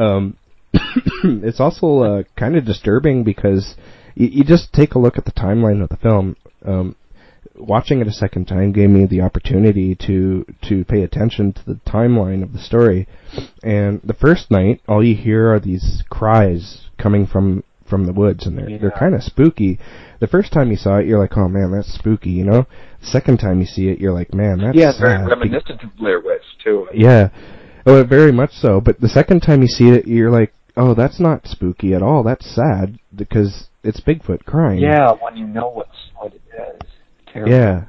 um, 0.00 0.36
it's 1.24 1.60
also 1.60 2.00
uh, 2.00 2.22
kind 2.36 2.56
of 2.56 2.64
disturbing 2.64 3.24
because 3.24 3.74
you, 4.14 4.28
you 4.28 4.44
just 4.44 4.72
take 4.72 4.94
a 4.94 4.98
look 4.98 5.18
at 5.18 5.24
the 5.24 5.32
timeline 5.32 5.82
of 5.82 5.88
the 5.88 5.96
film. 5.96 6.36
Um, 6.64 6.96
watching 7.56 8.00
it 8.00 8.08
a 8.08 8.12
second 8.12 8.46
time 8.46 8.72
gave 8.72 8.90
me 8.90 9.06
the 9.06 9.20
opportunity 9.20 9.94
to 9.94 10.44
to 10.68 10.84
pay 10.84 11.02
attention 11.02 11.52
to 11.52 11.64
the 11.64 11.80
timeline 11.86 12.42
of 12.42 12.52
the 12.52 12.58
story. 12.58 13.06
And 13.62 14.00
the 14.02 14.14
first 14.14 14.50
night, 14.50 14.80
all 14.88 15.04
you 15.04 15.14
hear 15.14 15.52
are 15.52 15.60
these 15.60 16.02
cries 16.08 16.88
coming 16.98 17.26
from 17.26 17.64
from 17.94 18.06
the 18.06 18.12
woods, 18.12 18.44
and 18.44 18.58
they're 18.58 18.68
Yeah. 18.68 18.78
they're 18.78 18.90
kind 18.90 19.14
of 19.14 19.22
spooky. 19.22 19.78
The 20.18 20.26
first 20.26 20.52
time 20.52 20.70
you 20.72 20.76
saw 20.76 20.96
it, 20.98 21.06
you're 21.06 21.20
like, 21.20 21.36
"Oh 21.36 21.48
man, 21.48 21.70
that's 21.70 21.92
spooky," 21.94 22.30
you 22.30 22.44
know. 22.44 22.66
Second 23.00 23.38
time 23.38 23.60
you 23.60 23.66
see 23.66 23.88
it, 23.88 24.00
you're 24.00 24.12
like, 24.12 24.34
"Man, 24.34 24.58
that's 24.58 24.76
yeah, 24.76 24.90
very 24.98 25.18
sad." 25.18 25.28
reminiscent 25.28 25.84
of 25.84 25.96
Blair 25.96 26.18
Witch 26.18 26.42
too. 26.64 26.88
Yeah, 26.92 27.28
oh, 27.86 28.02
very 28.02 28.32
much 28.32 28.50
so. 28.52 28.80
But 28.80 29.00
the 29.00 29.08
second 29.08 29.42
time 29.42 29.62
you 29.62 29.68
see 29.68 29.90
it, 29.90 30.08
you're 30.08 30.32
like, 30.32 30.52
"Oh, 30.76 30.94
that's 30.94 31.20
not 31.20 31.46
spooky 31.46 31.94
at 31.94 32.02
all. 32.02 32.24
That's 32.24 32.46
sad 32.46 32.98
because 33.14 33.68
it's 33.84 34.00
Bigfoot 34.00 34.44
crying." 34.44 34.80
Yeah, 34.80 35.12
when 35.20 35.36
you 35.36 35.46
know 35.46 35.68
what's 35.68 36.10
what 36.18 36.32
it 36.34 36.42
is. 36.52 36.88
Terrible. 37.32 37.52
Yeah. 37.52 37.82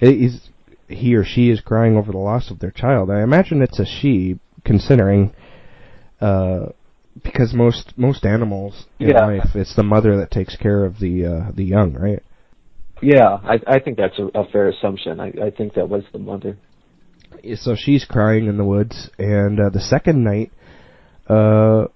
It 0.00 0.20
is 0.20 0.50
he 0.88 1.14
or 1.14 1.24
she 1.24 1.48
is 1.48 1.62
crying 1.62 1.96
over 1.96 2.12
the 2.12 2.18
loss 2.18 2.50
of 2.50 2.58
their 2.58 2.72
child. 2.72 3.10
I 3.10 3.22
imagine 3.22 3.62
it's 3.62 3.78
a 3.78 3.86
she, 3.86 4.38
considering 4.64 5.32
uh 6.20 6.66
because 7.22 7.52
most 7.52 7.92
most 7.96 8.24
animals 8.24 8.86
in 8.98 9.08
Yeah. 9.08 9.26
life 9.26 9.50
it's 9.54 9.74
the 9.74 9.82
mother 9.82 10.16
that 10.16 10.30
takes 10.30 10.56
care 10.56 10.84
of 10.84 10.98
the 11.00 11.26
uh 11.26 11.50
the 11.54 11.64
young, 11.64 11.94
right? 11.94 12.22
Yeah, 13.02 13.38
I 13.42 13.60
I 13.66 13.78
think 13.80 13.96
that's 13.96 14.18
a, 14.18 14.26
a 14.38 14.44
fair 14.50 14.68
assumption. 14.68 15.20
I 15.20 15.28
I 15.42 15.50
think 15.50 15.74
that 15.74 15.88
was 15.88 16.04
the 16.12 16.18
mother. 16.18 16.56
So 17.56 17.74
she's 17.74 18.04
crying 18.04 18.46
in 18.46 18.56
the 18.58 18.64
woods 18.64 19.10
and 19.18 19.58
uh, 19.60 19.70
the 19.70 19.80
second 19.80 20.22
night 20.24 20.52
uh 21.28 21.86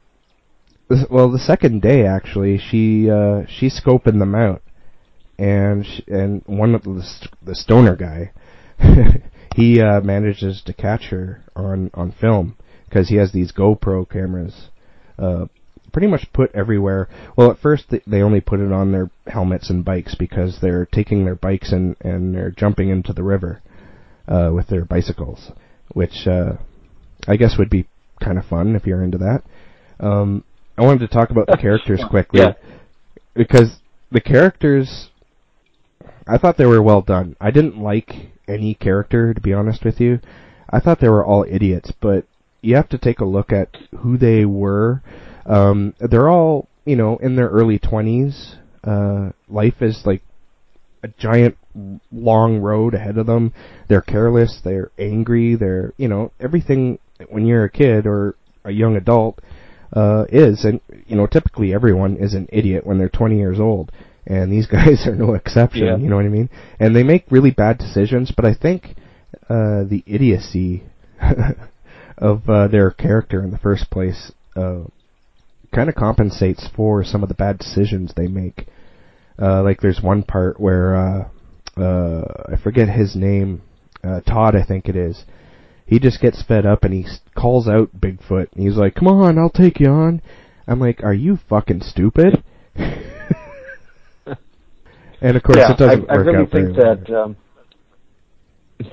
well 1.11 1.31
the 1.31 1.39
second 1.39 1.83
day 1.83 2.07
actually 2.07 2.59
she 2.59 3.11
uh 3.11 3.43
she's 3.49 3.81
scoping 3.81 4.19
them 4.19 4.35
out 4.35 4.63
and 5.39 5.85
sh- 5.85 6.01
and 6.07 6.43
one 6.47 6.75
of 6.75 6.83
the 6.85 7.03
st- 7.03 7.33
the 7.43 7.55
stoner 7.55 7.97
guy 7.97 8.31
he 9.57 9.81
uh, 9.81 10.01
manages 10.01 10.63
to 10.63 10.73
catch 10.73 11.07
her 11.07 11.43
on 11.57 11.91
on 11.95 12.13
film 12.13 12.57
because 12.89 13.09
he 13.09 13.17
has 13.17 13.33
these 13.33 13.53
GoPro 13.53 14.09
cameras 14.09 14.69
uh, 15.19 15.47
pretty 15.93 16.09
much 16.09 16.33
put 16.33 16.55
everywhere. 16.55 17.09
Well, 17.37 17.51
at 17.51 17.59
first 17.59 17.85
they, 17.91 18.01
they 18.07 18.23
only 18.23 18.41
put 18.41 18.61
it 18.61 18.73
on 18.73 18.93
their 18.93 19.11
helmets 19.27 19.71
and 19.71 19.85
bikes 19.85 20.15
because 20.15 20.59
they're 20.61 20.87
taking 20.87 21.25
their 21.25 21.35
bikes 21.37 21.73
and 21.73 21.97
and 22.01 22.35
they're 22.35 22.51
jumping 22.51 22.89
into 22.91 23.13
the 23.13 23.23
river 23.23 23.63
uh, 24.29 24.51
with 24.53 24.69
their 24.69 24.85
bicycles, 24.85 25.53
which 25.93 26.27
uh, 26.27 26.55
I 27.29 27.37
guess 27.37 27.57
would 27.59 27.71
be 27.71 27.87
kind 28.23 28.39
of 28.39 28.45
fun 28.47 28.75
if 28.77 28.87
you're 28.87 29.03
into 29.03 29.19
that. 29.19 29.43
Um, 30.01 30.45
I 30.77 30.83
wanted 30.83 31.01
to 31.01 31.09
talk 31.09 31.31
about 31.31 31.47
the 31.47 31.57
characters 31.61 32.03
quickly 32.09 32.41
Yeah. 32.41 32.55
because 33.35 33.79
the 34.11 34.21
characters 34.21 35.11
I 36.27 36.39
thought 36.39 36.57
they 36.57 36.67
were 36.67 36.83
well 36.83 37.03
done. 37.03 37.37
I 37.41 37.51
didn't 37.51 37.79
like 37.79 38.31
any 38.49 38.75
character, 38.75 39.35
to 39.35 39.41
be 39.41 39.53
honest 39.53 39.85
with 39.85 40.01
you. 40.01 40.21
I 40.71 40.81
thought 40.81 41.01
they 41.01 41.09
were 41.09 41.25
all 41.25 41.45
idiots, 41.49 41.93
but 42.01 42.25
you 42.65 42.77
have 42.77 42.89
to 42.91 42.99
take 42.99 43.21
a 43.21 43.25
look 43.25 43.53
at 43.53 43.77
who 43.99 44.17
they 44.17 44.45
were. 44.45 45.03
Um, 45.47 45.95
they're 46.01 46.29
all, 46.31 46.69
you 46.85 46.97
know, 46.97 47.17
in 47.19 47.37
their 47.37 47.49
early 47.49 47.79
20s. 47.79 48.57
Uh, 48.83 49.31
life 49.49 49.81
is 49.81 50.03
like 50.05 50.23
a 51.03 51.09
giant 51.09 51.57
long 52.13 52.59
road 52.61 52.95
ahead 52.95 53.19
of 53.19 53.27
them. 53.27 53.53
They're 53.89 54.01
careless, 54.01 54.61
they're 54.65 54.91
angry, 54.99 55.55
they're, 55.55 55.93
you 55.97 56.09
know, 56.09 56.33
everything 56.41 56.99
when 57.29 57.47
you're 57.47 57.65
a 57.65 57.71
kid 57.71 58.07
or 58.07 58.37
a 58.65 58.71
young 58.71 58.97
adult, 58.97 59.41
uh, 59.93 60.25
is, 60.31 60.65
and, 60.65 60.81
you 61.07 61.17
know, 61.17 61.27
typically 61.27 61.75
everyone 61.75 62.17
is 62.17 62.35
an 62.35 62.49
idiot 62.53 62.87
when 62.87 62.99
they're 62.99 63.09
20 63.09 63.37
years 63.39 63.61
old. 63.61 63.93
And 64.27 64.51
these 64.51 64.67
guys 64.79 65.07
are 65.07 65.15
no 65.15 65.35
exception, 65.35 65.85
Yeah. 65.87 65.97
you 65.99 66.09
know 66.09 66.17
what 66.17 66.25
I 66.25 66.31
mean? 66.31 66.49
And 66.81 66.97
they 66.97 67.03
make 67.03 67.25
really 67.31 67.51
bad 67.51 67.79
decisions, 67.79 68.33
but 68.35 68.45
I 68.45 68.55
think, 68.55 68.95
uh, 69.51 69.85
the 69.85 70.03
idiocy 70.07 70.85
of, 72.19 72.49
uh, 72.49 72.69
their 72.69 72.91
character 72.91 73.43
in 73.43 73.51
the 73.51 73.59
first 73.59 73.91
place, 73.91 74.33
uh, 74.57 74.83
kind 75.75 75.89
of 75.89 75.95
compensates 75.95 76.69
for 76.75 77.05
some 77.05 77.23
of 77.23 77.29
the 77.29 77.35
bad 77.35 77.59
decisions 77.59 78.13
they 78.15 78.29
make. 78.29 78.67
Uh, 79.41 79.63
like 79.63 79.81
there's 79.81 80.01
one 80.01 80.23
part 80.23 80.61
where 80.61 80.95
uh, 80.97 81.29
uh, 81.77 82.23
I 82.53 82.57
forget 82.57 82.89
his 82.89 83.17
name, 83.17 83.63
uh, 84.03 84.21
Todd 84.21 84.55
I 84.55 84.65
think 84.65 84.89
it 84.89 84.97
is. 84.97 85.25
He 85.87 85.99
just 85.99 86.21
gets 86.21 86.43
fed 86.43 86.65
up 86.65 86.85
and 86.85 86.95
he 86.95 87.07
calls 87.35 87.69
out 87.69 88.01
Bigfoot. 88.01 88.53
And 88.53 88.63
he's 88.65 88.77
like, 88.77 88.95
"Come 88.95 89.09
on, 89.09 89.39
I'll 89.39 89.51
take 89.51 89.81
you 89.81 89.89
on." 89.89 90.23
I'm 90.67 90.81
like, 90.81 91.03
"Are 91.03 91.13
you 91.13 91.39
fucking 91.49 91.83
stupid?" 91.83 92.43
and 92.77 92.97
of 95.37 95.43
course, 95.43 95.59
yeah, 95.59 95.73
it 95.73 95.79
doesn't 95.79 96.11
I, 96.11 96.15
I 96.15 96.17
work 96.17 96.27
really 96.27 96.39
out 96.39 96.51
think 96.51 96.77
that 96.77 97.15
um, 97.15 97.37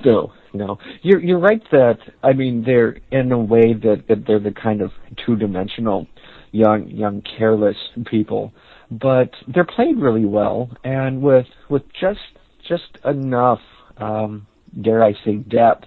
no, 0.04 0.34
no, 0.54 0.78
you're 1.02 1.20
you're 1.22 1.40
right 1.40 1.62
that 1.72 1.98
I 2.24 2.34
mean 2.34 2.64
they're 2.66 2.98
in 3.12 3.32
a 3.32 3.38
way 3.40 3.74
that, 3.74 4.04
that 4.10 4.26
they're 4.28 4.40
the 4.40 4.52
kind 4.52 4.82
of 4.82 4.92
two 5.26 5.36
dimensional 5.36 6.08
young 6.52 6.88
young 6.90 7.22
careless 7.22 7.78
people, 8.06 8.54
but 8.90 9.32
they're 9.54 9.66
played 9.66 9.98
really 9.98 10.26
well 10.26 10.70
and 10.84 11.22
with 11.22 11.48
with 11.70 11.84
just 12.00 12.20
just 12.68 12.98
enough 13.06 13.60
um, 13.98 14.48
dare 14.82 15.04
I 15.04 15.14
say 15.26 15.36
depth 15.38 15.86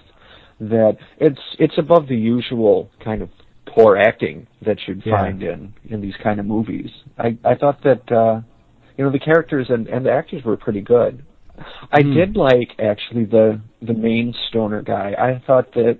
that 0.60 0.96
it's 1.18 1.40
it's 1.58 1.78
above 1.78 2.08
the 2.08 2.16
usual 2.16 2.90
kind 3.04 3.22
of 3.22 3.28
poor 3.66 3.96
acting 3.96 4.46
that 4.64 4.76
you'd 4.86 5.02
Yeah. 5.04 5.20
find 5.20 5.42
in 5.42 5.74
in 5.88 6.00
these 6.00 6.14
kind 6.22 6.38
of 6.40 6.46
movies. 6.46 6.90
I 7.18 7.36
I 7.44 7.54
thought 7.54 7.82
that 7.82 8.10
uh, 8.12 8.40
you 8.96 9.04
know 9.04 9.10
the 9.10 9.18
characters 9.18 9.66
and 9.68 9.88
and 9.88 10.06
the 10.06 10.12
actors 10.12 10.42
were 10.44 10.56
pretty 10.56 10.80
good. 10.80 11.24
I 11.92 12.02
Hmm. 12.02 12.14
did 12.14 12.36
like 12.36 12.74
actually 12.78 13.24
the 13.24 13.60
the 13.82 13.94
main 13.94 14.34
stoner 14.48 14.82
guy. 14.82 15.14
I 15.18 15.42
thought 15.46 15.72
that 15.74 15.98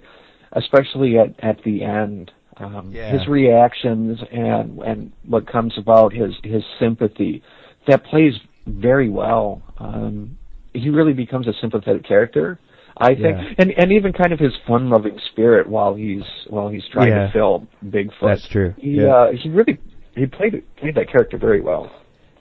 especially 0.52 1.18
at 1.18 1.34
at 1.40 1.62
the 1.64 1.82
end 1.84 2.32
um 2.57 2.90
Yeah. 2.92 3.11
his 3.11 3.26
reactions 3.28 4.20
and 4.32 4.78
and 4.80 5.12
what 5.26 5.46
comes 5.46 5.76
about 5.78 6.12
his 6.12 6.34
his 6.42 6.64
sympathy 6.78 7.42
that 7.86 8.05
plays 8.05 8.34
very 8.66 9.09
well. 9.11 9.62
Um 9.78 10.36
he 10.72 10.88
really 10.90 11.12
becomes 11.12 11.46
a 11.46 11.52
sympathetic 11.61 12.02
character. 12.05 12.59
I 12.96 13.14
think 13.14 13.36
Yeah. 13.38 13.55
and 13.59 13.70
and 13.76 13.92
even 13.92 14.12
kind 14.12 14.32
of 14.32 14.38
his 14.40 14.55
fun 14.66 14.88
loving 14.90 15.18
spirit 15.32 15.68
while 15.68 15.94
he's 15.94 16.24
while 16.48 16.68
he's 16.68 16.86
trying 16.92 17.09
Yeah. 17.09 17.26
to 17.26 17.32
film 17.32 17.68
Bigfoot. 17.84 18.20
That's 18.22 18.48
true. 18.48 18.74
He 18.78 18.96
Yeah. 19.02 19.14
uh 19.14 19.32
he 19.32 19.48
really 19.50 19.78
he 20.16 20.26
played 20.26 20.62
played 20.76 20.94
that 20.96 21.09
character 21.09 21.36
very 21.38 21.61
well. 21.61 21.90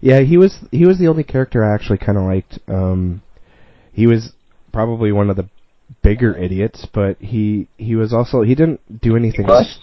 Yeah, 0.03 0.19
he 0.19 0.35
was 0.35 0.57
he 0.69 0.85
was 0.85 0.99
the 0.99 1.07
only 1.07 1.23
character 1.23 1.63
I 1.63 1.73
actually 1.73 1.97
kind 1.97 2.17
of 2.17 2.25
liked. 2.25 2.59
Um, 2.67 3.21
he 3.93 4.05
was 4.05 4.33
probably 4.73 5.13
one 5.13 5.29
of 5.29 5.37
the 5.37 5.47
bigger 6.01 6.37
idiots, 6.37 6.85
but 6.93 7.17
he 7.19 7.69
he 7.77 7.95
was 7.95 8.11
also 8.11 8.41
he 8.41 8.53
didn't 8.53 8.81
do 9.01 9.15
anything. 9.15 9.47
was? 9.47 9.79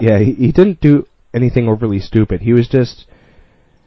Yeah, 0.00 0.18
he, 0.18 0.32
he 0.32 0.50
didn't 0.50 0.80
do 0.80 1.06
anything 1.32 1.68
overly 1.68 2.00
stupid. 2.00 2.40
He 2.40 2.52
was 2.52 2.66
just 2.66 3.06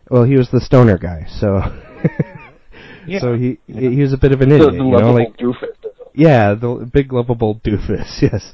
well, 0.09 0.23
he 0.23 0.37
was 0.37 0.49
the 0.51 0.61
stoner 0.61 0.97
guy, 0.97 1.25
so 1.27 1.59
Yeah. 3.05 3.19
so 3.19 3.33
he 3.35 3.59
he 3.67 3.99
was 4.01 4.13
a 4.13 4.17
bit 4.17 4.31
of 4.31 4.39
an 4.39 4.53
idiot, 4.53 4.71
the 4.71 4.77
you 4.77 4.89
know, 4.89 5.11
like 5.11 5.35
doofus. 5.35 5.75
yeah, 6.13 6.53
the 6.53 6.89
big 6.93 7.11
lovable 7.11 7.55
doofus, 7.55 8.21
yes. 8.21 8.53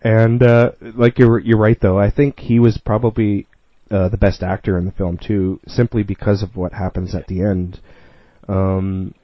And 0.00 0.40
uh 0.44 0.70
like 0.94 1.18
you're 1.18 1.40
you're 1.40 1.58
right 1.58 1.80
though. 1.80 1.98
I 1.98 2.08
think 2.12 2.38
he 2.38 2.60
was 2.60 2.78
probably 2.78 3.48
uh, 3.90 4.08
the 4.08 4.16
best 4.16 4.42
actor 4.42 4.76
in 4.78 4.84
the 4.84 4.92
film 4.92 5.18
too, 5.18 5.60
simply 5.66 6.02
because 6.02 6.42
of 6.42 6.56
what 6.56 6.72
happens 6.72 7.14
at 7.14 7.26
the 7.26 7.42
end. 7.42 7.80
Um, 8.48 9.14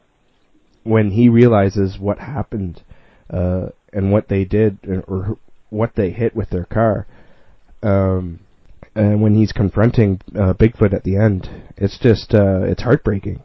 when 0.85 1.13
he 1.13 1.29
realizes 1.29 1.99
what 1.99 2.19
happened 2.19 2.83
uh, 3.31 3.69
and 3.93 4.13
what 4.13 4.29
they 4.29 4.45
did, 4.45 4.79
or- 5.09 5.39
what 5.71 5.95
they 5.95 6.11
hit 6.11 6.37
with 6.37 6.51
their 6.51 6.65
car, 6.65 7.07
um, 7.83 8.41
and 8.95 9.23
when 9.23 9.35
he's 9.35 9.53
confronting 9.53 10.21
uh, 10.35 10.53
Bigfoot 10.53 10.93
at 10.93 11.05
the 11.05 11.17
end, 11.17 11.49
it's 11.77 11.99
just 11.99 12.35
uh, 12.35 12.63
it's 12.63 12.83
heartbreaking. 12.83 13.43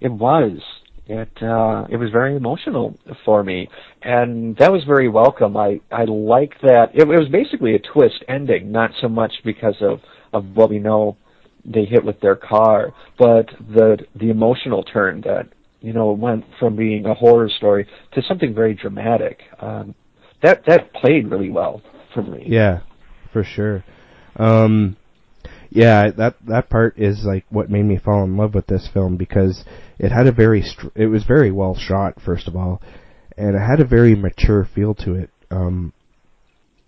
It 0.00 0.12
was. 0.12 0.60
It 1.08 1.42
uh 1.42 1.86
it 1.88 1.96
was 1.96 2.10
very 2.10 2.36
emotional 2.36 2.98
for 3.24 3.42
me. 3.42 3.68
And 4.02 4.56
that 4.58 4.70
was 4.70 4.84
very 4.84 5.08
welcome. 5.08 5.56
I 5.56 5.80
I 5.90 6.04
like 6.04 6.60
that 6.62 6.90
it, 6.92 7.02
it 7.02 7.06
was 7.06 7.28
basically 7.30 7.74
a 7.74 7.78
twist 7.78 8.22
ending, 8.28 8.70
not 8.70 8.90
so 9.00 9.08
much 9.08 9.32
because 9.42 9.76
of 9.80 10.00
of 10.34 10.44
what 10.54 10.68
we 10.68 10.78
know 10.78 11.16
they 11.64 11.84
hit 11.84 12.04
with 12.04 12.20
their 12.20 12.36
car, 12.36 12.92
but 13.18 13.48
the 13.74 13.98
the 14.16 14.28
emotional 14.28 14.82
turn 14.82 15.22
that 15.22 15.48
you 15.80 15.94
know 15.94 16.12
went 16.12 16.44
from 16.58 16.76
being 16.76 17.06
a 17.06 17.14
horror 17.14 17.48
story 17.48 17.86
to 18.12 18.22
something 18.22 18.54
very 18.54 18.74
dramatic. 18.74 19.40
Um 19.60 19.94
that 20.42 20.64
that 20.66 20.92
played 20.92 21.30
really 21.30 21.50
well 21.50 21.80
for 22.12 22.22
me. 22.22 22.44
Yeah, 22.46 22.80
for 23.32 23.42
sure. 23.42 23.82
Um, 24.36 24.97
yeah, 25.70 26.10
that 26.16 26.36
that 26.46 26.70
part 26.70 26.98
is 26.98 27.24
like 27.24 27.44
what 27.50 27.70
made 27.70 27.84
me 27.84 27.98
fall 27.98 28.24
in 28.24 28.36
love 28.36 28.54
with 28.54 28.66
this 28.66 28.88
film 28.92 29.16
because 29.16 29.64
it 29.98 30.10
had 30.10 30.26
a 30.26 30.32
very 30.32 30.62
str- 30.62 30.88
it 30.94 31.06
was 31.06 31.24
very 31.24 31.50
well 31.50 31.74
shot 31.74 32.20
first 32.24 32.48
of 32.48 32.56
all, 32.56 32.80
and 33.36 33.54
it 33.54 33.60
had 33.60 33.80
a 33.80 33.84
very 33.84 34.14
mature 34.14 34.68
feel 34.74 34.94
to 34.94 35.14
it. 35.14 35.30
Um, 35.50 35.92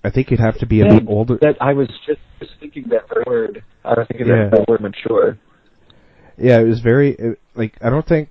I 0.02 0.10
think 0.10 0.30
you'd 0.30 0.40
have 0.40 0.58
to 0.60 0.66
be 0.66 0.80
a 0.80 0.84
bit 0.86 1.04
older. 1.06 1.36
That 1.40 1.56
I 1.60 1.74
was 1.74 1.88
just, 2.06 2.20
just 2.38 2.52
thinking 2.58 2.84
that 2.88 3.04
word. 3.26 3.62
I 3.84 3.90
was 3.90 4.06
thinking 4.08 4.28
Yeah. 4.28 4.48
that 4.48 4.58
that 4.58 4.68
word 4.68 4.80
mature. 4.80 5.38
Yeah, 6.38 6.60
it 6.60 6.64
was 6.64 6.80
very 6.80 7.10
it, 7.12 7.38
like 7.54 7.76
I 7.82 7.90
don't 7.90 8.06
think 8.06 8.30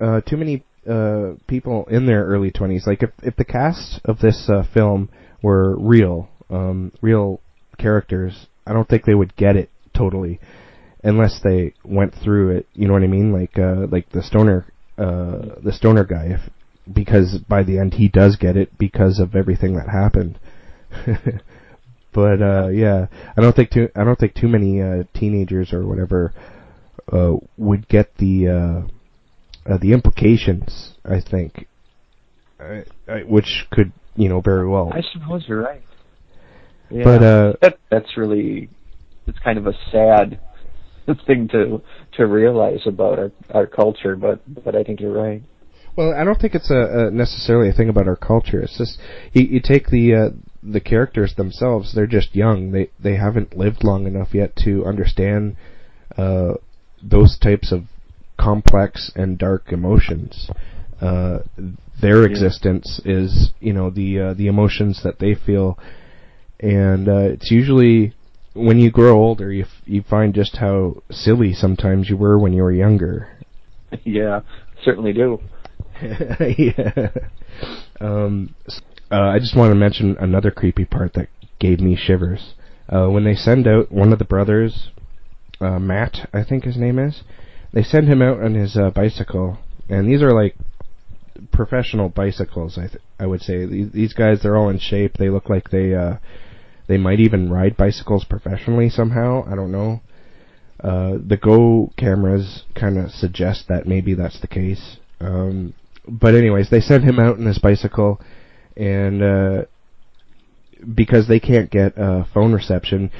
uh, 0.00 0.20
too 0.20 0.36
many 0.36 0.62
uh, 0.88 1.32
people 1.48 1.86
in 1.90 2.06
their 2.06 2.24
early 2.24 2.52
twenties. 2.52 2.86
Like 2.86 3.02
if 3.02 3.10
if 3.24 3.34
the 3.34 3.44
cast 3.44 4.00
of 4.04 4.20
this 4.20 4.48
uh, 4.48 4.62
film 4.72 5.08
were 5.42 5.76
real, 5.76 6.28
um, 6.50 6.92
real 7.02 7.40
characters, 7.78 8.46
I 8.64 8.72
don't 8.72 8.88
think 8.88 9.04
they 9.04 9.14
would 9.14 9.34
get 9.34 9.56
it 9.56 9.70
totally 9.98 10.38
unless 11.02 11.40
they 11.42 11.74
went 11.84 12.14
through 12.14 12.56
it. 12.56 12.66
You 12.74 12.86
know 12.86 12.94
what 12.94 13.02
I 13.02 13.08
mean? 13.08 13.32
Like 13.32 13.58
uh, 13.58 13.86
like 13.90 14.10
the 14.10 14.22
stoner 14.22 14.66
uh, 14.96 15.60
the 15.62 15.72
stoner 15.72 16.04
guy, 16.04 16.38
if, 16.38 16.40
because 16.92 17.38
by 17.48 17.62
the 17.62 17.78
end 17.78 17.94
he 17.94 18.08
does 18.08 18.36
get 18.36 18.56
it 18.56 18.76
because 18.78 19.18
of 19.18 19.34
everything 19.34 19.76
that 19.76 19.88
happened. 19.88 20.38
but 22.12 22.42
uh, 22.42 22.68
yeah, 22.68 23.06
I 23.36 23.40
don't 23.40 23.54
think 23.54 23.70
too 23.70 23.88
I 23.94 24.04
don't 24.04 24.18
think 24.18 24.34
too 24.34 24.48
many 24.48 24.80
uh, 24.82 25.04
teenagers 25.14 25.72
or 25.72 25.86
whatever 25.86 26.32
uh, 27.12 27.34
would 27.56 27.88
get 27.88 28.16
the 28.18 28.48
uh, 28.48 29.72
uh, 29.72 29.78
the 29.78 29.92
implications. 29.92 30.94
I 31.04 31.20
think, 31.20 31.66
I, 32.60 32.84
I, 33.08 33.20
which 33.20 33.66
could 33.70 33.92
you 34.16 34.28
know 34.28 34.40
very 34.40 34.68
well. 34.68 34.92
I 34.92 35.02
suppose 35.12 35.44
you're 35.46 35.62
right. 35.62 35.82
Yeah. 36.90 37.04
But, 37.04 37.22
uh, 37.22 37.52
that, 37.60 37.78
that's 37.90 38.16
really 38.16 38.70
it's 39.28 39.38
kind 39.40 39.58
of 39.58 39.66
a 39.66 39.74
sad 39.92 40.40
thing 41.26 41.48
to 41.48 41.82
to 42.16 42.26
realize 42.26 42.80
about 42.86 43.18
our 43.18 43.32
our 43.50 43.66
culture, 43.66 44.16
but 44.16 44.40
but 44.64 44.74
I 44.74 44.82
think 44.82 45.00
you're 45.00 45.12
right. 45.12 45.42
Well, 45.96 46.14
I 46.14 46.24
don't 46.24 46.40
think 46.40 46.54
it's 46.54 46.70
a, 46.70 47.08
a 47.08 47.10
necessarily 47.10 47.70
a 47.70 47.72
thing 47.72 47.88
about 47.88 48.06
our 48.06 48.16
culture. 48.16 48.60
It's 48.60 48.78
just 48.78 48.98
you, 49.32 49.42
you 49.42 49.60
take 49.60 49.88
the 49.88 50.14
uh, 50.14 50.30
the 50.62 50.80
characters 50.80 51.34
themselves; 51.36 51.94
they're 51.94 52.06
just 52.06 52.34
young. 52.34 52.72
They 52.72 52.90
they 53.02 53.16
haven't 53.16 53.56
lived 53.56 53.84
long 53.84 54.06
enough 54.06 54.28
yet 54.32 54.54
to 54.64 54.84
understand 54.84 55.56
uh, 56.16 56.54
those 57.02 57.38
types 57.38 57.72
of 57.72 57.84
complex 58.38 59.10
and 59.14 59.38
dark 59.38 59.72
emotions. 59.72 60.50
Uh, 61.00 61.40
their 62.00 62.22
Yeah. 62.22 62.30
existence 62.30 63.00
is, 63.04 63.50
you 63.60 63.72
know, 63.72 63.90
the 63.90 64.20
uh, 64.20 64.34
the 64.34 64.46
emotions 64.46 65.00
that 65.02 65.18
they 65.18 65.34
feel, 65.34 65.78
and 66.60 67.08
uh, 67.08 67.34
it's 67.34 67.50
usually 67.50 68.14
when 68.58 68.78
you 68.78 68.90
grow 68.90 69.16
older, 69.16 69.52
you 69.52 69.64
f- 69.64 69.82
you 69.84 70.02
find 70.02 70.34
just 70.34 70.56
how 70.56 71.02
silly 71.10 71.52
sometimes 71.52 72.08
you 72.08 72.16
were 72.16 72.38
when 72.38 72.52
you 72.52 72.62
were 72.62 72.72
younger. 72.72 73.28
yeah, 74.04 74.40
certainly 74.84 75.12
do. 75.12 75.40
yeah. 76.02 77.08
Um, 78.00 78.54
uh, 79.10 79.20
I 79.20 79.38
just 79.38 79.56
want 79.56 79.70
to 79.70 79.74
mention 79.74 80.16
another 80.20 80.50
creepy 80.50 80.84
part 80.84 81.14
that 81.14 81.28
gave 81.58 81.80
me 81.80 81.96
shivers. 81.96 82.54
Uh, 82.88 83.08
when 83.08 83.24
they 83.24 83.34
send 83.34 83.66
out 83.66 83.90
one 83.90 84.12
of 84.12 84.18
the 84.18 84.24
brothers, 84.24 84.90
uh, 85.60 85.78
Matt, 85.78 86.28
I 86.32 86.44
think 86.44 86.64
his 86.64 86.76
name 86.76 86.98
is, 86.98 87.22
they 87.72 87.82
send 87.82 88.08
him 88.08 88.22
out 88.22 88.42
on 88.42 88.54
his 88.54 88.76
uh, 88.76 88.90
bicycle, 88.90 89.58
and 89.88 90.08
these 90.08 90.22
are 90.22 90.32
like 90.32 90.56
professional 91.52 92.08
bicycles. 92.08 92.78
I 92.78 92.88
th- 92.88 93.02
I 93.18 93.26
would 93.26 93.42
say 93.42 93.66
these, 93.66 93.92
these 93.92 94.12
guys 94.12 94.40
they're 94.42 94.56
all 94.56 94.70
in 94.70 94.78
shape. 94.78 95.16
They 95.18 95.28
look 95.28 95.48
like 95.48 95.70
they 95.70 95.94
uh, 95.94 96.16
they 96.88 96.96
might 96.96 97.20
even 97.20 97.52
ride 97.52 97.76
bicycles 97.76 98.24
professionally 98.24 98.88
somehow. 98.88 99.44
I 99.46 99.54
don't 99.54 99.70
know. 99.70 100.00
Uh, 100.82 101.18
the 101.24 101.36
Go 101.36 101.92
cameras 101.96 102.64
kind 102.74 102.98
of 102.98 103.10
suggest 103.10 103.66
that 103.68 103.86
maybe 103.86 104.14
that's 104.14 104.40
the 104.40 104.46
case. 104.46 104.96
Um, 105.20 105.74
but 106.06 106.34
anyways, 106.34 106.70
they 106.70 106.80
send 106.80 107.04
him 107.04 107.18
out 107.18 107.38
on 107.38 107.46
his 107.46 107.58
bicycle, 107.58 108.20
and 108.76 109.22
uh, 109.22 109.62
because 110.94 111.28
they 111.28 111.40
can't 111.40 111.70
get 111.70 111.98
uh, 111.98 112.24
phone 112.32 112.52
reception, 112.52 113.10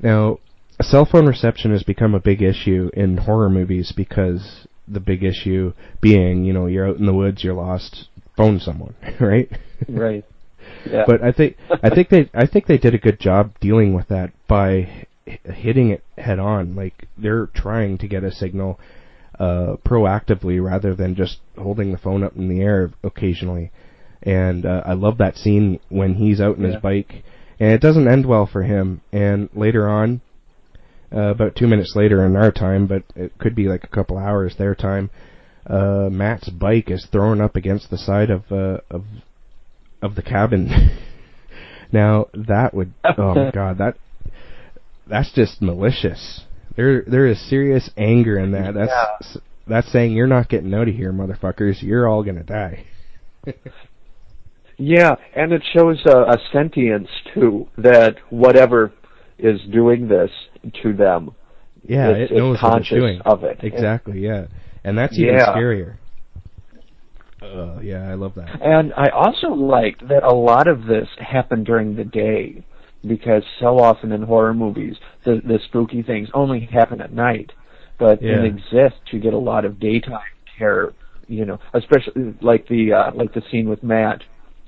now 0.00 0.38
cell 0.80 1.08
phone 1.10 1.26
reception 1.26 1.72
has 1.72 1.82
become 1.82 2.14
a 2.14 2.20
big 2.20 2.42
issue 2.42 2.90
in 2.92 3.16
horror 3.16 3.50
movies 3.50 3.92
because 3.96 4.66
the 4.86 5.00
big 5.00 5.24
issue 5.24 5.72
being, 6.00 6.44
you 6.44 6.52
know, 6.52 6.66
you're 6.66 6.86
out 6.86 6.96
in 6.96 7.06
the 7.06 7.14
woods, 7.14 7.42
you're 7.42 7.54
lost, 7.54 8.08
phone 8.36 8.60
someone, 8.60 8.94
right? 9.20 9.50
Right. 9.88 10.24
Yeah. 10.90 11.04
But 11.06 11.22
I 11.22 11.32
think 11.32 11.56
I 11.82 11.90
think 11.90 12.08
they 12.08 12.30
I 12.34 12.46
think 12.46 12.66
they 12.66 12.78
did 12.78 12.94
a 12.94 12.98
good 12.98 13.18
job 13.20 13.52
dealing 13.60 13.94
with 13.94 14.08
that 14.08 14.32
by 14.48 15.06
h- 15.26 15.40
hitting 15.44 15.90
it 15.90 16.02
head 16.18 16.38
on. 16.38 16.74
Like 16.76 17.08
they're 17.18 17.46
trying 17.46 17.98
to 17.98 18.08
get 18.08 18.24
a 18.24 18.30
signal 18.32 18.78
uh, 19.38 19.76
proactively 19.84 20.62
rather 20.64 20.94
than 20.94 21.14
just 21.14 21.38
holding 21.58 21.92
the 21.92 21.98
phone 21.98 22.22
up 22.22 22.36
in 22.36 22.48
the 22.48 22.60
air 22.60 22.90
occasionally. 23.04 23.70
And 24.22 24.64
uh, 24.66 24.82
I 24.86 24.94
love 24.94 25.18
that 25.18 25.36
scene 25.36 25.78
when 25.88 26.14
he's 26.14 26.40
out 26.40 26.56
on 26.56 26.62
Yeah. 26.64 26.72
his 26.72 26.80
bike, 26.82 27.22
and 27.60 27.72
it 27.72 27.80
doesn't 27.80 28.08
end 28.08 28.26
well 28.26 28.46
for 28.46 28.62
him. 28.62 29.00
And 29.12 29.48
later 29.54 29.88
on, 29.88 30.20
uh, 31.14 31.28
about 31.30 31.54
two 31.54 31.66
minutes 31.68 31.94
later 31.94 32.24
in 32.26 32.34
our 32.34 32.50
time, 32.50 32.86
but 32.86 33.04
it 33.14 33.36
could 33.38 33.54
be 33.54 33.68
like 33.68 33.84
a 33.84 33.88
couple 33.88 34.18
hours 34.18 34.56
their 34.56 34.74
time. 34.74 35.10
Uh, 35.66 36.08
Matt's 36.10 36.48
bike 36.48 36.90
is 36.90 37.06
thrown 37.12 37.40
up 37.40 37.56
against 37.56 37.90
the 37.90 37.98
side 37.98 38.30
of 38.30 38.50
uh, 38.50 38.78
of 38.90 39.04
of 40.02 40.14
the 40.14 40.22
cabin. 40.22 40.68
now 41.92 42.26
that 42.34 42.74
would 42.74 42.92
oh 43.04 43.34
my 43.34 43.50
god 43.54 43.78
that 43.78 43.96
that's 45.06 45.32
just 45.32 45.62
malicious. 45.62 46.42
There 46.76 47.02
there 47.02 47.26
is 47.26 47.40
serious 47.48 47.90
anger 47.96 48.38
in 48.38 48.52
that. 48.52 48.74
That's 48.74 49.38
that's 49.66 49.90
saying 49.92 50.12
you're 50.12 50.26
not 50.26 50.48
getting 50.48 50.72
out 50.74 50.88
of 50.88 50.94
here, 50.94 51.12
motherfuckers. 51.12 51.82
You're 51.82 52.08
all 52.08 52.22
gonna 52.22 52.42
die. 52.44 52.86
Yeah, 54.78 55.14
and 55.34 55.52
it 55.52 55.62
shows 55.74 56.02
a, 56.04 56.18
a 56.32 56.36
sentience 56.52 57.08
too 57.32 57.66
that 57.78 58.16
whatever 58.28 58.92
is 59.38 59.58
doing 59.72 60.06
this 60.08 60.30
to 60.82 60.92
them, 60.92 61.30
Yeah, 61.82 62.10
it's, 62.10 62.30
it 62.30 62.34
knows 62.36 62.56
it's 62.56 62.62
what 62.62 62.70
conscious 62.72 62.92
it's 62.92 63.00
doing. 63.00 63.20
of 63.24 63.42
it. 63.44 63.58
Exactly. 63.62 64.20
Yeah, 64.20 64.48
and 64.84 64.98
that's 64.98 65.14
even 65.18 65.34
Yeah. 65.34 65.46
scarier. 65.54 65.96
Uh, 67.54 67.80
yeah, 67.80 68.08
I 68.10 68.14
love 68.14 68.34
that. 68.34 68.60
And 68.62 68.92
I 68.94 69.08
also 69.10 69.48
liked 69.48 70.06
that 70.08 70.22
a 70.22 70.34
lot 70.34 70.68
of 70.68 70.86
this 70.86 71.08
happened 71.18 71.66
during 71.66 71.96
the 71.96 72.04
day 72.04 72.64
because 73.06 73.42
so 73.60 73.78
often 73.78 74.12
in 74.12 74.22
horror 74.22 74.54
movies 74.54 74.96
the 75.24 75.40
the 75.44 75.58
spooky 75.68 76.02
things 76.02 76.28
only 76.34 76.68
happen 76.72 77.00
at 77.00 77.12
night. 77.12 77.52
But 77.98 78.22
Yeah. 78.22 78.36
in 78.36 78.44
Exist 78.44 79.00
you 79.12 79.20
get 79.20 79.34
a 79.34 79.38
lot 79.38 79.64
of 79.64 79.78
daytime 79.78 80.20
terror, 80.58 80.94
you 81.28 81.44
know, 81.44 81.58
especially 81.74 82.34
like 82.40 82.66
the 82.68 82.92
uh 82.92 83.10
like 83.14 83.32
the 83.32 83.42
scene 83.50 83.68
with 83.68 83.82
Matt 83.82 84.22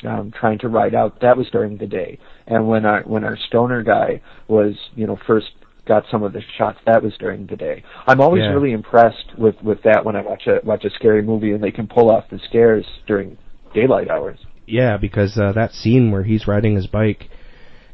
um 0.06 0.32
trying 0.38 0.58
to 0.60 0.68
ride 0.68 0.94
out 0.94 1.20
that 1.20 1.36
was 1.36 1.48
during 1.50 1.76
the 1.78 1.86
day. 1.86 2.18
And 2.46 2.68
when 2.68 2.84
our 2.84 3.02
when 3.02 3.24
our 3.24 3.36
stoner 3.48 3.82
guy 3.82 4.20
was, 4.48 4.74
you 4.94 5.06
know, 5.06 5.18
first 5.26 5.48
got 5.88 6.04
some 6.10 6.22
of 6.22 6.32
the 6.32 6.42
shots 6.56 6.78
that 6.86 7.02
was 7.02 7.12
during 7.18 7.46
the 7.46 7.56
day. 7.56 7.82
I'm 8.06 8.20
always 8.20 8.42
Yeah. 8.42 8.52
really 8.52 8.72
impressed 8.72 9.36
with 9.36 9.56
with 9.62 9.82
that 9.82 10.04
when 10.04 10.14
I 10.14 10.22
watch 10.22 10.46
a 10.46 10.60
watch 10.62 10.84
a 10.84 10.90
scary 10.90 11.22
movie 11.22 11.52
and 11.52 11.62
they 11.64 11.70
can 11.72 11.86
pull 11.88 12.10
off 12.10 12.24
the 12.30 12.38
scares 12.48 12.86
during 13.06 13.36
daylight 13.74 14.08
hours. 14.10 14.38
Yeah, 14.66 14.98
because 14.98 15.38
uh, 15.38 15.52
that 15.52 15.72
scene 15.72 16.10
where 16.12 16.22
he's 16.24 16.46
riding 16.46 16.74
his 16.76 16.86
bike 16.86 17.28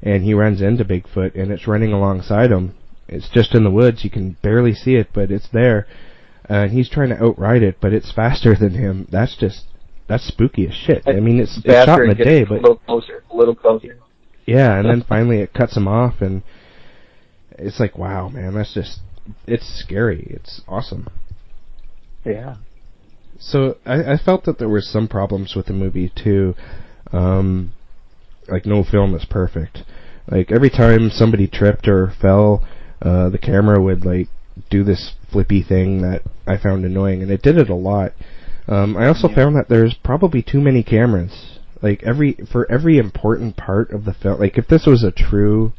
and 0.03 0.25
he 0.25 0.35
runs 0.35 0.61
into 0.61 0.85
Bigfoot 0.85 1.35
and 1.41 1.51
it's 1.53 1.69
running 1.69 1.93
alongside 1.93 2.51
him. 2.51 2.75
It's 3.09 3.29
just 3.29 3.55
in 3.55 3.65
the 3.65 3.71
woods. 3.71 4.03
You 4.03 4.11
can 4.11 4.37
barely 4.43 4.75
see 4.75 4.97
it, 4.97 5.09
but 5.15 5.31
it's 5.31 5.49
there. 5.53 5.87
Uh, 6.51 6.55
and 6.65 6.73
he's 6.73 6.91
trying 6.91 7.11
to 7.11 7.23
outride 7.25 7.63
it, 7.63 7.77
but 7.81 7.93
it's 7.93 8.11
faster 8.13 8.55
than 8.61 8.73
him. 8.75 9.07
That's 9.11 9.37
just 9.37 9.65
that's 10.09 10.25
spooky 10.27 10.67
as 10.67 10.75
shit. 10.75 11.03
I 11.07 11.21
mean, 11.21 11.39
it's, 11.41 11.57
it's 11.65 11.85
shot 11.87 12.01
in 12.03 12.09
the 12.09 12.15
day, 12.15 12.43
a 12.43 12.47
but 12.47 12.61
little 12.61 12.77
closer, 12.77 13.23
a 13.31 13.37
little 13.37 13.55
closer. 13.55 13.97
yeah, 14.47 14.79
and 14.79 14.87
then 14.89 15.03
finally 15.09 15.39
it 15.41 15.55
cuts 15.55 15.77
him 15.77 15.89
off, 15.89 16.21
and 16.21 16.43
it's 17.59 17.81
like, 17.81 17.97
wow, 17.97 18.29
man, 18.29 18.55
that's 18.55 18.75
just 18.75 19.01
it's 19.47 19.67
scary. 19.81 20.27
It's 20.31 20.61
awesome. 20.69 21.09
Yeah. 22.25 22.57
So 23.39 23.77
I, 23.85 24.15
I 24.15 24.17
felt 24.17 24.45
that 24.45 24.59
there 24.59 24.69
were 24.69 24.81
some 24.81 25.09
problems 25.09 25.55
with 25.55 25.67
the 25.67 25.73
movie 25.73 26.13
too. 26.15 26.55
Um, 27.13 27.73
like 28.49 28.67
no 28.67 28.85
film 28.85 29.15
is 29.15 29.25
perfect. 29.25 29.83
Like 30.31 30.51
every 30.51 30.71
time 30.71 31.11
somebody 31.11 31.47
tripped 31.47 31.89
or 31.89 32.13
fell, 32.21 32.67
uh, 33.03 33.29
the 33.29 33.39
camera 33.39 33.81
would 33.81 34.05
like 34.05 34.29
do 34.71 34.85
this 34.85 35.13
flippy 35.31 35.63
thing 35.63 36.03
that 36.03 36.23
I 36.47 36.57
found 36.57 36.85
annoying, 36.85 37.23
and 37.23 37.31
it 37.31 37.43
did 37.43 37.59
it 37.59 37.69
a 37.69 37.75
lot. 37.75 38.13
Um, 38.67 38.97
I 38.97 39.09
also 39.09 39.29
found 39.29 39.57
that 39.57 39.69
there's 39.69 39.95
probably 40.03 40.43
too 40.43 40.61
many 40.61 40.83
cameras. 40.83 41.59
Like 41.83 42.03
every 42.03 42.39
for 42.51 42.71
every 42.71 42.97
important 42.97 43.57
part 43.57 43.91
of 43.91 44.05
the 44.05 44.15
film. 44.15 44.41
Like 44.41 44.57
if 44.57 44.69
this 44.69 44.87
was 44.87 45.05
a 45.05 45.11
true 45.11 45.73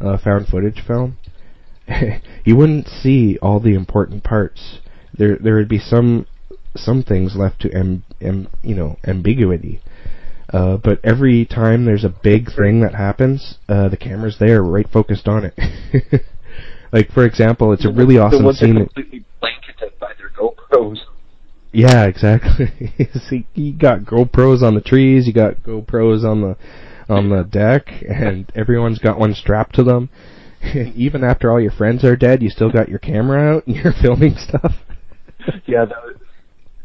uh, 0.00 0.18
found 0.18 0.48
footage 0.48 0.82
film, 0.86 1.18
you 2.44 2.56
wouldn't 2.56 2.88
see 2.88 3.38
all 3.40 3.60
the 3.60 3.74
important 3.74 4.24
parts. 4.24 4.80
There 5.16 5.36
there 5.36 5.54
would 5.56 5.68
be 5.68 5.78
some 5.78 6.26
some 6.74 7.02
things 7.02 7.36
left 7.36 7.60
to 7.62 7.72
am, 7.72 8.04
am 8.20 8.48
you 8.62 8.74
know 8.74 8.98
ambiguity. 9.06 9.80
Uh, 10.52 10.76
but 10.76 11.00
every 11.04 11.44
time 11.44 11.84
there's 11.84 12.04
a 12.04 12.14
big 12.22 12.54
thing 12.54 12.80
that 12.80 12.94
happens, 12.94 13.58
uh, 13.68 13.88
the 13.88 13.96
camera's 13.96 14.36
there, 14.38 14.62
right 14.62 14.88
focused 14.88 15.26
on 15.26 15.44
it. 15.44 16.22
Like 16.92 17.12
for 17.12 17.24
example, 17.24 17.72
it's 17.72 17.84
a 17.84 17.90
really 17.90 18.18
awesome 18.18 18.50
scene. 18.52 18.76
completely 18.76 19.24
blanketed 19.40 19.98
by 19.98 20.12
their 20.18 20.30
GoPros. 20.30 20.98
Yeah, 21.72 22.04
exactly. 22.04 22.94
See, 23.28 23.46
you 23.54 23.74
got 23.74 24.00
GoPros 24.00 24.62
on 24.62 24.74
the 24.74 24.80
trees, 24.80 25.26
you 25.26 25.32
got 25.32 25.56
GoPros 25.62 26.24
on 26.24 26.40
the 26.40 26.56
on 27.08 27.28
the 27.30 27.44
deck, 27.44 27.88
and 28.08 28.50
everyone's 28.54 28.98
got 28.98 29.18
one 29.18 29.34
strapped 29.34 29.74
to 29.76 29.82
them. 29.84 30.08
And 30.62 30.94
Even 30.96 31.22
after 31.24 31.50
all 31.52 31.60
your 31.60 31.70
friends 31.72 32.02
are 32.04 32.16
dead, 32.16 32.42
you 32.42 32.50
still 32.50 32.70
got 32.70 32.88
your 32.88 32.98
camera 32.98 33.56
out 33.56 33.66
and 33.66 33.76
you're 33.76 33.92
filming 34.02 34.36
stuff. 34.36 34.74
yeah, 35.66 35.84
that 35.84 36.16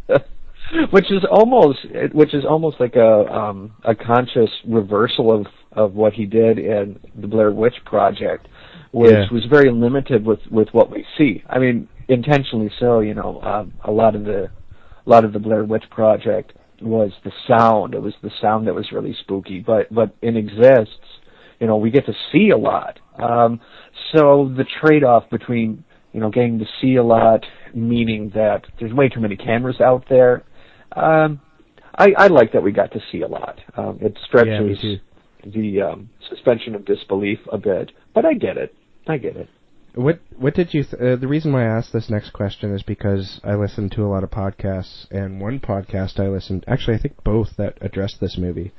which 0.91 1.11
is 1.11 1.23
almost 1.29 1.79
which 2.13 2.33
is 2.33 2.45
almost 2.45 2.79
like 2.79 2.95
a 2.95 3.25
um, 3.33 3.73
a 3.83 3.95
conscious 3.95 4.49
reversal 4.67 5.31
of 5.31 5.47
of 5.73 5.93
what 5.93 6.13
he 6.13 6.25
did 6.25 6.57
in 6.59 6.99
the 7.15 7.27
Blair 7.27 7.51
Witch 7.51 7.75
Project, 7.85 8.47
which 8.91 9.11
Yeah. 9.11 9.25
was 9.31 9.45
very 9.49 9.71
limited 9.71 10.25
with 10.25 10.39
with 10.49 10.67
what 10.73 10.89
we 10.91 11.05
see. 11.17 11.43
I 11.49 11.59
mean, 11.59 11.87
intentionally 12.07 12.71
so. 12.79 12.99
You 12.99 13.13
know, 13.15 13.41
um, 13.41 13.73
a 13.83 13.91
lot 13.91 14.15
of 14.15 14.23
the 14.25 14.45
a 14.45 15.09
lot 15.09 15.25
of 15.25 15.33
the 15.33 15.39
Blair 15.39 15.63
Witch 15.63 15.85
Project 15.89 16.53
was 16.81 17.11
the 17.23 17.31
sound. 17.47 17.93
It 17.93 18.01
was 18.01 18.13
the 18.21 18.31
sound 18.41 18.67
that 18.67 18.75
was 18.75 18.91
really 18.91 19.15
spooky. 19.21 19.59
But 19.59 19.93
but 19.93 20.15
in 20.21 20.37
exists, 20.37 21.19
you 21.59 21.67
know, 21.67 21.77
we 21.77 21.91
get 21.91 22.05
to 22.05 22.13
see 22.31 22.49
a 22.49 22.57
lot. 22.57 22.99
Um, 23.21 23.59
so 24.15 24.51
the 24.55 24.65
trade-off 24.81 25.29
between 25.29 25.83
you 26.13 26.19
know 26.19 26.29
getting 26.29 26.59
to 26.59 26.65
see 26.81 26.95
a 26.95 27.03
lot, 27.03 27.45
meaning 27.73 28.31
that 28.35 28.65
there's 28.79 28.93
way 28.93 29.09
too 29.09 29.19
many 29.19 29.35
cameras 29.35 29.79
out 29.81 30.05
there. 30.09 30.43
Um, 30.95 31.39
I, 31.95 32.13
I 32.17 32.27
like 32.27 32.53
that 32.53 32.63
we 32.63 32.71
got 32.71 32.91
to 32.93 32.99
see 33.11 33.21
a 33.21 33.27
lot. 33.27 33.59
Um, 33.75 33.99
it 34.01 34.17
stretches 34.25 34.79
too. 34.81 34.99
the 35.45 35.81
um, 35.81 36.09
suspension 36.29 36.75
of 36.75 36.85
disbelief 36.85 37.39
a 37.51 37.57
bit, 37.57 37.91
but 38.13 38.25
I 38.25 38.33
get 38.33 38.57
it. 38.57 38.73
I 39.07 39.17
get 39.17 39.35
it. 39.35 39.49
What 39.93 40.19
what 40.37 40.53
did 40.53 40.73
you? 40.73 40.83
Th- 40.83 41.01
uh, 41.01 41.15
the 41.17 41.27
reason 41.27 41.51
why 41.51 41.63
I 41.63 41.77
asked 41.77 41.91
this 41.91 42.09
next 42.09 42.31
question 42.31 42.73
is 42.73 42.81
because 42.81 43.41
I 43.43 43.55
listen 43.55 43.89
to 43.91 44.05
a 44.05 44.07
lot 44.07 44.23
of 44.23 44.31
podcasts, 44.31 45.05
and 45.11 45.41
one 45.41 45.59
podcast 45.59 46.17
I 46.17 46.29
listened, 46.29 46.63
actually 46.65 46.95
I 46.95 46.99
think 46.99 47.21
both 47.25 47.57
that 47.57 47.77
addressed 47.81 48.21
this 48.21 48.37
movie. 48.37 48.71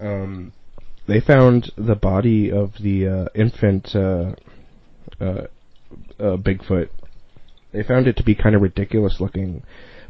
Um, 0.00 0.52
they 1.06 1.20
found 1.20 1.70
the 1.76 1.94
body 1.94 2.50
of 2.50 2.72
the 2.80 3.08
uh, 3.08 3.24
infant 3.34 3.94
uh, 3.94 4.32
uh, 5.20 5.46
uh, 6.18 6.36
Bigfoot. 6.38 6.88
They 7.72 7.82
found 7.82 8.06
it 8.06 8.16
to 8.16 8.22
be 8.22 8.34
kind 8.34 8.54
of 8.54 8.62
ridiculous 8.62 9.18
looking, 9.20 9.64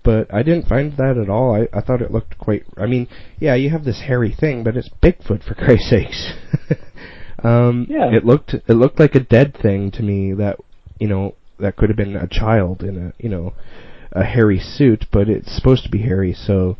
but 0.04 0.32
I 0.32 0.44
didn't 0.44 0.68
find 0.68 0.96
that 0.98 1.18
at 1.20 1.30
all. 1.30 1.52
I 1.52 1.76
I 1.76 1.80
thought 1.80 2.00
it 2.00 2.12
looked 2.12 2.38
quite. 2.38 2.64
I 2.76 2.86
mean, 2.86 3.08
yeah, 3.40 3.56
you 3.56 3.70
have 3.70 3.84
this 3.84 4.02
hairy 4.06 4.32
thing, 4.38 4.62
but 4.62 4.76
it's 4.76 4.90
Bigfoot 5.02 5.42
for 5.42 5.54
Christ's 5.54 5.90
sakes. 5.90 6.32
um, 7.42 7.86
Yeah. 7.88 8.10
it 8.12 8.24
looked 8.24 8.54
it 8.54 8.74
looked 8.74 8.98
like 9.00 9.14
a 9.14 9.20
dead 9.20 9.56
thing 9.60 9.90
to 9.92 10.02
me 10.02 10.32
that 10.34 10.56
you 10.98 11.08
know 11.08 11.34
that 11.58 11.76
could 11.76 11.88
have 11.90 11.96
been 11.96 12.16
a 12.16 12.26
child 12.26 12.82
in 12.82 12.96
a 12.98 13.12
you 13.22 13.28
know 13.28 13.54
a 14.12 14.24
hairy 14.24 14.58
suit, 14.60 15.06
but 15.10 15.28
it's 15.28 15.54
supposed 15.54 15.84
to 15.84 15.90
be 15.90 16.02
hairy, 16.02 16.32
so 16.34 16.76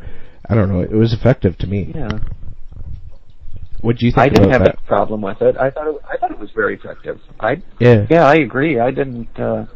I 0.48 0.54
don't 0.54 0.68
know. 0.68 0.80
It 0.80 0.92
was 0.92 1.12
effective 1.14 1.56
to 1.58 1.66
me. 1.66 1.92
Yeah. 1.94 2.18
What 3.80 3.96
do 3.96 4.06
you 4.06 4.12
think 4.12 4.18
I 4.22 4.28
didn't 4.28 4.50
have 4.50 4.62
that? 4.64 4.76
a 4.78 4.86
problem 4.86 5.22
with 5.22 5.40
it. 5.42 5.56
I 5.56 5.70
thought 5.70 5.88
it, 5.88 5.96
I 6.08 6.16
thought 6.16 6.30
it 6.30 6.38
was 6.38 6.50
very 6.54 6.74
effective. 6.76 7.20
I 7.40 7.62
Yeah. 7.80 8.06
yeah, 8.10 8.24
I 8.26 8.34
agree. 8.36 8.78
I 8.78 8.90
didn't 8.90 9.28
uh, 9.38 9.66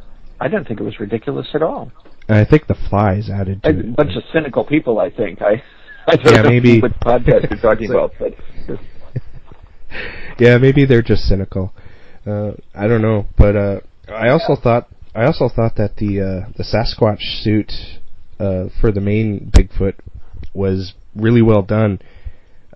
I 0.40 0.48
didn't 0.48 0.68
think 0.68 0.80
it 0.80 0.84
was 0.84 1.00
ridiculous 1.00 1.48
at 1.54 1.62
all. 1.62 1.90
And 2.28 2.36
I 2.38 2.44
think 2.44 2.66
the 2.66 2.74
flies 2.74 3.30
added 3.30 3.62
to 3.62 3.68
A 3.68 3.72
it. 3.72 3.96
bunch 3.96 4.14
of 4.16 4.22
cynical 4.32 4.64
people, 4.64 4.98
I 5.00 5.10
think. 5.10 5.40
I 5.42 5.62
I 6.06 6.16
don't 6.16 6.34
Yeah, 6.34 6.42
know 6.42 6.50
maybe- 6.50 6.80
what 6.80 6.98
podcast 7.00 7.50
you're 7.50 7.58
talking 7.60 7.90
about, 7.94 8.12
but 8.18 8.34
yeah, 10.38 10.58
maybe 10.58 10.84
they're 10.84 11.02
just 11.02 11.22
cynical. 11.22 11.72
Uh, 12.26 12.52
I 12.74 12.86
don't 12.86 13.02
know, 13.02 13.26
but 13.38 13.56
uh, 13.56 13.80
I 14.08 14.28
also 14.28 14.56
thought 14.56 14.88
I 15.14 15.24
also 15.24 15.48
thought 15.48 15.76
that 15.76 15.96
the 15.96 16.20
uh, 16.20 16.50
the 16.56 16.64
Sasquatch 16.64 17.42
suit 17.42 17.72
uh, 18.38 18.68
for 18.80 18.92
the 18.92 19.00
main 19.00 19.50
Bigfoot 19.50 19.94
was 20.52 20.94
really 21.14 21.42
well 21.42 21.62
done. 21.62 22.00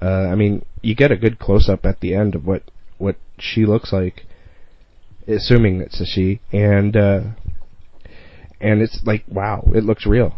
Uh, 0.00 0.28
I 0.28 0.34
mean, 0.34 0.64
you 0.82 0.94
get 0.94 1.12
a 1.12 1.16
good 1.16 1.38
close 1.38 1.68
up 1.68 1.84
at 1.84 2.00
the 2.00 2.14
end 2.14 2.34
of 2.34 2.46
what 2.46 2.62
what 2.98 3.16
she 3.38 3.66
looks 3.66 3.92
like, 3.92 4.24
assuming 5.26 5.80
it's 5.80 6.00
a 6.00 6.06
she, 6.06 6.40
and 6.52 6.96
uh, 6.96 7.20
and 8.60 8.80
it's 8.80 9.00
like 9.04 9.24
wow, 9.28 9.64
it 9.74 9.84
looks 9.84 10.06
real. 10.06 10.36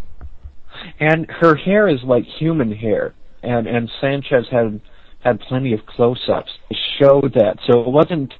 and 0.99 1.31
her 1.41 1.55
hair 1.55 1.89
is 1.89 2.03
like 2.03 2.25
human 2.25 2.73
hair, 2.73 3.14
and 3.43 3.66
and 3.66 3.91
Sanchez 4.01 4.47
had 4.51 4.81
had 5.23 5.41
plenty 5.41 5.73
of 5.73 5.87
close-ups 5.87 6.51
to 6.68 6.77
show 6.99 7.20
that. 7.35 7.59
So 7.66 7.81
it 7.81 7.89
wasn't, 7.89 8.35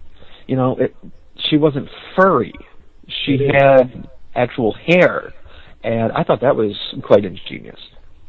you 0.47 0.57
know, 0.57 0.77
it, 0.77 0.95
she 1.37 1.57
wasn't 1.57 1.89
furry. 2.17 2.53
She 3.25 3.49
had 3.53 4.09
actual 4.35 4.73
hair, 4.73 5.33
and 5.85 6.13
I 6.13 6.25
thought 6.25 6.41
that 6.41 6.57
was 6.57 6.75
quite 7.03 7.25
ingenious. 7.25 7.79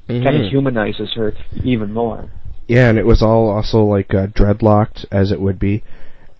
Kind 0.07 0.25
Mhm. 0.25 0.45
of 0.45 0.51
humanizes 0.51 1.13
her 1.13 1.33
even 1.63 1.93
more. 1.93 2.29
Yeah, 2.67 2.89
and 2.89 2.97
it 2.97 3.05
was 3.05 3.21
all 3.21 3.49
also 3.49 3.83
like 3.83 4.13
uh, 4.13 4.27
dreadlocked 4.27 5.05
as 5.11 5.31
it 5.31 5.39
would 5.39 5.59
be, 5.59 5.83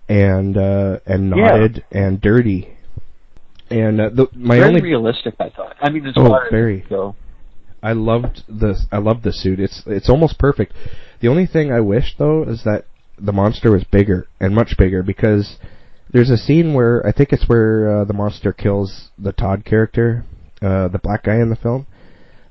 and 0.08 0.56
uh, 0.56 0.98
and 1.06 1.30
Yeah. 1.30 1.36
knotted 1.36 1.84
and 1.90 2.20
dirty. 2.20 2.68
And 3.70 4.00
uh, 4.00 4.10
the, 4.10 4.28
my 4.34 4.56
very 4.56 4.68
only 4.68 4.82
realistic, 4.82 5.34
I 5.40 5.48
thought. 5.48 5.76
I 5.80 5.90
mean, 5.90 6.06
as 6.06 6.14
Oh, 6.16 6.28
far 6.28 6.48
very. 6.50 6.82
as 6.82 6.88
go. 6.88 7.16
I 7.82 7.92
loved 7.92 8.44
the 8.48 8.78
I 8.92 8.98
loved 8.98 9.22
the 9.24 9.32
suit. 9.32 9.60
It's 9.60 9.82
it's 9.86 10.08
almost 10.08 10.38
perfect. 10.38 10.72
The 11.24 11.30
only 11.30 11.46
thing 11.46 11.72
I 11.72 11.80
wish 11.80 12.16
though 12.18 12.42
is 12.42 12.64
that 12.64 12.84
the 13.18 13.32
monster 13.32 13.72
was 13.72 13.82
bigger 13.84 14.26
and 14.40 14.54
much 14.54 14.76
bigger 14.76 15.02
because 15.02 15.56
there's 16.12 16.28
a 16.28 16.36
scene 16.36 16.74
where 16.74 17.02
I 17.06 17.12
think 17.12 17.32
it's 17.32 17.48
where 17.48 18.00
uh, 18.00 18.04
the 18.04 18.12
monster 18.12 18.52
kills 18.52 19.08
the 19.18 19.32
Todd 19.32 19.64
character, 19.64 20.26
uh, 20.60 20.88
the 20.88 20.98
black 20.98 21.22
guy 21.24 21.36
in 21.36 21.48
the 21.48 21.56
film. 21.56 21.86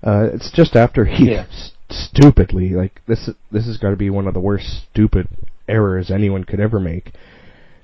Uh, 0.01 0.29
it's 0.33 0.49
just 0.51 0.75
after 0.75 1.05
he 1.05 1.33
Yeah. 1.33 1.45
s- 1.51 1.73
stupidly 1.91 2.69
like 2.71 2.99
this. 3.05 3.29
This 3.51 3.67
has 3.67 3.77
got 3.77 3.91
to 3.91 3.95
be 3.95 4.09
one 4.09 4.25
of 4.27 4.33
the 4.33 4.39
worst 4.39 4.65
stupid 4.91 5.27
errors 5.69 6.09
anyone 6.09 6.43
could 6.43 6.59
ever 6.59 6.79
make. 6.79 7.11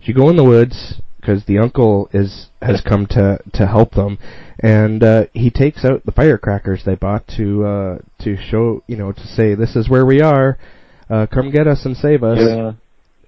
You 0.02 0.16
go 0.16 0.28
in 0.32 0.38
the 0.38 0.44
woods 0.44 1.00
because 1.22 1.46
the 1.46 1.60
uncle 1.60 2.10
is 2.14 2.48
has 2.64 2.82
come 2.82 3.06
to 3.12 3.38
to 3.54 3.68
help 3.68 3.92
them, 3.92 4.18
and 4.60 5.04
uh, 5.04 5.26
he 5.34 5.52
takes 5.52 5.86
out 5.86 6.04
the 6.08 6.12
firecrackers 6.12 6.84
they 6.84 6.96
bought 6.96 7.28
to 7.38 7.64
uh, 7.64 7.98
to 8.24 8.38
show 8.38 8.82
you 8.88 8.98
know 8.98 9.12
to 9.12 9.28
say 9.28 9.54
this 9.54 9.76
is 9.76 9.88
where 9.88 10.06
we 10.08 10.20
are, 10.20 10.58
uh, 11.10 11.28
come 11.28 11.51
get 11.51 11.68
us 11.68 11.86
and 11.86 11.95
save 11.95 12.24
us. 12.24 12.39
Yeah. 12.41 12.74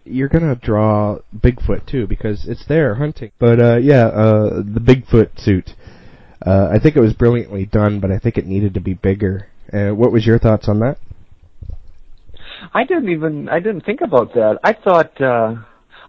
You're 0.03 0.29
gonna 0.29 0.55
draw 0.55 1.19
Bigfoot 1.36 1.86
too 1.86 2.07
because 2.07 2.47
it's 2.47 2.65
there 2.67 2.95
hunting. 2.95 3.32
But 3.39 3.61
uh, 3.61 3.77
yeah, 3.77 4.07
uh, 4.07 4.63
the 4.63 4.79
Bigfoot 4.79 5.39
suit. 5.39 5.71
Uh, 6.43 6.69
I 6.71 6.79
think 6.79 6.95
it 6.95 7.01
was 7.01 7.13
brilliantly 7.13 7.67
done, 7.67 7.99
but 7.99 8.11
I 8.11 8.17
think 8.17 8.38
it 8.38 8.47
needed 8.47 8.73
to 8.73 8.79
be 8.79 8.95
bigger. 8.95 9.47
Uh, 9.71 9.89
what 9.89 10.11
was 10.11 10.25
your 10.25 10.39
thoughts 10.39 10.67
on 10.67 10.79
that? 10.79 10.97
I 12.73 12.84
didn't 12.84 13.09
even 13.09 13.49
I 13.49 13.59
didn't 13.59 13.86
think 13.86 14.01
about 14.01 14.34
that. 14.34 14.59
I 14.63 14.73
thought 14.73 15.19
uh 15.21 15.55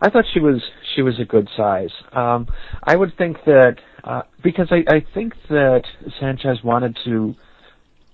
I 0.00 0.10
thought 0.10 0.24
she 0.32 0.40
was 0.40 0.62
she 0.94 1.02
was 1.02 1.18
a 1.18 1.24
good 1.24 1.48
size. 1.56 1.92
Um 2.12 2.46
I 2.82 2.96
would 2.96 3.16
think 3.16 3.38
that 3.46 3.76
uh 4.04 4.22
because 4.42 4.68
I 4.70 4.84
I 4.88 5.04
think 5.14 5.34
that 5.48 5.82
Sanchez 6.20 6.62
wanted 6.62 6.96
to 7.04 7.34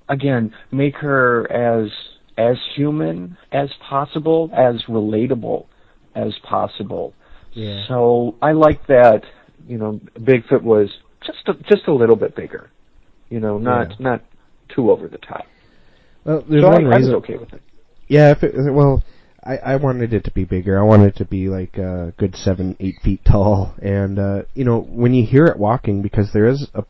again 0.08 0.54
make 0.70 0.96
her 0.96 1.50
as 1.50 1.90
as 2.38 2.56
human 2.76 3.36
as 3.52 3.68
possible, 3.90 4.50
as 4.54 4.84
relatable 4.88 5.66
as 6.14 6.32
possible. 6.44 7.12
Yeah. 7.52 7.84
So 7.88 8.36
I 8.40 8.52
like 8.52 8.86
that, 8.86 9.24
you 9.66 9.76
know, 9.76 10.00
Bigfoot 10.18 10.62
was 10.62 10.88
just 11.26 11.48
a, 11.48 11.54
just 11.64 11.88
a 11.88 11.92
little 11.92 12.16
bit 12.16 12.36
bigger. 12.36 12.70
You 13.28 13.40
know, 13.40 13.58
not 13.58 13.90
Yeah. 13.90 13.96
not 13.98 14.24
too 14.74 14.90
over 14.90 15.08
the 15.08 15.18
top. 15.18 15.46
Well, 16.24 16.44
there's 16.48 16.62
so 16.62 16.70
one 16.70 16.86
I, 16.86 16.96
I 16.96 16.98
was 16.98 17.10
okay 17.10 17.36
with 17.36 17.52
it. 17.52 17.60
Yeah, 18.06 18.30
if 18.30 18.42
it, 18.42 18.54
well, 18.72 19.02
I 19.44 19.56
I 19.56 19.76
wanted 19.76 20.14
it 20.14 20.24
to 20.24 20.30
be 20.30 20.44
bigger. 20.44 20.78
I 20.78 20.82
wanted 20.82 21.08
it 21.08 21.16
to 21.16 21.24
be 21.24 21.48
like 21.48 21.76
a 21.76 22.14
good 22.16 22.36
seven, 22.36 22.76
eight 22.80 22.96
feet 23.02 23.24
tall. 23.24 23.74
And 23.82 24.18
uh, 24.18 24.42
you 24.54 24.64
know, 24.64 24.80
when 24.80 25.12
you 25.12 25.26
hear 25.26 25.46
it 25.46 25.58
walking, 25.58 26.02
because 26.02 26.30
there 26.32 26.46
is 26.46 26.68
a 26.74 26.84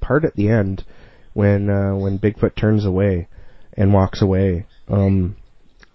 part 0.00 0.24
at 0.24 0.36
the 0.36 0.48
end 0.48 0.84
when 1.32 1.70
uh, 1.70 1.94
when 1.96 2.18
Bigfoot 2.18 2.54
turns 2.54 2.84
away 2.84 3.28
and 3.76 3.92
walks 3.92 4.22
away, 4.22 4.66
um, 4.88 5.36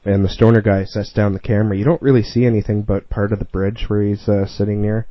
and 0.05 0.23
the 0.23 0.29
stoner 0.29 0.61
guy 0.61 0.85
sets 0.85 1.11
down 1.13 1.33
the 1.33 1.39
camera. 1.39 1.77
You 1.77 1.85
don't 1.85 2.01
really 2.01 2.23
see 2.23 2.45
anything 2.45 2.83
but 2.83 3.09
part 3.09 3.31
of 3.31 3.39
the 3.39 3.45
bridge 3.45 3.85
where 3.87 4.01
he's 4.03 4.27
uh, 4.27 4.45
sitting 4.45 4.81
near, 4.81 5.05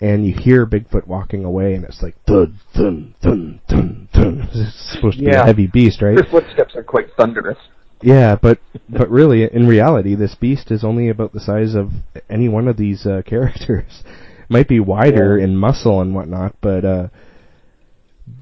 and 0.00 0.26
you 0.26 0.34
hear 0.34 0.66
Bigfoot 0.66 1.06
walking 1.06 1.44
away, 1.44 1.74
and 1.74 1.84
it's 1.84 2.02
like 2.02 2.16
thud, 2.26 2.54
thud, 2.74 3.14
thud, 3.22 3.60
thud, 3.68 4.08
thud. 4.12 4.48
It's 4.52 4.92
supposed 4.94 5.18
to 5.18 5.24
be 5.24 5.30
a 5.30 5.44
heavy 5.44 5.66
beast, 5.66 6.02
right? 6.02 6.16
Her 6.16 6.30
footsteps 6.30 6.74
are 6.76 6.82
quite 6.82 7.08
thunderous. 7.16 7.58
Yeah, 8.02 8.36
but 8.40 8.58
but 8.88 9.10
really, 9.10 9.44
in 9.44 9.68
reality, 9.68 10.14
this 10.14 10.34
beast 10.34 10.70
is 10.70 10.84
only 10.84 11.08
about 11.10 11.32
the 11.32 11.40
size 11.40 11.74
of 11.74 11.90
any 12.30 12.48
one 12.48 12.66
of 12.66 12.76
these 12.78 13.04
uh, 13.06 13.22
characters. 13.26 14.02
Might 14.48 14.68
be 14.68 14.80
wider 14.80 15.38
Yeah. 15.38 15.44
in 15.44 15.56
muscle 15.56 16.00
and 16.00 16.14
whatnot, 16.14 16.56
but 16.60 16.84
uh, 16.84 17.08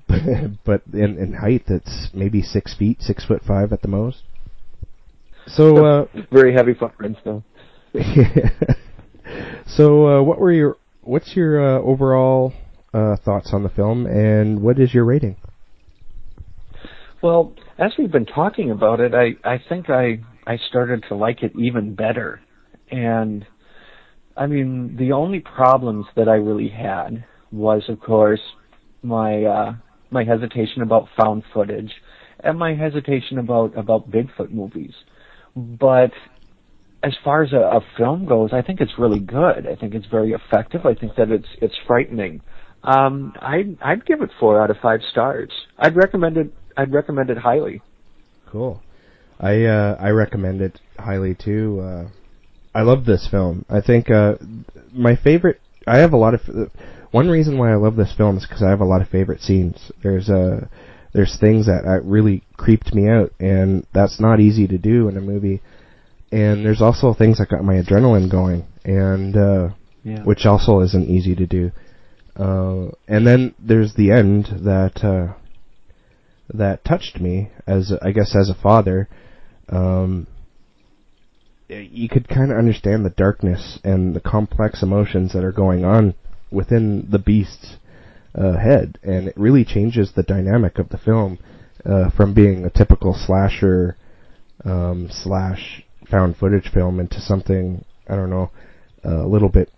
but 0.64 0.82
in 0.92 1.18
in 1.18 1.34
height, 1.34 1.64
it's 1.66 2.08
maybe 2.14 2.40
six 2.40 2.74
feet, 2.74 3.02
six 3.02 3.24
foot 3.24 3.42
five 3.46 3.72
at 3.72 3.82
the 3.82 3.88
most. 3.88 4.22
So 5.48 5.84
uh, 5.84 6.06
Very 6.30 6.54
heavy 6.54 6.74
footprints, 6.74 7.20
though. 7.24 7.42
so 9.66 10.06
uh, 10.06 10.22
what 10.22 10.38
were 10.38 10.52
your 10.52 10.76
what's 11.02 11.34
your 11.34 11.78
uh, 11.78 11.80
overall 11.80 12.52
uh, 12.92 13.16
thoughts 13.24 13.50
on 13.52 13.62
the 13.62 13.68
film, 13.70 14.06
and 14.06 14.60
what 14.60 14.78
is 14.78 14.92
your 14.92 15.04
rating? 15.04 15.36
Well, 17.22 17.54
as 17.78 17.92
we've 17.98 18.12
been 18.12 18.26
talking 18.26 18.70
about 18.70 19.00
it, 19.00 19.14
I 19.14 19.36
I 19.48 19.60
think 19.68 19.90
I 19.90 20.20
I 20.46 20.58
started 20.68 21.04
to 21.08 21.16
like 21.16 21.42
it 21.42 21.52
even 21.58 21.94
better, 21.94 22.40
and 22.90 23.46
I 24.36 24.46
mean 24.46 24.96
the 24.96 25.12
only 25.12 25.40
problems 25.40 26.06
that 26.16 26.28
I 26.28 26.34
really 26.34 26.68
had 26.68 27.24
was, 27.50 27.84
of 27.88 28.00
course, 28.00 28.42
my 29.02 29.44
uh, 29.44 29.72
my 30.10 30.24
hesitation 30.24 30.82
about 30.82 31.08
found 31.16 31.42
footage 31.52 31.92
and 32.40 32.58
my 32.58 32.74
hesitation 32.74 33.38
about 33.38 33.76
about 33.76 34.10
Bigfoot 34.10 34.50
movies. 34.50 34.92
But 35.56 36.12
as 37.02 37.14
far 37.24 37.42
as 37.42 37.52
a, 37.52 37.56
a 37.56 37.80
film 37.96 38.26
goes, 38.26 38.50
I 38.52 38.62
think 38.62 38.80
it's 38.80 38.98
really 38.98 39.20
good. 39.20 39.66
I 39.66 39.76
think 39.76 39.94
it's 39.94 40.06
very 40.06 40.32
effective. 40.32 40.84
I 40.86 40.94
think 40.94 41.14
that 41.16 41.30
it's 41.30 41.48
it's 41.60 41.74
frightening. 41.86 42.40
Um, 42.82 43.34
I'd 43.40 43.76
I'd 43.82 44.06
give 44.06 44.22
it 44.22 44.30
four 44.38 44.60
out 44.60 44.70
of 44.70 44.76
five 44.82 45.00
stars. 45.10 45.50
I'd 45.78 45.96
recommend 45.96 46.36
it. 46.36 46.52
I'd 46.76 46.92
recommend 46.92 47.30
it 47.30 47.38
highly. 47.38 47.82
Cool. 48.46 48.82
I 49.40 49.64
uh, 49.64 49.96
I 50.00 50.10
recommend 50.10 50.60
it 50.60 50.80
highly 50.98 51.34
too. 51.34 51.80
Uh, 51.80 52.08
I 52.74 52.82
love 52.82 53.04
this 53.04 53.28
film. 53.30 53.64
I 53.68 53.80
think 53.80 54.10
uh, 54.10 54.34
my 54.92 55.16
favorite. 55.16 55.60
I 55.86 55.98
have 55.98 56.12
a 56.12 56.16
lot 56.16 56.34
of. 56.34 56.70
One 57.10 57.28
reason 57.28 57.56
why 57.56 57.72
I 57.72 57.76
love 57.76 57.96
this 57.96 58.12
film 58.14 58.36
is 58.36 58.46
because 58.46 58.62
I 58.62 58.68
have 58.68 58.80
a 58.80 58.84
lot 58.84 59.00
of 59.00 59.08
favorite 59.08 59.40
scenes. 59.40 59.90
There's 60.02 60.28
a 60.28 60.40
uh, 60.40 60.66
there's 61.12 61.36
things 61.38 61.66
that, 61.66 61.84
that 61.84 62.04
really 62.04 62.42
creeped 62.56 62.94
me 62.94 63.08
out, 63.08 63.32
and 63.40 63.86
that's 63.94 64.20
not 64.20 64.40
easy 64.40 64.66
to 64.68 64.78
do 64.78 65.08
in 65.08 65.16
a 65.16 65.20
movie. 65.20 65.60
And 66.30 66.64
there's 66.64 66.82
also 66.82 67.14
things 67.14 67.38
that 67.38 67.48
got 67.48 67.64
my 67.64 67.74
adrenaline 67.74 68.30
going, 68.30 68.66
and 68.84 69.36
uh, 69.36 69.68
yeah. 70.04 70.22
which 70.24 70.44
also 70.44 70.80
isn't 70.80 71.08
easy 71.08 71.34
to 71.34 71.46
do. 71.46 71.72
Uh, 72.36 72.92
and 73.08 73.26
then 73.26 73.54
there's 73.58 73.94
the 73.94 74.12
end 74.12 74.46
that 74.64 75.02
uh, 75.02 75.34
that 76.54 76.84
touched 76.84 77.20
me 77.20 77.50
as 77.66 77.92
I 78.02 78.12
guess 78.12 78.36
as 78.36 78.50
a 78.50 78.54
father. 78.54 79.08
Um, 79.68 80.26
you 81.68 82.08
could 82.08 82.28
kind 82.28 82.50
of 82.50 82.56
understand 82.56 83.04
the 83.04 83.10
darkness 83.10 83.78
and 83.84 84.14
the 84.14 84.20
complex 84.20 84.82
emotions 84.82 85.34
that 85.34 85.44
are 85.44 85.52
going 85.52 85.84
on 85.84 86.14
within 86.50 87.06
the 87.10 87.18
beast's 87.18 87.74
uh, 87.74 87.87
head, 88.38 88.98
and 89.02 89.28
it 89.28 89.36
really 89.36 89.64
changes 89.64 90.12
the 90.12 90.22
dynamic 90.22 90.78
of 90.78 90.88
the 90.90 90.98
film 90.98 91.38
uh, 91.84 92.10
from 92.10 92.34
being 92.34 92.64
a 92.64 92.70
typical 92.70 93.14
slasher 93.14 93.96
um, 94.64 95.08
slash 95.10 95.82
found 96.10 96.36
footage 96.36 96.70
film 96.72 97.00
into 97.00 97.20
something 97.20 97.84
I 98.08 98.16
don't 98.16 98.30
know 98.30 98.50
a 99.04 99.26
little 99.26 99.48
bit 99.48 99.70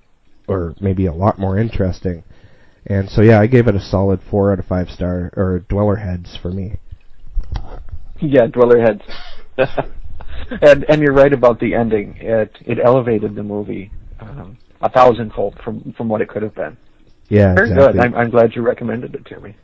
or 0.49 0.75
maybe 0.81 1.07
a 1.07 1.13
lot 1.13 1.39
more 1.39 1.59
interesting. 1.59 2.25
And 2.87 3.09
so 3.09 3.23
yeah, 3.23 3.41
I 3.41 3.47
gave 3.47 3.69
it 3.69 3.75
a 3.75 3.81
solid 3.81 4.21
four 4.31 4.53
out 4.53 4.59
of 4.59 4.67
five 4.67 4.89
star 4.89 5.33
or 5.37 5.65
dweller 5.69 5.97
heads 5.97 6.37
for 6.41 6.51
me. 6.51 6.77
Yeah, 8.21 8.47
dweller 8.47 8.81
heads. 8.81 9.03
and 10.63 10.85
and 10.89 11.03
you're 11.03 11.13
right 11.13 11.33
about 11.33 11.61
the 11.61 11.75
ending. 11.75 12.17
It 12.17 12.57
it 12.67 12.79
elevated 12.83 13.35
the 13.35 13.43
movie 13.43 13.93
um, 14.19 14.59
a 14.81 14.91
thousandfold 14.91 15.59
from 15.63 15.95
from 15.97 16.09
what 16.09 16.21
it 16.21 16.29
could 16.29 16.43
have 16.43 16.55
been. 16.55 16.77
Yeah, 17.31 17.55
Very 17.55 17.71
exactly. 17.71 17.93
good. 17.93 18.01
I'm, 18.07 18.15
I'm 18.15 18.31
glad 18.31 18.55
you 18.55 18.63
recommended 18.63 19.15
it 19.15 19.25
to 19.27 19.41
me. 19.41 19.57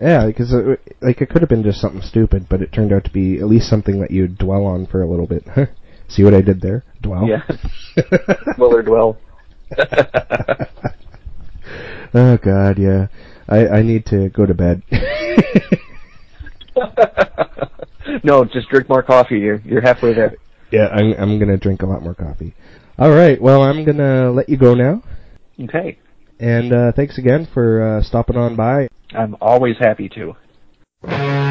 Yeah, 0.00 0.26
because 0.26 0.52
it, 0.52 0.80
like 1.00 1.22
it 1.22 1.30
could 1.30 1.40
have 1.40 1.48
been 1.48 1.62
just 1.62 1.80
something 1.80 2.02
stupid, 2.02 2.46
but 2.48 2.60
it 2.60 2.72
turned 2.72 2.92
out 2.92 3.04
to 3.04 3.10
be 3.10 3.38
at 3.38 3.46
least 3.46 3.68
something 3.68 3.98
that 4.00 4.10
you'd 4.10 4.36
dwell 4.36 4.64
on 4.64 4.86
for 4.86 5.02
a 5.02 5.08
little 5.08 5.26
bit. 5.26 5.44
See 6.08 6.22
what 6.22 6.34
I 6.34 6.42
did 6.42 6.60
there? 6.60 6.84
Dwell. 7.00 7.26
Yeah. 7.26 7.42
dwell 8.56 8.74
or 8.76 8.82
dwell. 8.82 9.18
oh 12.14 12.36
God, 12.36 12.78
yeah. 12.78 13.08
I 13.48 13.68
I 13.68 13.82
need 13.82 14.04
to 14.06 14.28
go 14.28 14.44
to 14.44 14.54
bed. 14.54 14.82
no, 18.22 18.44
just 18.44 18.68
drink 18.68 18.88
more 18.88 19.02
coffee. 19.02 19.38
You're 19.38 19.62
you're 19.64 19.80
halfway 19.80 20.12
there. 20.12 20.36
Yeah, 20.70 20.88
I'm 20.88 21.14
I'm 21.14 21.38
gonna 21.38 21.56
drink 21.56 21.82
a 21.82 21.86
lot 21.86 22.02
more 22.02 22.14
coffee. 22.14 22.54
All 22.98 23.10
right, 23.10 23.40
well 23.40 23.62
I'm 23.62 23.84
gonna 23.84 24.30
let 24.30 24.48
you 24.48 24.56
go 24.58 24.74
now. 24.74 25.02
Okay. 25.60 25.98
And 26.38 26.72
uh, 26.72 26.92
thanks 26.92 27.18
again 27.18 27.46
for 27.52 27.98
uh, 27.98 28.02
stopping 28.02 28.36
on 28.36 28.56
by. 28.56 28.88
I'm 29.12 29.36
always 29.40 29.76
happy 29.78 30.08
to. 30.10 31.45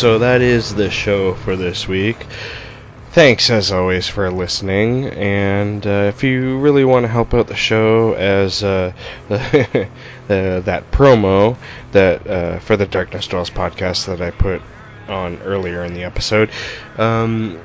So 0.00 0.18
that 0.20 0.40
is 0.40 0.74
the 0.74 0.88
show 0.88 1.34
for 1.34 1.56
this 1.56 1.86
week. 1.86 2.16
Thanks, 3.10 3.50
as 3.50 3.70
always, 3.70 4.08
for 4.08 4.30
listening. 4.30 5.04
And 5.08 5.86
uh, 5.86 6.08
if 6.08 6.24
you 6.24 6.56
really 6.56 6.86
want 6.86 7.04
to 7.04 7.08
help 7.08 7.34
out 7.34 7.48
the 7.48 7.54
show, 7.54 8.14
as 8.14 8.62
uh, 8.62 8.94
that 9.28 10.90
promo 10.90 11.58
that 11.92 12.26
uh, 12.26 12.60
for 12.60 12.78
the 12.78 12.86
Darkness 12.86 13.26
Dwells 13.26 13.50
podcast 13.50 14.06
that 14.06 14.22
I 14.22 14.30
put 14.30 14.62
on 15.06 15.36
earlier 15.42 15.84
in 15.84 15.92
the 15.92 16.04
episode, 16.04 16.48
um, 16.96 17.60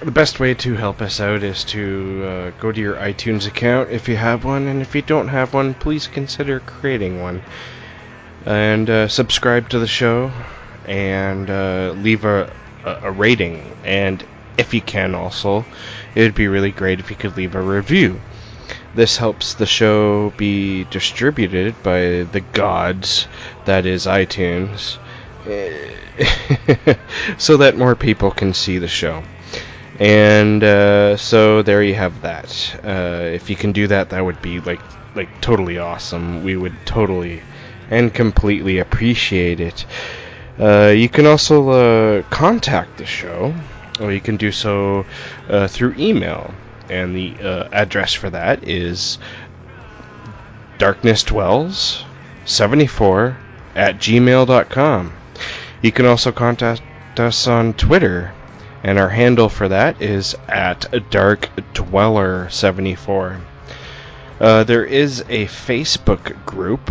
the 0.00 0.10
best 0.10 0.40
way 0.40 0.52
to 0.52 0.74
help 0.74 1.00
us 1.00 1.20
out 1.20 1.42
is 1.42 1.64
to 1.64 2.22
uh, 2.22 2.60
go 2.60 2.70
to 2.70 2.78
your 2.78 2.96
iTunes 2.96 3.46
account 3.46 3.88
if 3.90 4.10
you 4.10 4.16
have 4.16 4.44
one, 4.44 4.66
and 4.66 4.82
if 4.82 4.94
you 4.94 5.00
don't 5.00 5.28
have 5.28 5.54
one, 5.54 5.72
please 5.72 6.06
consider 6.06 6.60
creating 6.60 7.22
one. 7.22 7.42
And 8.44 8.90
uh, 8.90 9.08
subscribe 9.08 9.70
to 9.70 9.78
the 9.78 9.86
show 9.86 10.30
and 10.86 11.48
uh, 11.50 11.94
leave 11.96 12.24
a, 12.24 12.52
a, 12.84 13.10
rating. 13.10 13.76
And 13.84 14.24
if 14.58 14.74
you 14.74 14.80
can, 14.80 15.14
also, 15.14 15.64
it 16.14 16.22
would 16.22 16.34
be 16.34 16.48
really 16.48 16.70
great 16.70 17.00
if 17.00 17.10
you 17.10 17.16
could 17.16 17.36
leave 17.36 17.54
a 17.54 17.62
review. 17.62 18.20
This 18.94 19.16
helps 19.16 19.54
the 19.54 19.66
show 19.66 20.30
be 20.36 20.84
distributed 20.84 21.82
by 21.82 22.26
the 22.30 22.44
gods, 22.52 23.26
that 23.64 23.86
is 23.86 24.06
iTunes, 24.06 24.98
so 27.38 27.56
that 27.56 27.76
more 27.76 27.94
people 27.94 28.30
can 28.30 28.52
see 28.52 28.78
the 28.78 28.88
show. 28.88 29.22
And 29.98 30.62
uh, 30.62 31.16
so 31.16 31.62
there 31.62 31.82
you 31.82 31.94
have 31.94 32.22
that. 32.22 32.80
Uh, 32.84 33.30
if 33.32 33.48
you 33.48 33.56
can 33.56 33.72
do 33.72 33.86
that, 33.86 34.10
that 34.10 34.24
would 34.24 34.42
be 34.42 34.60
like 34.60 34.80
like 35.14 35.28
totally 35.40 35.78
awesome. 35.78 36.42
We 36.42 36.56
would 36.56 36.74
totally 36.86 37.42
and 37.90 38.12
completely 38.12 38.78
appreciate 38.78 39.60
it. 39.60 39.84
Uh, 40.62 40.90
you 40.90 41.08
can 41.08 41.26
also 41.26 41.70
uh, 41.70 42.22
contact 42.30 42.98
the 42.98 43.04
show, 43.04 43.52
or 43.98 44.12
you 44.12 44.20
can 44.20 44.36
do 44.36 44.52
so 44.52 45.04
uh, 45.48 45.66
through 45.66 45.92
email. 45.98 46.54
And 46.88 47.16
the 47.16 47.34
uh, 47.42 47.68
address 47.72 48.14
for 48.14 48.30
that 48.30 48.68
is 48.68 49.18
darknessdwells74 50.78 53.36
at 53.74 53.96
gmail.com. 53.96 55.12
You 55.80 55.90
can 55.90 56.06
also 56.06 56.30
contact 56.30 56.82
us 57.18 57.48
on 57.48 57.74
Twitter, 57.74 58.32
and 58.84 59.00
our 59.00 59.08
handle 59.08 59.48
for 59.48 59.66
that 59.66 60.00
is 60.00 60.36
at 60.46 60.82
darkdweller74. 60.92 63.40
Uh, 64.40 64.62
there 64.62 64.84
is 64.84 65.24
a 65.28 65.46
Facebook 65.46 66.46
group 66.46 66.88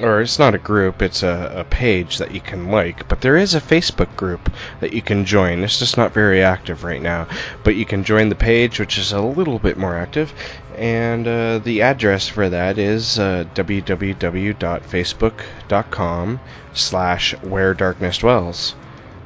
or 0.00 0.20
it's 0.20 0.38
not 0.38 0.54
a 0.54 0.58
group, 0.58 1.02
it's 1.02 1.22
a, 1.22 1.52
a, 1.56 1.64
page 1.64 2.18
that 2.18 2.32
you 2.32 2.40
can 2.40 2.70
like, 2.70 3.08
but 3.08 3.20
there 3.20 3.36
is 3.36 3.54
a 3.54 3.60
Facebook 3.60 4.14
group 4.16 4.50
that 4.80 4.92
you 4.92 5.02
can 5.02 5.24
join. 5.24 5.64
It's 5.64 5.78
just 5.78 5.96
not 5.96 6.12
very 6.12 6.42
active 6.42 6.84
right 6.84 7.02
now, 7.02 7.26
but 7.64 7.74
you 7.74 7.84
can 7.84 8.04
join 8.04 8.28
the 8.28 8.34
page, 8.34 8.78
which 8.78 8.98
is 8.98 9.12
a 9.12 9.20
little 9.20 9.58
bit 9.58 9.76
more 9.76 9.96
active, 9.96 10.32
and 10.76 11.26
uh, 11.26 11.58
the 11.58 11.82
address 11.82 12.28
for 12.28 12.48
that 12.48 12.78
is 12.78 13.18
uh, 13.18 13.44
www.facebook.com 13.54 16.40
slash 16.72 17.34
where 17.42 17.74
darkness 17.74 18.18
dwells. 18.18 18.74